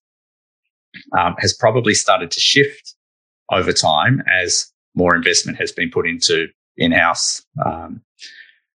um, 1.19 1.35
has 1.39 1.53
probably 1.53 1.95
started 1.95 2.31
to 2.31 2.41
shift 2.41 2.95
over 3.51 3.73
time 3.73 4.23
as 4.33 4.73
more 4.95 5.15
investment 5.15 5.59
has 5.59 5.73
been 5.73 5.91
put 5.91 6.07
into 6.07 6.47
in-house 6.77 7.45
um, 7.65 8.01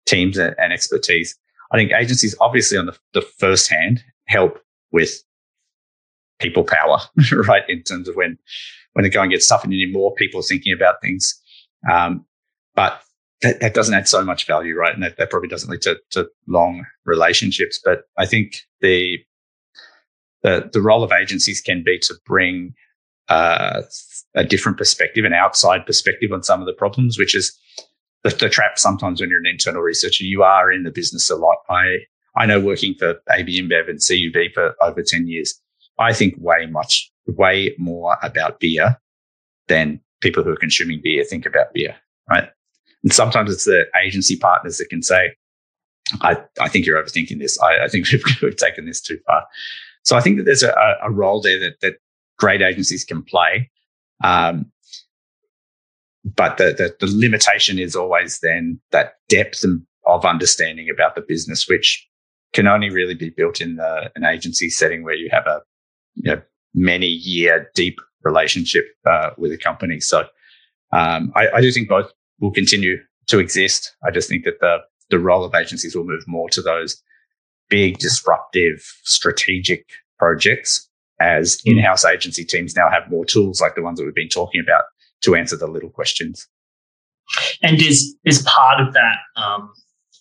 teams 0.05 0.37
and, 0.37 0.55
and, 0.57 0.73
expertise. 0.73 1.35
I 1.71 1.77
think 1.77 1.91
agencies, 1.91 2.35
obviously, 2.39 2.77
on 2.77 2.85
the, 2.85 2.97
the 3.13 3.21
first 3.21 3.69
hand, 3.69 4.03
help 4.27 4.59
with 4.91 5.23
people 6.39 6.63
power, 6.63 6.99
right? 7.47 7.63
In 7.69 7.83
terms 7.83 8.07
of 8.07 8.15
when 8.15 8.37
when 8.93 9.03
the 9.03 9.09
going 9.09 9.29
gets 9.29 9.47
tough 9.47 9.63
and 9.63 9.73
you 9.73 9.85
need 9.85 9.93
more 9.93 10.13
people 10.15 10.41
thinking 10.41 10.73
about 10.73 11.01
things. 11.01 11.39
Um, 11.91 12.25
but 12.75 13.01
that, 13.41 13.59
that, 13.59 13.73
doesn't 13.73 13.93
add 13.93 14.07
so 14.07 14.23
much 14.23 14.47
value, 14.47 14.75
right? 14.75 14.93
And 14.93 15.03
that, 15.03 15.17
that 15.17 15.29
probably 15.29 15.49
doesn't 15.49 15.69
lead 15.69 15.81
to, 15.81 15.99
to, 16.11 16.29
long 16.47 16.85
relationships. 17.05 17.79
But 17.83 18.03
I 18.17 18.25
think 18.25 18.61
the, 18.81 19.19
the, 20.43 20.69
the 20.71 20.81
role 20.81 21.03
of 21.03 21.11
agencies 21.11 21.61
can 21.61 21.83
be 21.83 21.99
to 21.99 22.15
bring 22.25 22.73
uh, 23.29 23.81
a 24.35 24.43
different 24.43 24.77
perspective, 24.77 25.25
an 25.25 25.33
outside 25.33 25.85
perspective 25.85 26.31
on 26.31 26.43
some 26.43 26.61
of 26.61 26.67
the 26.67 26.73
problems, 26.73 27.19
which 27.19 27.35
is 27.35 27.57
the, 28.23 28.29
the 28.29 28.49
trap 28.49 28.79
sometimes 28.79 29.19
when 29.19 29.29
you're 29.29 29.39
an 29.39 29.45
internal 29.45 29.81
researcher, 29.81 30.23
you 30.23 30.43
are 30.43 30.71
in 30.71 30.83
the 30.83 30.91
business 30.91 31.29
a 31.29 31.35
lot. 31.35 31.57
I, 31.69 31.97
I 32.35 32.45
know 32.45 32.59
working 32.59 32.95
for 32.97 33.15
AB 33.31 33.61
InBev 33.61 33.89
and 33.89 33.99
CUB 33.99 34.53
for 34.53 34.75
over 34.81 35.03
10 35.03 35.27
years, 35.27 35.59
I 35.99 36.13
think 36.13 36.35
way 36.37 36.65
much, 36.65 37.11
way 37.27 37.75
more 37.77 38.17
about 38.21 38.59
beer 38.59 38.99
than 39.67 39.99
people 40.21 40.43
who 40.43 40.51
are 40.51 40.57
consuming 40.57 41.01
beer 41.03 41.23
think 41.23 41.45
about 41.45 41.73
beer, 41.73 41.95
right? 42.29 42.49
And 43.03 43.13
sometimes 43.13 43.51
it's 43.51 43.65
the 43.65 43.85
agency 44.03 44.37
partners 44.37 44.77
that 44.77 44.89
can 44.89 45.01
say, 45.01 45.35
I, 46.21 46.37
I 46.59 46.69
think 46.69 46.85
you're 46.85 47.01
overthinking 47.01 47.39
this. 47.39 47.59
I, 47.61 47.85
I 47.85 47.87
think 47.87 48.07
we've, 48.11 48.23
we've, 48.41 48.55
taken 48.55 48.85
this 48.85 49.01
too 49.01 49.19
far. 49.25 49.45
So 50.03 50.15
I 50.15 50.21
think 50.21 50.37
that 50.37 50.43
there's 50.43 50.63
a, 50.63 50.73
a 51.01 51.11
role 51.11 51.41
there 51.41 51.59
that, 51.59 51.79
that 51.81 51.95
great 52.37 52.61
agencies 52.61 53.03
can 53.03 53.23
play. 53.23 53.69
Um, 54.23 54.71
but 56.23 56.57
the, 56.57 56.95
the, 56.99 57.05
the 57.05 57.13
limitation 57.13 57.79
is 57.79 57.95
always 57.95 58.39
then 58.39 58.79
that 58.91 59.15
depth 59.27 59.65
of 60.05 60.25
understanding 60.25 60.89
about 60.89 61.15
the 61.15 61.21
business, 61.21 61.67
which 61.67 62.07
can 62.53 62.67
only 62.67 62.89
really 62.89 63.15
be 63.15 63.29
built 63.29 63.59
in 63.59 63.75
the, 63.75 64.11
an 64.15 64.23
agency 64.23 64.69
setting 64.69 65.03
where 65.03 65.15
you 65.15 65.29
have 65.31 65.47
a 65.47 65.61
you 66.15 66.31
know, 66.31 66.41
many 66.73 67.07
year 67.07 67.69
deep 67.75 67.99
relationship 68.23 68.85
uh, 69.05 69.31
with 69.37 69.51
a 69.51 69.57
company. 69.57 69.99
So 69.99 70.25
um, 70.91 71.31
I, 71.35 71.47
I, 71.55 71.61
do 71.61 71.71
think 71.71 71.89
both 71.89 72.11
will 72.39 72.51
continue 72.51 72.97
to 73.27 73.39
exist. 73.39 73.95
I 74.05 74.11
just 74.11 74.29
think 74.29 74.45
that 74.45 74.59
the 74.59 74.77
the 75.09 75.19
role 75.19 75.43
of 75.43 75.53
agencies 75.53 75.95
will 75.95 76.05
move 76.05 76.23
more 76.27 76.49
to 76.49 76.61
those 76.61 77.01
big, 77.69 77.97
disruptive, 77.97 78.79
strategic 79.03 79.89
projects 80.17 80.87
as 81.19 81.57
mm. 81.57 81.71
in-house 81.71 82.05
agency 82.05 82.43
teams 82.43 82.75
now 82.75 82.89
have 82.89 83.09
more 83.09 83.25
tools 83.25 83.61
like 83.61 83.75
the 83.75 83.81
ones 83.81 83.99
that 83.99 84.05
we've 84.05 84.15
been 84.15 84.29
talking 84.29 84.61
about 84.61 84.83
to 85.21 85.35
answer 85.35 85.55
the 85.55 85.67
little 85.67 85.89
questions. 85.89 86.47
And 87.61 87.81
is 87.81 88.15
is 88.25 88.41
part 88.43 88.81
of 88.81 88.93
that 88.93 89.17
um, 89.35 89.71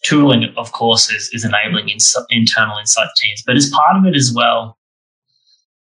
tooling, 0.04 0.52
of 0.56 0.72
course, 0.72 1.10
is, 1.10 1.30
is 1.32 1.44
enabling 1.44 1.88
ins- 1.88 2.16
internal 2.30 2.78
insight 2.78 3.08
teams, 3.16 3.42
but 3.46 3.56
is 3.56 3.70
part 3.70 3.96
of 3.96 4.06
it 4.06 4.14
as 4.14 4.32
well 4.34 4.78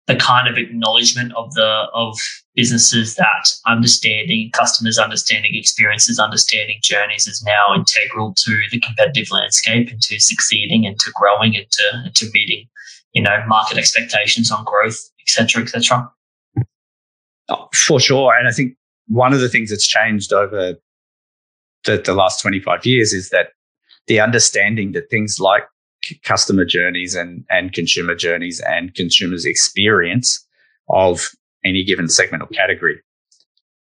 the 0.06 0.16
kind 0.16 0.48
of 0.48 0.58
acknowledgement 0.58 1.32
of 1.34 1.52
the 1.54 1.86
of 1.94 2.18
businesses 2.54 3.14
that 3.16 3.48
understanding 3.66 4.50
customers 4.52 4.98
understanding 4.98 5.54
experiences 5.54 6.18
understanding 6.18 6.78
journeys 6.82 7.26
is 7.26 7.42
now 7.42 7.74
integral 7.74 8.34
to 8.34 8.62
the 8.70 8.80
competitive 8.80 9.30
landscape 9.30 9.90
and 9.90 10.02
to 10.02 10.20
succeeding 10.20 10.86
and 10.86 10.98
to 11.00 11.10
growing 11.14 11.56
and 11.56 11.70
to, 11.70 11.82
and 12.04 12.14
to 12.14 12.26
meeting 12.32 12.68
you 13.12 13.22
know 13.22 13.42
market 13.46 13.78
expectations 13.78 14.50
on 14.50 14.64
growth 14.64 14.98
etc 15.20 15.62
etc 15.62 16.10
oh, 17.48 17.68
for 17.72 17.98
sure. 17.98 18.34
And 18.34 18.46
i 18.46 18.52
think 18.52 18.76
one 19.08 19.32
of 19.32 19.40
the 19.40 19.48
things 19.48 19.70
that's 19.70 19.86
changed 19.86 20.32
over 20.32 20.74
the, 21.84 21.98
the 21.98 22.14
last 22.14 22.40
25 22.40 22.86
years 22.86 23.12
is 23.12 23.30
that 23.30 23.48
the 24.06 24.20
understanding 24.20 24.92
that 24.92 25.10
things 25.10 25.38
like 25.40 25.64
customer 26.22 26.64
journeys 26.64 27.14
and, 27.14 27.44
and 27.50 27.72
consumer 27.72 28.14
journeys 28.14 28.60
and 28.60 28.94
consumers 28.94 29.44
experience 29.44 30.44
of 30.88 31.30
any 31.64 31.82
given 31.82 32.08
segment 32.08 32.42
or 32.42 32.46
category 32.48 33.00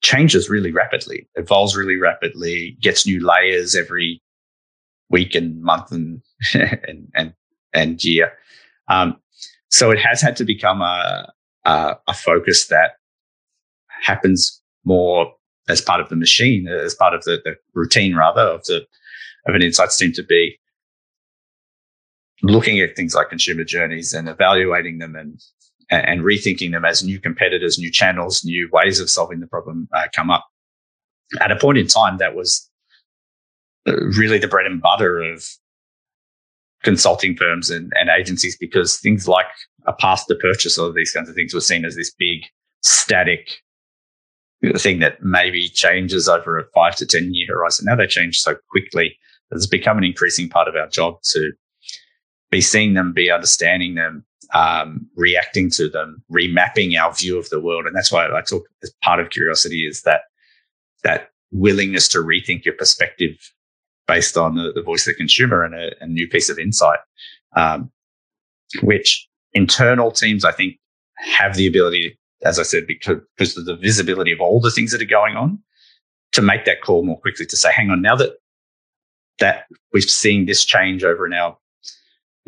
changes 0.01 0.49
really 0.49 0.71
rapidly, 0.71 1.29
evolves 1.35 1.77
really 1.77 1.97
rapidly, 1.97 2.77
gets 2.81 3.07
new 3.07 3.25
layers 3.25 3.75
every 3.75 4.23
week 5.11 5.35
and 5.35 5.61
month 5.63 5.91
and 5.91 6.23
and 6.55 7.09
and, 7.15 7.35
and 7.73 8.05
year. 8.05 8.33
Um, 8.89 9.17
so 9.71 9.91
it 9.91 9.99
has 9.99 10.23
had 10.23 10.37
to 10.37 10.45
become 10.45 10.81
a, 10.81 11.31
a, 11.65 11.97
a 12.07 12.15
focus 12.15 12.69
that 12.69 12.93
happens 13.89 14.63
more 14.85 15.33
as 15.69 15.83
part 15.83 16.01
of 16.01 16.09
the 16.09 16.17
machine, 16.17 16.69
as 16.69 16.95
part 16.95 17.13
of 17.13 17.25
the, 17.25 17.41
the 17.45 17.57
routine 17.75 18.15
rather 18.15 18.43
of 18.43 18.65
the 18.65 18.87
of 19.47 19.55
an 19.55 19.63
insights 19.63 19.97
team 19.97 20.13
to 20.13 20.23
be 20.23 20.59
looking 22.43 22.80
at 22.80 22.97
things 22.97 23.14
like 23.14 23.30
consumer 23.30 23.64
journeys 23.64 24.12
and 24.12 24.28
evaluating 24.28 24.99
them 24.99 25.16
and 25.16 25.41
and 25.91 26.20
rethinking 26.20 26.72
them 26.72 26.84
as 26.84 27.03
new 27.03 27.18
competitors, 27.18 27.78
new 27.78 27.91
channels, 27.91 28.45
new 28.45 28.68
ways 28.72 29.01
of 29.01 29.09
solving 29.09 29.41
the 29.41 29.47
problem 29.47 29.89
uh, 29.97 30.07
come 30.14 30.30
up. 30.30 30.47
At 31.41 31.51
a 31.51 31.57
point 31.57 31.78
in 31.78 31.86
time, 31.86 32.18
that 32.18 32.34
was 32.34 32.68
uh, 33.86 33.97
really 34.18 34.39
the 34.39 34.49
bread 34.49 34.66
and 34.66 34.82
butter 34.82 35.22
of 35.22 35.47
consulting 36.82 37.36
firms 37.36 37.70
and, 37.70 37.91
and 37.97 38.11
agencies 38.11 38.57
because 38.59 38.99
things 38.99 39.26
like 39.26 39.47
a 39.86 39.93
path 39.95 40.26
to 40.28 40.34
purchase 40.34 40.78
or 40.78 40.93
these 40.93 41.12
kinds 41.12 41.28
of 41.28 41.34
things 41.34 41.55
were 41.55 41.61
seen 41.61 41.84
as 41.84 41.97
this 41.97 42.12
big 42.18 42.43
static 42.82 43.62
thing 44.76 44.99
that 44.99 45.22
maybe 45.22 45.68
changes 45.68 46.28
over 46.28 46.59
a 46.59 46.64
five 46.74 46.97
to 46.97 47.07
10 47.07 47.32
year 47.32 47.47
horizon. 47.49 47.86
Now 47.86 47.97
they 47.97 48.07
change 48.07 48.41
so 48.41 48.57
quickly 48.70 49.16
that 49.51 49.57
it's 49.57 49.66
become 49.66 49.99
an 49.99 50.05
increasing 50.05 50.49
part 50.49 50.68
of 50.68 50.76
our 50.76 50.89
job 50.89 51.14
to 51.32 51.53
be 52.51 52.61
seeing 52.61 52.95
them, 52.95 53.13
be 53.13 53.31
understanding 53.31 53.95
them, 53.95 54.25
um, 54.55 55.07
reacting 55.17 55.71
to 55.71 55.89
them, 55.89 56.23
remapping 56.33 56.99
our 56.99 57.13
view 57.13 57.39
of 57.39 57.49
the 57.51 57.61
world. 57.61 57.87
And 57.87 57.95
that's 57.95 58.11
why 58.11 58.27
I 58.27 58.41
talk 58.43 58.65
as 58.83 58.93
part 59.03 59.21
of 59.21 59.31
curiosity 59.31 59.87
is 59.87 60.03
that 60.03 60.23
that 61.05 61.31
willingness 61.53 62.09
to 62.09 62.19
rethink 62.19 62.65
your 62.65 62.75
perspective 62.75 63.53
based 64.07 64.37
on 64.37 64.55
the, 64.55 64.73
the 64.75 64.83
voice 64.83 65.07
of 65.07 65.13
the 65.13 65.19
consumer 65.19 65.63
and 65.63 65.75
a, 65.75 65.91
a 66.01 66.07
new 66.07 66.27
piece 66.27 66.49
of 66.49 66.59
insight, 66.59 66.99
um, 67.57 67.91
which 68.83 69.29
internal 69.53 70.11
teams, 70.11 70.45
I 70.45 70.53
think, 70.53 70.77
have 71.19 71.57
the 71.57 71.67
ability, 71.67 72.19
as 72.43 72.59
I 72.59 72.63
said, 72.63 72.87
because, 72.87 73.19
because 73.37 73.57
of 73.57 73.67
the 73.67 73.77
visibility 73.77 74.33
of 74.33 74.41
all 74.41 74.61
the 74.61 74.71
things 74.71 74.93
that 74.93 75.03
are 75.03 75.07
going 75.07 75.37
on, 75.37 75.59
to 76.33 76.43
make 76.43 76.65
that 76.65 76.83
call 76.83 77.05
more 77.05 77.21
quickly 77.21 77.47
to 77.47 77.57
say, 77.57 77.73
hang 77.73 77.91
on, 77.91 78.03
now 78.03 78.17
that 78.17 78.37
that 79.39 79.67
we've 79.93 80.03
seen 80.03 80.47
this 80.47 80.65
change 80.65 81.05
over 81.05 81.25
in 81.25 81.33
our 81.33 81.57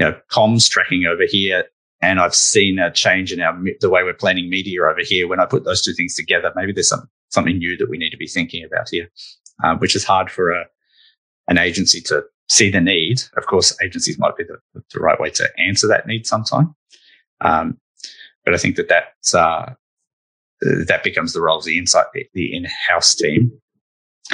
you 0.01 0.07
know, 0.07 0.19
comms 0.31 0.69
tracking 0.69 1.05
over 1.05 1.25
here, 1.29 1.65
and 2.01 2.19
I've 2.19 2.35
seen 2.35 2.79
a 2.79 2.91
change 2.91 3.33
in 3.33 3.41
our 3.41 3.57
the 3.81 3.91
way 3.91 4.03
we're 4.03 4.15
planning 4.15 4.49
media 4.49 4.83
over 4.83 5.03
here. 5.03 5.29
When 5.29 5.41
I 5.41 5.47
put 5.47 5.65
those 5.65 5.83
two 5.83 5.93
things 5.93 6.15
together, 6.15 6.53
maybe 6.57 6.73
there's 6.73 6.89
some 6.89 7.09
something 7.29 7.59
new 7.59 7.77
that 7.77 7.91
we 7.91 7.99
need 7.99 8.11
to 8.11 8.17
be 8.17 8.27
thinking 8.27 8.65
about 8.65 8.89
here, 8.91 9.09
um, 9.63 9.79
which 9.79 9.95
is 9.95 10.05
hard 10.05 10.31
for 10.31 10.51
a 10.51 10.65
an 11.49 11.59
agency 11.59 12.01
to 12.03 12.25
see 12.49 12.71
the 12.71 12.81
need. 12.81 13.23
Of 13.37 13.47
course, 13.47 13.77
agencies 13.83 14.19
might 14.19 14.37
be 14.37 14.45
the, 14.45 14.83
the 14.93 15.01
right 15.01 15.21
way 15.21 15.31
to 15.31 15.49
answer 15.59 15.87
that 15.89 16.07
need 16.07 16.27
sometime, 16.27 16.75
um, 17.43 17.79
but 18.45 18.55
I 18.55 18.57
think 18.57 18.77
that 18.77 18.89
that's 18.89 19.35
uh, 19.35 19.75
that 20.63 21.05
becomes 21.05 21.35
the 21.35 21.43
role 21.43 21.59
of 21.59 21.65
the 21.65 21.79
insight 21.79 22.07
the 22.33 22.57
in-house 22.57 23.15
team 23.15 23.53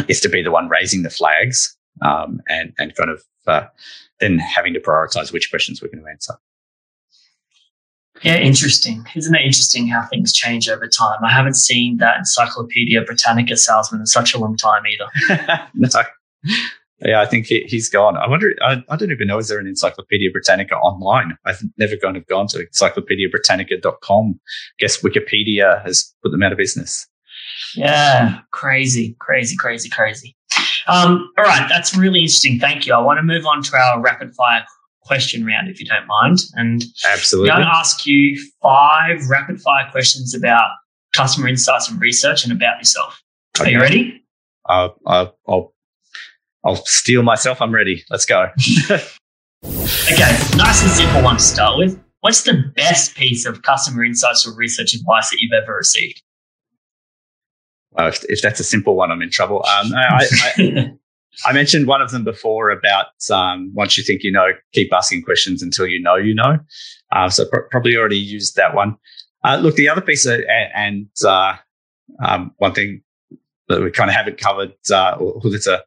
is 0.08 0.20
to 0.20 0.28
be 0.28 0.42
the 0.42 0.50
one 0.50 0.68
raising 0.68 1.02
the 1.02 1.10
flags 1.10 1.76
um, 2.02 2.40
and 2.48 2.72
and 2.78 2.94
kind 2.94 3.10
of 3.10 3.24
uh, 3.46 3.66
then 4.20 4.38
having 4.38 4.74
to 4.74 4.80
prioritize 4.80 5.32
which 5.32 5.50
questions 5.50 5.82
we're 5.82 5.88
going 5.88 6.04
to 6.04 6.10
answer. 6.10 6.34
Yeah, 8.22 8.38
interesting. 8.38 9.04
Isn't 9.14 9.34
it 9.34 9.42
interesting 9.42 9.88
how 9.88 10.06
things 10.06 10.32
change 10.32 10.68
over 10.68 10.88
time? 10.88 11.22
I 11.22 11.30
haven't 11.30 11.54
seen 11.54 11.98
that 11.98 12.16
Encyclopedia 12.16 13.02
Britannica 13.02 13.56
salesman 13.56 14.00
in 14.00 14.06
such 14.06 14.34
a 14.34 14.38
long 14.38 14.56
time 14.56 14.82
either. 14.86 15.68
no. 15.74 15.88
Yeah, 17.00 17.20
I 17.20 17.26
think 17.26 17.46
he, 17.46 17.66
has 17.70 17.90
gone. 17.90 18.16
I 18.16 18.26
wonder, 18.26 18.54
I, 18.62 18.82
I, 18.88 18.96
don't 18.96 19.10
even 19.10 19.28
know, 19.28 19.36
is 19.36 19.48
there 19.48 19.58
an 19.58 19.66
Encyclopedia 19.66 20.30
Britannica 20.30 20.76
online? 20.76 21.36
I've 21.44 21.62
never 21.76 21.96
kind 21.96 22.16
of 22.16 22.26
gone 22.26 22.46
to 22.48 22.66
encyclopediabritannica.com. 22.66 24.40
I 24.40 24.76
guess 24.78 25.02
Wikipedia 25.02 25.84
has 25.84 26.14
put 26.22 26.30
them 26.32 26.42
out 26.42 26.52
of 26.52 26.58
business. 26.58 27.06
Yeah, 27.74 28.40
crazy, 28.50 29.14
crazy, 29.18 29.56
crazy, 29.56 29.90
crazy. 29.90 30.36
Um, 30.86 31.30
all 31.38 31.44
right, 31.44 31.66
that's 31.68 31.96
really 31.96 32.20
interesting. 32.20 32.58
Thank 32.58 32.86
you. 32.86 32.94
I 32.94 32.98
want 32.98 33.18
to 33.18 33.22
move 33.22 33.46
on 33.46 33.62
to 33.62 33.76
our 33.76 34.00
rapid 34.00 34.34
fire 34.34 34.64
question 35.02 35.44
round, 35.44 35.68
if 35.68 35.80
you 35.80 35.86
don't 35.86 36.06
mind. 36.06 36.40
And 36.54 36.84
absolutely, 37.06 37.50
I'm 37.50 37.58
going 37.58 37.68
to 37.68 37.74
ask 37.74 38.06
you 38.06 38.40
five 38.62 39.28
rapid 39.28 39.60
fire 39.60 39.88
questions 39.90 40.34
about 40.34 40.70
customer 41.14 41.48
insights 41.48 41.90
and 41.90 42.00
research 42.00 42.44
and 42.44 42.52
about 42.52 42.78
yourself. 42.78 43.22
Okay. 43.58 43.70
Are 43.70 43.72
you 43.72 43.80
ready? 43.80 44.24
Uh, 44.68 44.88
uh, 45.06 45.26
I'll 45.48 45.72
I'll 46.64 46.76
steal 46.76 47.22
myself. 47.22 47.62
I'm 47.62 47.74
ready. 47.74 48.04
Let's 48.10 48.26
go. 48.26 48.42
okay, 49.64 50.36
nice 50.56 50.82
and 50.82 50.90
simple 50.90 51.22
one 51.22 51.36
to 51.36 51.42
start 51.42 51.78
with. 51.78 52.02
What's 52.20 52.42
the 52.42 52.72
best 52.74 53.14
piece 53.14 53.46
of 53.46 53.62
customer 53.62 54.02
insights 54.04 54.46
or 54.46 54.54
research 54.54 54.94
advice 54.94 55.30
that 55.30 55.38
you've 55.40 55.52
ever 55.52 55.74
received? 55.74 56.22
Well, 57.96 58.08
if, 58.08 58.24
if 58.28 58.42
that's 58.42 58.60
a 58.60 58.64
simple 58.64 58.96
one, 58.96 59.10
I'm 59.10 59.22
in 59.22 59.30
trouble. 59.30 59.64
Um, 59.66 59.92
I, 59.94 60.26
I, 60.58 60.92
I, 61.46 61.52
mentioned 61.52 61.86
one 61.86 62.02
of 62.02 62.10
them 62.10 62.24
before 62.24 62.70
about 62.70 63.06
um, 63.30 63.72
once 63.74 63.96
you 63.96 64.04
think 64.04 64.22
you 64.22 64.32
know, 64.32 64.48
keep 64.72 64.92
asking 64.92 65.22
questions 65.22 65.62
until 65.62 65.86
you 65.86 66.00
know 66.00 66.16
you 66.16 66.34
know. 66.34 66.58
Uh, 67.12 67.30
so 67.30 67.46
pr- 67.46 67.68
probably 67.70 67.96
already 67.96 68.18
used 68.18 68.56
that 68.56 68.74
one. 68.74 68.96
Uh, 69.44 69.56
look, 69.56 69.76
the 69.76 69.88
other 69.88 70.00
piece, 70.00 70.26
of, 70.26 70.40
and 70.74 71.08
uh, 71.24 71.54
um, 72.24 72.52
one 72.58 72.74
thing 72.74 73.02
that 73.68 73.80
we 73.80 73.90
kind 73.90 74.10
of 74.10 74.16
haven't 74.16 74.38
covered, 74.38 74.72
uh, 74.90 75.16
or 75.18 75.40
that's 75.50 75.66
a 75.66 75.82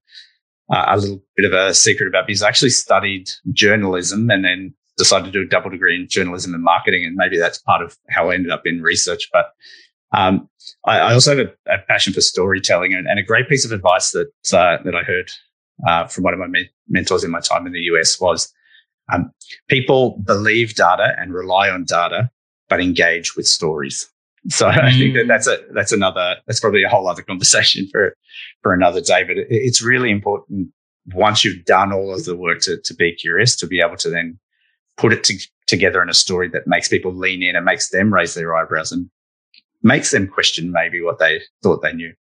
a 0.71 0.97
little 0.97 1.21
bit 1.35 1.45
of 1.45 1.53
a 1.53 1.73
secret 1.73 2.07
about 2.07 2.27
me, 2.27 2.33
is 2.33 2.43
I 2.43 2.47
actually 2.47 2.69
studied 2.69 3.29
journalism 3.51 4.29
and 4.29 4.45
then 4.45 4.73
decided 4.97 5.25
to 5.25 5.31
do 5.31 5.41
a 5.41 5.49
double 5.49 5.71
degree 5.71 5.95
in 5.95 6.07
journalism 6.07 6.53
and 6.53 6.63
marketing, 6.63 7.05
and 7.05 7.15
maybe 7.15 7.37
that's 7.37 7.57
part 7.57 7.81
of 7.81 7.97
how 8.09 8.29
I 8.29 8.35
ended 8.35 8.51
up 8.51 8.65
in 8.65 8.81
research. 8.81 9.29
But 9.33 9.47
um, 10.11 10.49
I, 10.85 10.99
I, 10.99 11.13
also 11.13 11.37
have 11.37 11.47
a, 11.47 11.73
a, 11.73 11.77
passion 11.87 12.13
for 12.13 12.21
storytelling, 12.21 12.93
and, 12.93 13.07
and, 13.07 13.19
a 13.19 13.23
great 13.23 13.47
piece 13.47 13.63
of 13.63 13.71
advice 13.71 14.11
that 14.11 14.27
uh, 14.53 14.77
that 14.83 14.95
I 14.95 15.03
heard 15.03 15.31
uh, 15.87 16.07
from 16.07 16.23
one 16.23 16.33
of 16.33 16.39
my 16.39 16.47
me- 16.47 16.69
mentors 16.87 17.23
in 17.23 17.31
my 17.31 17.39
time 17.39 17.67
in 17.67 17.73
the 17.73 17.81
US 17.81 18.19
was 18.19 18.51
um, 19.13 19.31
people 19.67 20.19
believe 20.25 20.75
data 20.75 21.15
and 21.17 21.33
rely 21.33 21.69
on 21.69 21.83
data, 21.83 22.29
but 22.69 22.79
engage 22.79 23.35
with 23.35 23.47
stories. 23.47 24.09
So 24.47 24.67
mm. 24.67 24.79
I 24.83 24.91
think 24.91 25.15
that 25.15 25.27
that's 25.27 25.47
a 25.47 25.59
that's 25.73 25.91
another 25.91 26.37
that's 26.47 26.59
probably 26.59 26.83
a 26.83 26.89
whole 26.89 27.07
other 27.07 27.23
conversation 27.23 27.87
for 27.91 28.15
for 28.63 28.73
another 28.73 29.01
day. 29.01 29.23
But 29.23 29.37
it, 29.37 29.47
it's 29.49 29.81
really 29.81 30.09
important 30.09 30.69
once 31.13 31.43
you've 31.43 31.65
done 31.65 31.91
all 31.93 32.13
of 32.13 32.25
the 32.25 32.35
work 32.35 32.61
to 32.61 32.77
to 32.83 32.93
be 32.93 33.13
curious 33.13 33.55
to 33.57 33.67
be 33.67 33.79
able 33.79 33.97
to 33.97 34.09
then 34.09 34.39
put 34.97 35.13
it 35.13 35.23
to, 35.23 35.37
together 35.67 36.01
in 36.01 36.09
a 36.09 36.13
story 36.13 36.49
that 36.49 36.67
makes 36.67 36.89
people 36.89 37.13
lean 37.13 37.41
in 37.41 37.55
and 37.55 37.63
makes 37.63 37.89
them 37.89 38.13
raise 38.13 38.33
their 38.33 38.55
eyebrows 38.55 38.91
and 38.91 39.09
makes 39.83 40.11
them 40.11 40.27
question 40.27 40.71
maybe 40.71 41.01
what 41.01 41.19
they 41.19 41.41
thought 41.63 41.81
they 41.81 41.93
knew. 41.93 42.13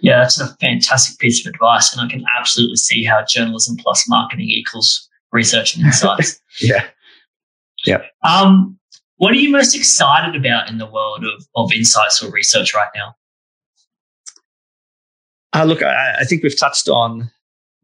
Yeah, 0.00 0.18
that's 0.18 0.40
a 0.40 0.54
fantastic 0.56 1.18
piece 1.18 1.44
of 1.46 1.52
advice. 1.52 1.92
And 1.92 2.04
I 2.04 2.10
can 2.10 2.24
absolutely 2.38 2.76
see 2.76 3.04
how 3.04 3.24
journalism 3.24 3.76
plus 3.76 4.08
marketing 4.08 4.48
equals 4.48 5.08
research 5.32 5.76
and 5.76 5.86
insights. 5.86 6.40
yeah. 6.60 6.86
Yeah. 7.84 8.02
Um, 8.22 8.78
what 9.16 9.32
are 9.32 9.36
you 9.36 9.50
most 9.50 9.74
excited 9.74 10.36
about 10.36 10.70
in 10.70 10.78
the 10.78 10.86
world 10.86 11.24
of, 11.24 11.46
of 11.56 11.72
insights 11.72 12.22
or 12.22 12.30
research 12.30 12.74
right 12.74 12.90
now? 12.94 13.14
Uh, 15.54 15.64
look, 15.64 15.82
I, 15.82 16.18
I, 16.20 16.24
think 16.24 16.42
we've 16.42 16.58
touched 16.58 16.88
on 16.88 17.30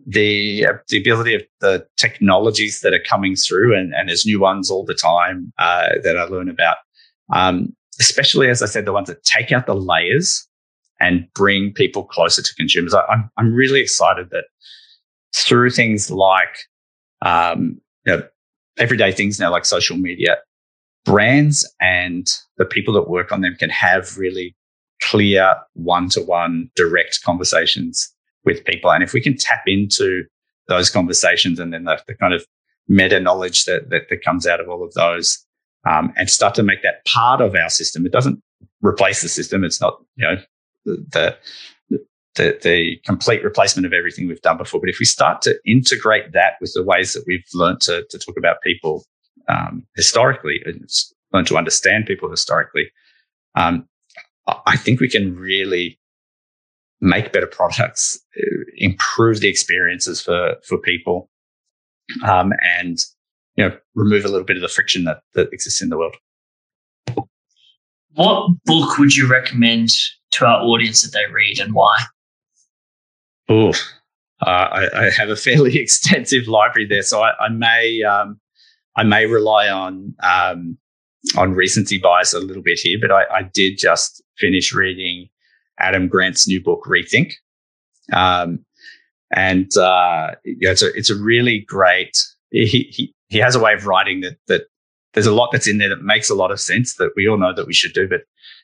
the 0.07 0.66
uh, 0.66 0.72
the 0.89 0.99
ability 0.99 1.35
of 1.35 1.43
the 1.61 1.87
technologies 1.97 2.81
that 2.81 2.93
are 2.93 3.03
coming 3.09 3.37
through, 3.37 3.75
and, 3.77 3.95
and 3.95 4.09
there's 4.09 4.27
new 4.27 4.39
ones 4.39 4.70
all 4.70 4.85
the 4.85 4.95
time 4.95 5.53
uh, 5.59 5.89
that 6.03 6.16
I 6.18 6.25
learn 6.25 6.51
about. 6.51 6.77
Um, 7.33 7.75
especially 8.01 8.49
as 8.49 8.62
I 8.62 8.66
said, 8.66 8.84
the 8.84 8.92
ones 8.92 9.09
that 9.09 9.22
take 9.24 9.53
out 9.53 9.66
the 9.66 9.74
layers 9.74 10.47
and 11.01 11.26
bring 11.34 11.72
people 11.72 12.05
closer 12.05 12.42
to 12.42 12.55
consumers. 12.55 12.95
I, 12.95 13.05
am 13.12 13.30
I'm 13.36 13.53
really 13.53 13.80
excited 13.80 14.30
that 14.30 14.45
through 15.34 15.70
things 15.70 16.11
like 16.11 16.57
um, 17.22 17.80
you 18.07 18.16
know, 18.16 18.22
everyday 18.78 19.12
things 19.12 19.40
now 19.40 19.51
like 19.51 19.64
social 19.64 19.97
media, 19.97 20.36
brands 21.05 21.68
and 21.80 22.26
the 22.59 22.64
people 22.64 22.95
that 22.95 23.09
work 23.09 23.32
on 23.32 23.40
them 23.40 23.57
can 23.59 23.70
have 23.70 24.16
really 24.16 24.55
clear 25.03 25.55
one-to-one 25.74 26.70
direct 26.76 27.22
conversations 27.22 28.12
with 28.45 28.64
people. 28.64 28.90
And 28.90 29.03
if 29.03 29.12
we 29.12 29.20
can 29.20 29.36
tap 29.36 29.62
into 29.66 30.24
those 30.68 30.88
conversations 30.88 31.59
and 31.59 31.72
then 31.72 31.84
the, 31.84 32.01
the 32.07 32.14
kind 32.14 32.32
of 32.32 32.45
meta 32.88 33.20
knowledge 33.20 33.64
that, 33.64 33.90
that, 33.90 34.09
that 34.09 34.24
comes 34.24 34.47
out 34.47 34.61
of 34.61 34.68
all 34.68 34.82
of 34.82 34.95
those 34.95 35.43
um, 35.89 36.12
and 36.16 36.30
start 36.30 36.55
to 36.55 36.62
make 36.62 36.82
that 36.82 37.05
part 37.05 37.41
of 37.41 37.55
our 37.55 37.70
system. 37.70 38.07
It 38.07 38.12
doesn't 38.12 38.43
replace 38.80 39.22
the 39.22 39.28
system. 39.28 39.64
It's 39.64 39.80
not, 39.80 40.01
you 40.16 40.26
know, 40.26 40.37
the, 40.85 41.37
the, 42.35 42.59
the 42.62 43.01
complete 43.05 43.45
replacement 43.45 43.87
of 43.87 43.93
everything 43.93 44.28
we've 44.28 44.41
done 44.43 44.57
before. 44.57 44.80
But 44.80 44.91
if 44.91 44.99
we 44.99 45.07
start 45.07 45.43
to 45.43 45.59
integrate 45.66 46.32
that 46.32 46.55
with 46.61 46.72
the 46.74 46.82
ways 46.82 47.12
that 47.12 47.24
we've 47.26 47.45
learned 47.55 47.80
to, 47.82 48.05
to 48.11 48.18
talk 48.18 48.37
about 48.37 48.62
people 48.62 49.05
um, 49.49 49.87
historically 49.95 50.61
and 50.64 50.89
learn 51.32 51.45
to 51.47 51.57
understand 51.57 52.07
people 52.07 52.30
historically, 52.30 52.91
um, 53.55 53.89
I 54.66 54.76
think 54.76 55.01
we 55.01 55.09
can 55.09 55.37
really 55.37 55.99
make 57.01 57.32
better 57.32 57.47
products, 57.47 58.18
improve 58.76 59.41
the 59.41 59.49
experiences 59.49 60.20
for 60.20 60.57
for 60.66 60.78
people, 60.78 61.30
um, 62.26 62.53
and 62.62 62.99
you 63.57 63.68
know 63.68 63.76
remove 63.94 64.24
a 64.24 64.28
little 64.28 64.44
bit 64.44 64.57
of 64.57 64.62
the 64.62 64.68
friction 64.68 65.05
that 65.05 65.22
that 65.34 65.52
exists 65.52 65.82
in 65.82 65.88
the 65.88 65.98
world. 65.98 66.16
What 68.14 68.50
book 68.64 68.98
would 68.98 69.16
you 69.16 69.28
recommend 69.28 69.90
to 70.32 70.46
our 70.46 70.62
audience 70.62 71.02
that 71.02 71.12
they 71.12 71.32
read, 71.32 71.59
and 71.59 71.74
why? 71.74 71.96
Oh, 73.48 73.72
uh, 74.40 74.44
I, 74.46 75.07
I, 75.07 75.11
have 75.11 75.28
a 75.28 75.36
fairly 75.36 75.78
extensive 75.80 76.46
library 76.46 76.86
there, 76.86 77.02
so 77.02 77.22
I, 77.22 77.32
I 77.38 77.48
may 77.48 78.02
um, 78.02 78.40
I 78.96 79.02
may 79.02 79.26
rely 79.26 79.68
on 79.68 80.14
um, 80.22 80.78
on 81.36 81.55
recency 81.55 81.98
bias 81.98 82.32
a 82.32 82.40
little 82.40 82.62
bit 82.62 82.78
here, 82.78 82.98
but 83.00 83.11
I, 83.11 83.24
I 83.32 83.42
did 83.42 83.78
just 83.78 84.22
finish 84.38 84.72
reading 84.72 85.28
Adam 85.78 86.09
Grant's 86.09 86.46
new 86.46 86.62
book, 86.62 86.84
Rethink. 86.86 87.34
Um, 88.12 88.64
and 89.30 89.76
uh, 89.76 90.32
yeah, 90.44 90.70
it's 90.70 90.82
a 90.82 90.92
it's 90.94 91.11
a 91.11 91.16
really 91.16 91.61
great. 91.61 92.16
He 92.50 92.88
he 92.90 93.13
he 93.29 93.39
has 93.39 93.55
a 93.55 93.61
way 93.61 93.72
of 93.75 93.87
writing 93.87 94.20
that 94.20 94.37
that 94.49 94.62
there's 95.12 95.27
a 95.27 95.35
lot 95.35 95.51
that's 95.53 95.68
in 95.68 95.79
there 95.79 95.89
that 95.89 96.03
makes 96.03 96.29
a 96.29 96.35
lot 96.35 96.51
of 96.51 96.61
sense 96.61 96.97
that 96.97 97.12
we 97.16 97.29
all 97.29 97.39
know 97.39 97.55
that 97.55 97.66
we 97.66 97.72
should 97.72 97.93
do, 97.93 98.09
but 98.09 98.22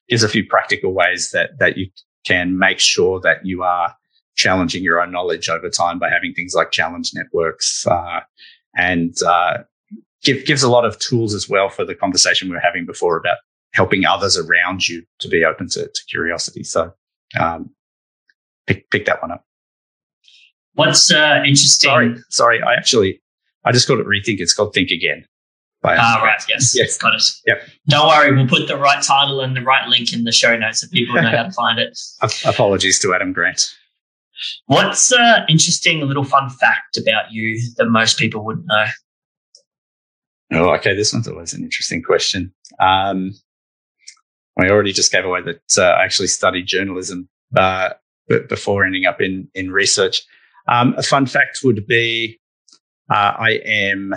gives 0.08 0.22
a 0.22 0.28
few 0.28 0.44
practical 0.44 0.92
ways 0.92 1.30
that 1.30 1.58
that 1.58 1.76
you 1.76 1.88
can 2.26 2.58
make 2.58 2.80
sure 2.80 3.20
that 3.20 3.44
you 3.44 3.62
are 3.62 3.94
challenging 4.36 4.82
your 4.82 5.00
own 5.00 5.10
knowledge 5.10 5.48
over 5.48 5.68
time 5.68 5.98
by 5.98 6.08
having 6.08 6.32
things 6.32 6.54
like 6.54 6.70
challenge 6.70 7.12
networks 7.14 7.86
uh, 7.86 8.20
and 8.76 9.22
uh, 9.22 9.58
give, 10.22 10.44
gives 10.46 10.62
a 10.62 10.70
lot 10.70 10.84
of 10.84 10.98
tools 10.98 11.34
as 11.34 11.48
well 11.48 11.68
for 11.68 11.84
the 11.84 11.94
conversation 11.94 12.48
we 12.48 12.54
were 12.54 12.60
having 12.60 12.86
before 12.86 13.16
about 13.16 13.38
helping 13.72 14.04
others 14.04 14.38
around 14.38 14.88
you 14.88 15.02
to 15.18 15.28
be 15.28 15.44
open 15.44 15.68
to, 15.68 15.82
to 15.82 16.04
curiosity. 16.08 16.64
So 16.64 16.92
um, 17.38 17.70
pick, 18.66 18.90
pick 18.90 19.06
that 19.06 19.20
one 19.22 19.32
up. 19.32 19.44
What's 20.74 21.12
uh, 21.12 21.42
interesting? 21.44 21.88
Sorry, 21.88 22.16
sorry. 22.30 22.62
I 22.62 22.74
actually, 22.74 23.19
I 23.64 23.72
just 23.72 23.86
called 23.86 24.00
it 24.00 24.06
rethink. 24.06 24.40
It's 24.40 24.54
called 24.54 24.72
think 24.74 24.90
again. 24.90 25.24
Ah, 25.84 26.20
right. 26.22 26.42
Yes. 26.48 26.72
Yes. 26.74 26.98
Got 26.98 27.14
it. 27.14 27.22
Yep. 27.46 27.62
Don't 27.88 28.06
worry. 28.08 28.34
We'll 28.34 28.46
put 28.46 28.68
the 28.68 28.76
right 28.76 29.02
title 29.02 29.40
and 29.40 29.56
the 29.56 29.62
right 29.62 29.88
link 29.88 30.12
in 30.12 30.24
the 30.24 30.32
show 30.32 30.56
notes 30.56 30.80
so 30.80 30.88
people 30.88 31.14
know 31.14 31.30
how 31.30 31.44
to 31.44 31.50
find 31.56 31.78
it. 31.78 31.98
Apologies 32.44 32.98
to 33.00 33.14
Adam 33.14 33.32
Grant. 33.32 33.74
What's 34.66 35.12
uh, 35.12 35.44
interesting 35.48 36.00
little 36.00 36.24
fun 36.24 36.50
fact 36.50 36.96
about 36.96 37.30
you 37.30 37.60
that 37.76 37.86
most 37.86 38.18
people 38.18 38.44
wouldn't 38.44 38.66
know? 38.66 38.86
Oh, 40.52 40.70
okay. 40.74 40.94
This 40.94 41.12
one's 41.12 41.28
always 41.28 41.54
an 41.54 41.62
interesting 41.62 42.02
question. 42.02 42.52
Um, 42.78 43.34
I 44.58 44.68
already 44.68 44.92
just 44.92 45.12
gave 45.12 45.24
away 45.24 45.42
that 45.42 45.78
uh, 45.78 45.92
I 45.92 46.04
actually 46.04 46.28
studied 46.28 46.66
journalism 46.66 47.28
uh, 47.56 47.90
before 48.48 48.84
ending 48.84 49.06
up 49.06 49.20
in 49.20 49.48
in 49.54 49.70
research. 49.70 50.22
Um, 50.68 50.94
a 50.96 51.02
fun 51.02 51.26
fact 51.26 51.60
would 51.64 51.86
be 51.86 52.38
uh, 53.10 53.34
I 53.38 53.60
am 53.64 54.14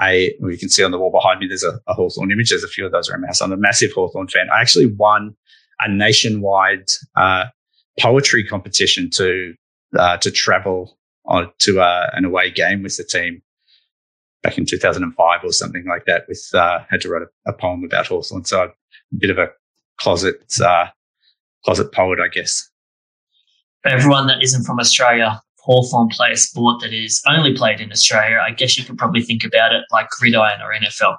a, 0.00 0.34
well, 0.40 0.50
you 0.50 0.58
can 0.58 0.68
see 0.68 0.84
on 0.84 0.90
the 0.90 0.98
wall 0.98 1.10
behind 1.10 1.40
me, 1.40 1.48
there's 1.48 1.64
a, 1.64 1.80
a 1.88 1.94
Hawthorn 1.94 2.30
image. 2.30 2.50
There's 2.50 2.64
a 2.64 2.68
few 2.68 2.86
of 2.86 2.92
those 2.92 3.10
around 3.10 3.22
my 3.22 3.26
house. 3.28 3.40
I'm 3.40 3.52
a 3.52 3.56
massive 3.56 3.92
Hawthorn 3.92 4.28
fan. 4.28 4.48
I 4.54 4.60
actually 4.60 4.86
won 4.86 5.34
a 5.80 5.90
nationwide 5.90 6.88
uh, 7.16 7.46
poetry 8.00 8.44
competition 8.44 9.10
to 9.10 9.54
uh, 9.98 10.16
to 10.18 10.30
travel 10.30 10.98
on, 11.24 11.50
to 11.60 11.80
uh, 11.80 12.10
an 12.12 12.24
away 12.24 12.50
game 12.50 12.82
with 12.82 12.96
the 12.96 13.04
team 13.04 13.42
back 14.42 14.58
in 14.58 14.66
2005 14.66 15.40
or 15.42 15.52
something 15.52 15.84
like 15.86 16.04
that. 16.06 16.24
With 16.28 16.48
uh, 16.54 16.80
had 16.88 17.00
to 17.02 17.08
write 17.08 17.22
a, 17.22 17.50
a 17.50 17.52
poem 17.52 17.84
about 17.84 18.06
Hawthorn, 18.06 18.44
so 18.44 18.62
I'm 18.62 18.68
a 18.68 19.16
bit 19.16 19.30
of 19.30 19.38
a 19.38 19.50
closet 19.98 20.54
uh, 20.64 20.86
closet 21.64 21.92
poet, 21.92 22.20
I 22.20 22.28
guess. 22.28 22.70
For 23.82 23.90
everyone 23.90 24.26
that 24.28 24.42
isn't 24.42 24.64
from 24.64 24.78
Australia, 24.78 25.40
Hawthorn 25.68 26.08
play 26.08 26.32
a 26.32 26.36
sport 26.36 26.80
that 26.80 26.94
is 26.94 27.22
only 27.28 27.54
played 27.54 27.80
in 27.80 27.92
Australia. 27.92 28.38
I 28.42 28.52
guess 28.52 28.78
you 28.78 28.84
could 28.84 28.96
probably 28.96 29.22
think 29.22 29.44
about 29.44 29.74
it 29.74 29.84
like 29.90 30.08
gridiron 30.08 30.62
or 30.62 30.72
NFL. 30.72 31.18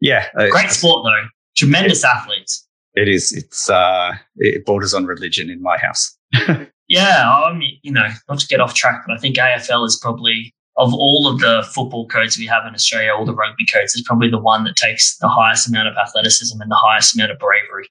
Yeah, 0.00 0.28
great 0.50 0.70
sport 0.70 1.04
though. 1.04 1.28
Tremendous 1.56 2.04
athletes. 2.04 2.66
It 2.94 3.08
is. 3.08 3.32
It's 3.32 3.68
uh, 3.68 4.12
it 4.36 4.64
borders 4.64 4.94
on 4.94 5.04
religion 5.04 5.50
in 5.50 5.60
my 5.60 5.78
house. 5.78 6.16
yeah, 6.88 7.28
I 7.28 7.52
mean, 7.52 7.78
you 7.82 7.92
know, 7.92 8.06
not 8.28 8.38
to 8.38 8.46
get 8.46 8.60
off 8.60 8.74
track, 8.74 9.02
but 9.06 9.16
I 9.16 9.18
think 9.18 9.36
AFL 9.36 9.84
is 9.86 9.98
probably 10.00 10.54
of 10.76 10.94
all 10.94 11.26
of 11.26 11.40
the 11.40 11.68
football 11.74 12.06
codes 12.06 12.38
we 12.38 12.46
have 12.46 12.64
in 12.66 12.74
Australia, 12.74 13.12
all 13.12 13.24
the 13.24 13.34
rugby 13.34 13.66
codes, 13.66 13.94
is 13.94 14.02
probably 14.02 14.30
the 14.30 14.38
one 14.38 14.64
that 14.64 14.76
takes 14.76 15.16
the 15.18 15.28
highest 15.28 15.68
amount 15.68 15.88
of 15.88 15.94
athleticism 15.96 16.60
and 16.60 16.70
the 16.70 16.80
highest 16.82 17.14
amount 17.14 17.32
of 17.32 17.38
bravery. 17.38 17.88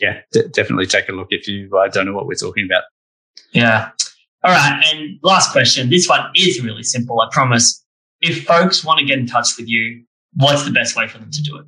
Yeah, 0.00 0.20
d- 0.32 0.48
definitely 0.50 0.86
take 0.86 1.08
a 1.08 1.12
look 1.12 1.28
if 1.30 1.46
you 1.46 1.70
uh, 1.76 1.88
don't 1.88 2.06
know 2.06 2.14
what 2.14 2.26
we're 2.26 2.34
talking 2.34 2.64
about. 2.64 2.84
Yeah. 3.52 3.90
All 4.44 4.52
right. 4.52 4.82
And 4.92 5.18
last 5.22 5.52
question. 5.52 5.90
This 5.90 6.08
one 6.08 6.20
is 6.34 6.62
really 6.62 6.82
simple, 6.82 7.20
I 7.20 7.28
promise. 7.30 7.84
If 8.20 8.44
folks 8.44 8.84
want 8.84 9.00
to 9.00 9.04
get 9.04 9.18
in 9.18 9.26
touch 9.26 9.56
with 9.56 9.68
you, 9.68 10.04
what's 10.34 10.64
the 10.64 10.70
best 10.70 10.96
way 10.96 11.08
for 11.08 11.18
them 11.18 11.30
to 11.30 11.42
do 11.42 11.58
it? 11.58 11.66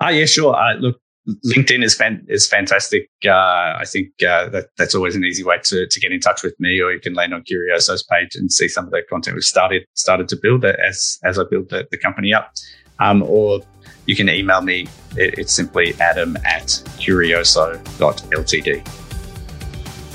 Ah, 0.00 0.10
yeah, 0.10 0.26
sure. 0.26 0.54
Uh, 0.54 0.74
look, 0.74 1.00
LinkedIn 1.44 1.82
is 1.82 1.94
fan- 1.94 2.24
is 2.28 2.46
fantastic. 2.46 3.08
Uh, 3.24 3.30
I 3.30 3.84
think 3.86 4.10
uh, 4.22 4.48
that 4.50 4.66
that's 4.76 4.94
always 4.94 5.16
an 5.16 5.24
easy 5.24 5.42
way 5.42 5.58
to 5.64 5.86
to 5.86 6.00
get 6.00 6.12
in 6.12 6.20
touch 6.20 6.42
with 6.42 6.54
me, 6.60 6.80
or 6.80 6.92
you 6.92 7.00
can 7.00 7.14
land 7.14 7.34
on 7.34 7.42
Curioso's 7.42 8.04
page 8.04 8.36
and 8.36 8.52
see 8.52 8.68
some 8.68 8.84
of 8.84 8.92
the 8.92 9.02
content 9.08 9.34
we've 9.34 9.42
started 9.42 9.84
started 9.94 10.28
to 10.28 10.36
build 10.36 10.64
as 10.64 11.18
as 11.24 11.38
I 11.38 11.44
build 11.50 11.70
the, 11.70 11.88
the 11.90 11.98
company 11.98 12.32
up. 12.32 12.52
Um, 13.00 13.22
or 13.22 13.60
you 14.06 14.14
can 14.14 14.28
email 14.28 14.60
me. 14.60 14.86
It, 15.16 15.38
it's 15.38 15.52
simply 15.52 15.94
adam 16.00 16.36
at 16.44 16.66
curioso.ltd. 16.98 19.05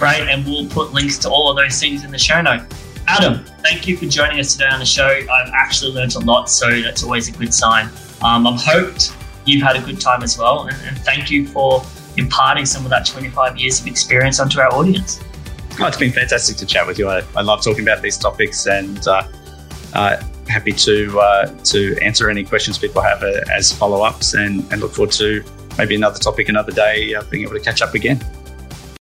Great, 0.02 0.28
and 0.30 0.44
we'll 0.44 0.66
put 0.66 0.94
links 0.94 1.20
to 1.20 1.30
all 1.30 1.52
of 1.52 1.58
those 1.58 1.80
things 1.80 2.04
in 2.04 2.10
the 2.10 2.18
show 2.18 2.42
note. 2.42 2.64
Adam, 3.06 3.46
thank 3.62 3.88
you 3.88 3.96
for 3.96 4.08
joining 4.08 4.40
us 4.40 4.54
today 4.54 4.66
on 4.66 4.80
the 4.80 4.86
show. 4.86 5.06
I've 5.06 5.52
actually 5.54 5.92
learned 5.92 6.16
a 6.16 6.20
lot, 6.22 6.50
so 6.50 6.82
that's 6.82 7.04
always 7.04 7.28
a 7.28 7.32
good 7.32 7.54
sign. 7.54 7.88
Um, 8.24 8.48
I'm 8.48 8.58
hoped 8.58 9.16
you've 9.46 9.62
had 9.62 9.76
a 9.76 9.82
good 9.82 10.02
time 10.02 10.24
as 10.24 10.40
well. 10.40 10.64
And, 10.64 10.76
and 10.88 10.98
thank 10.98 11.30
you 11.30 11.48
for 11.48 11.84
imparting 12.18 12.66
some 12.66 12.84
of 12.84 12.90
that 12.90 13.06
25 13.06 13.58
years 13.58 13.80
of 13.80 13.86
experience 13.86 14.40
onto 14.40 14.60
our 14.60 14.74
audience. 14.74 15.20
Oh, 15.80 15.86
it's 15.86 15.98
been 15.98 16.12
fantastic 16.12 16.58
to 16.58 16.66
chat 16.66 16.88
with 16.88 16.98
you. 16.98 17.08
I, 17.08 17.22
I 17.36 17.44
love 17.44 17.64
talking 17.64 17.84
about 17.84 18.02
these 18.02 18.18
topics 18.18 18.66
and 18.66 19.08
uh, 19.08 19.28
uh, 19.94 20.20
happy 20.48 20.72
to 20.72 21.20
uh, 21.20 21.46
to 21.66 21.96
answer 22.02 22.28
any 22.28 22.44
questions 22.44 22.80
people 22.80 23.04
have 23.04 23.22
uh, 23.22 23.42
as 23.54 23.72
follow 23.72 24.02
ups 24.02 24.34
and, 24.34 24.62
and 24.72 24.82
look 24.82 24.94
forward 24.94 25.12
to 25.12 25.44
maybe 25.78 25.94
another 25.94 26.18
topic 26.18 26.50
another 26.50 26.72
day, 26.72 27.14
uh, 27.14 27.22
being 27.30 27.44
able 27.44 27.54
to 27.54 27.60
catch 27.60 27.84
up 27.84 27.94
again. 27.94 28.20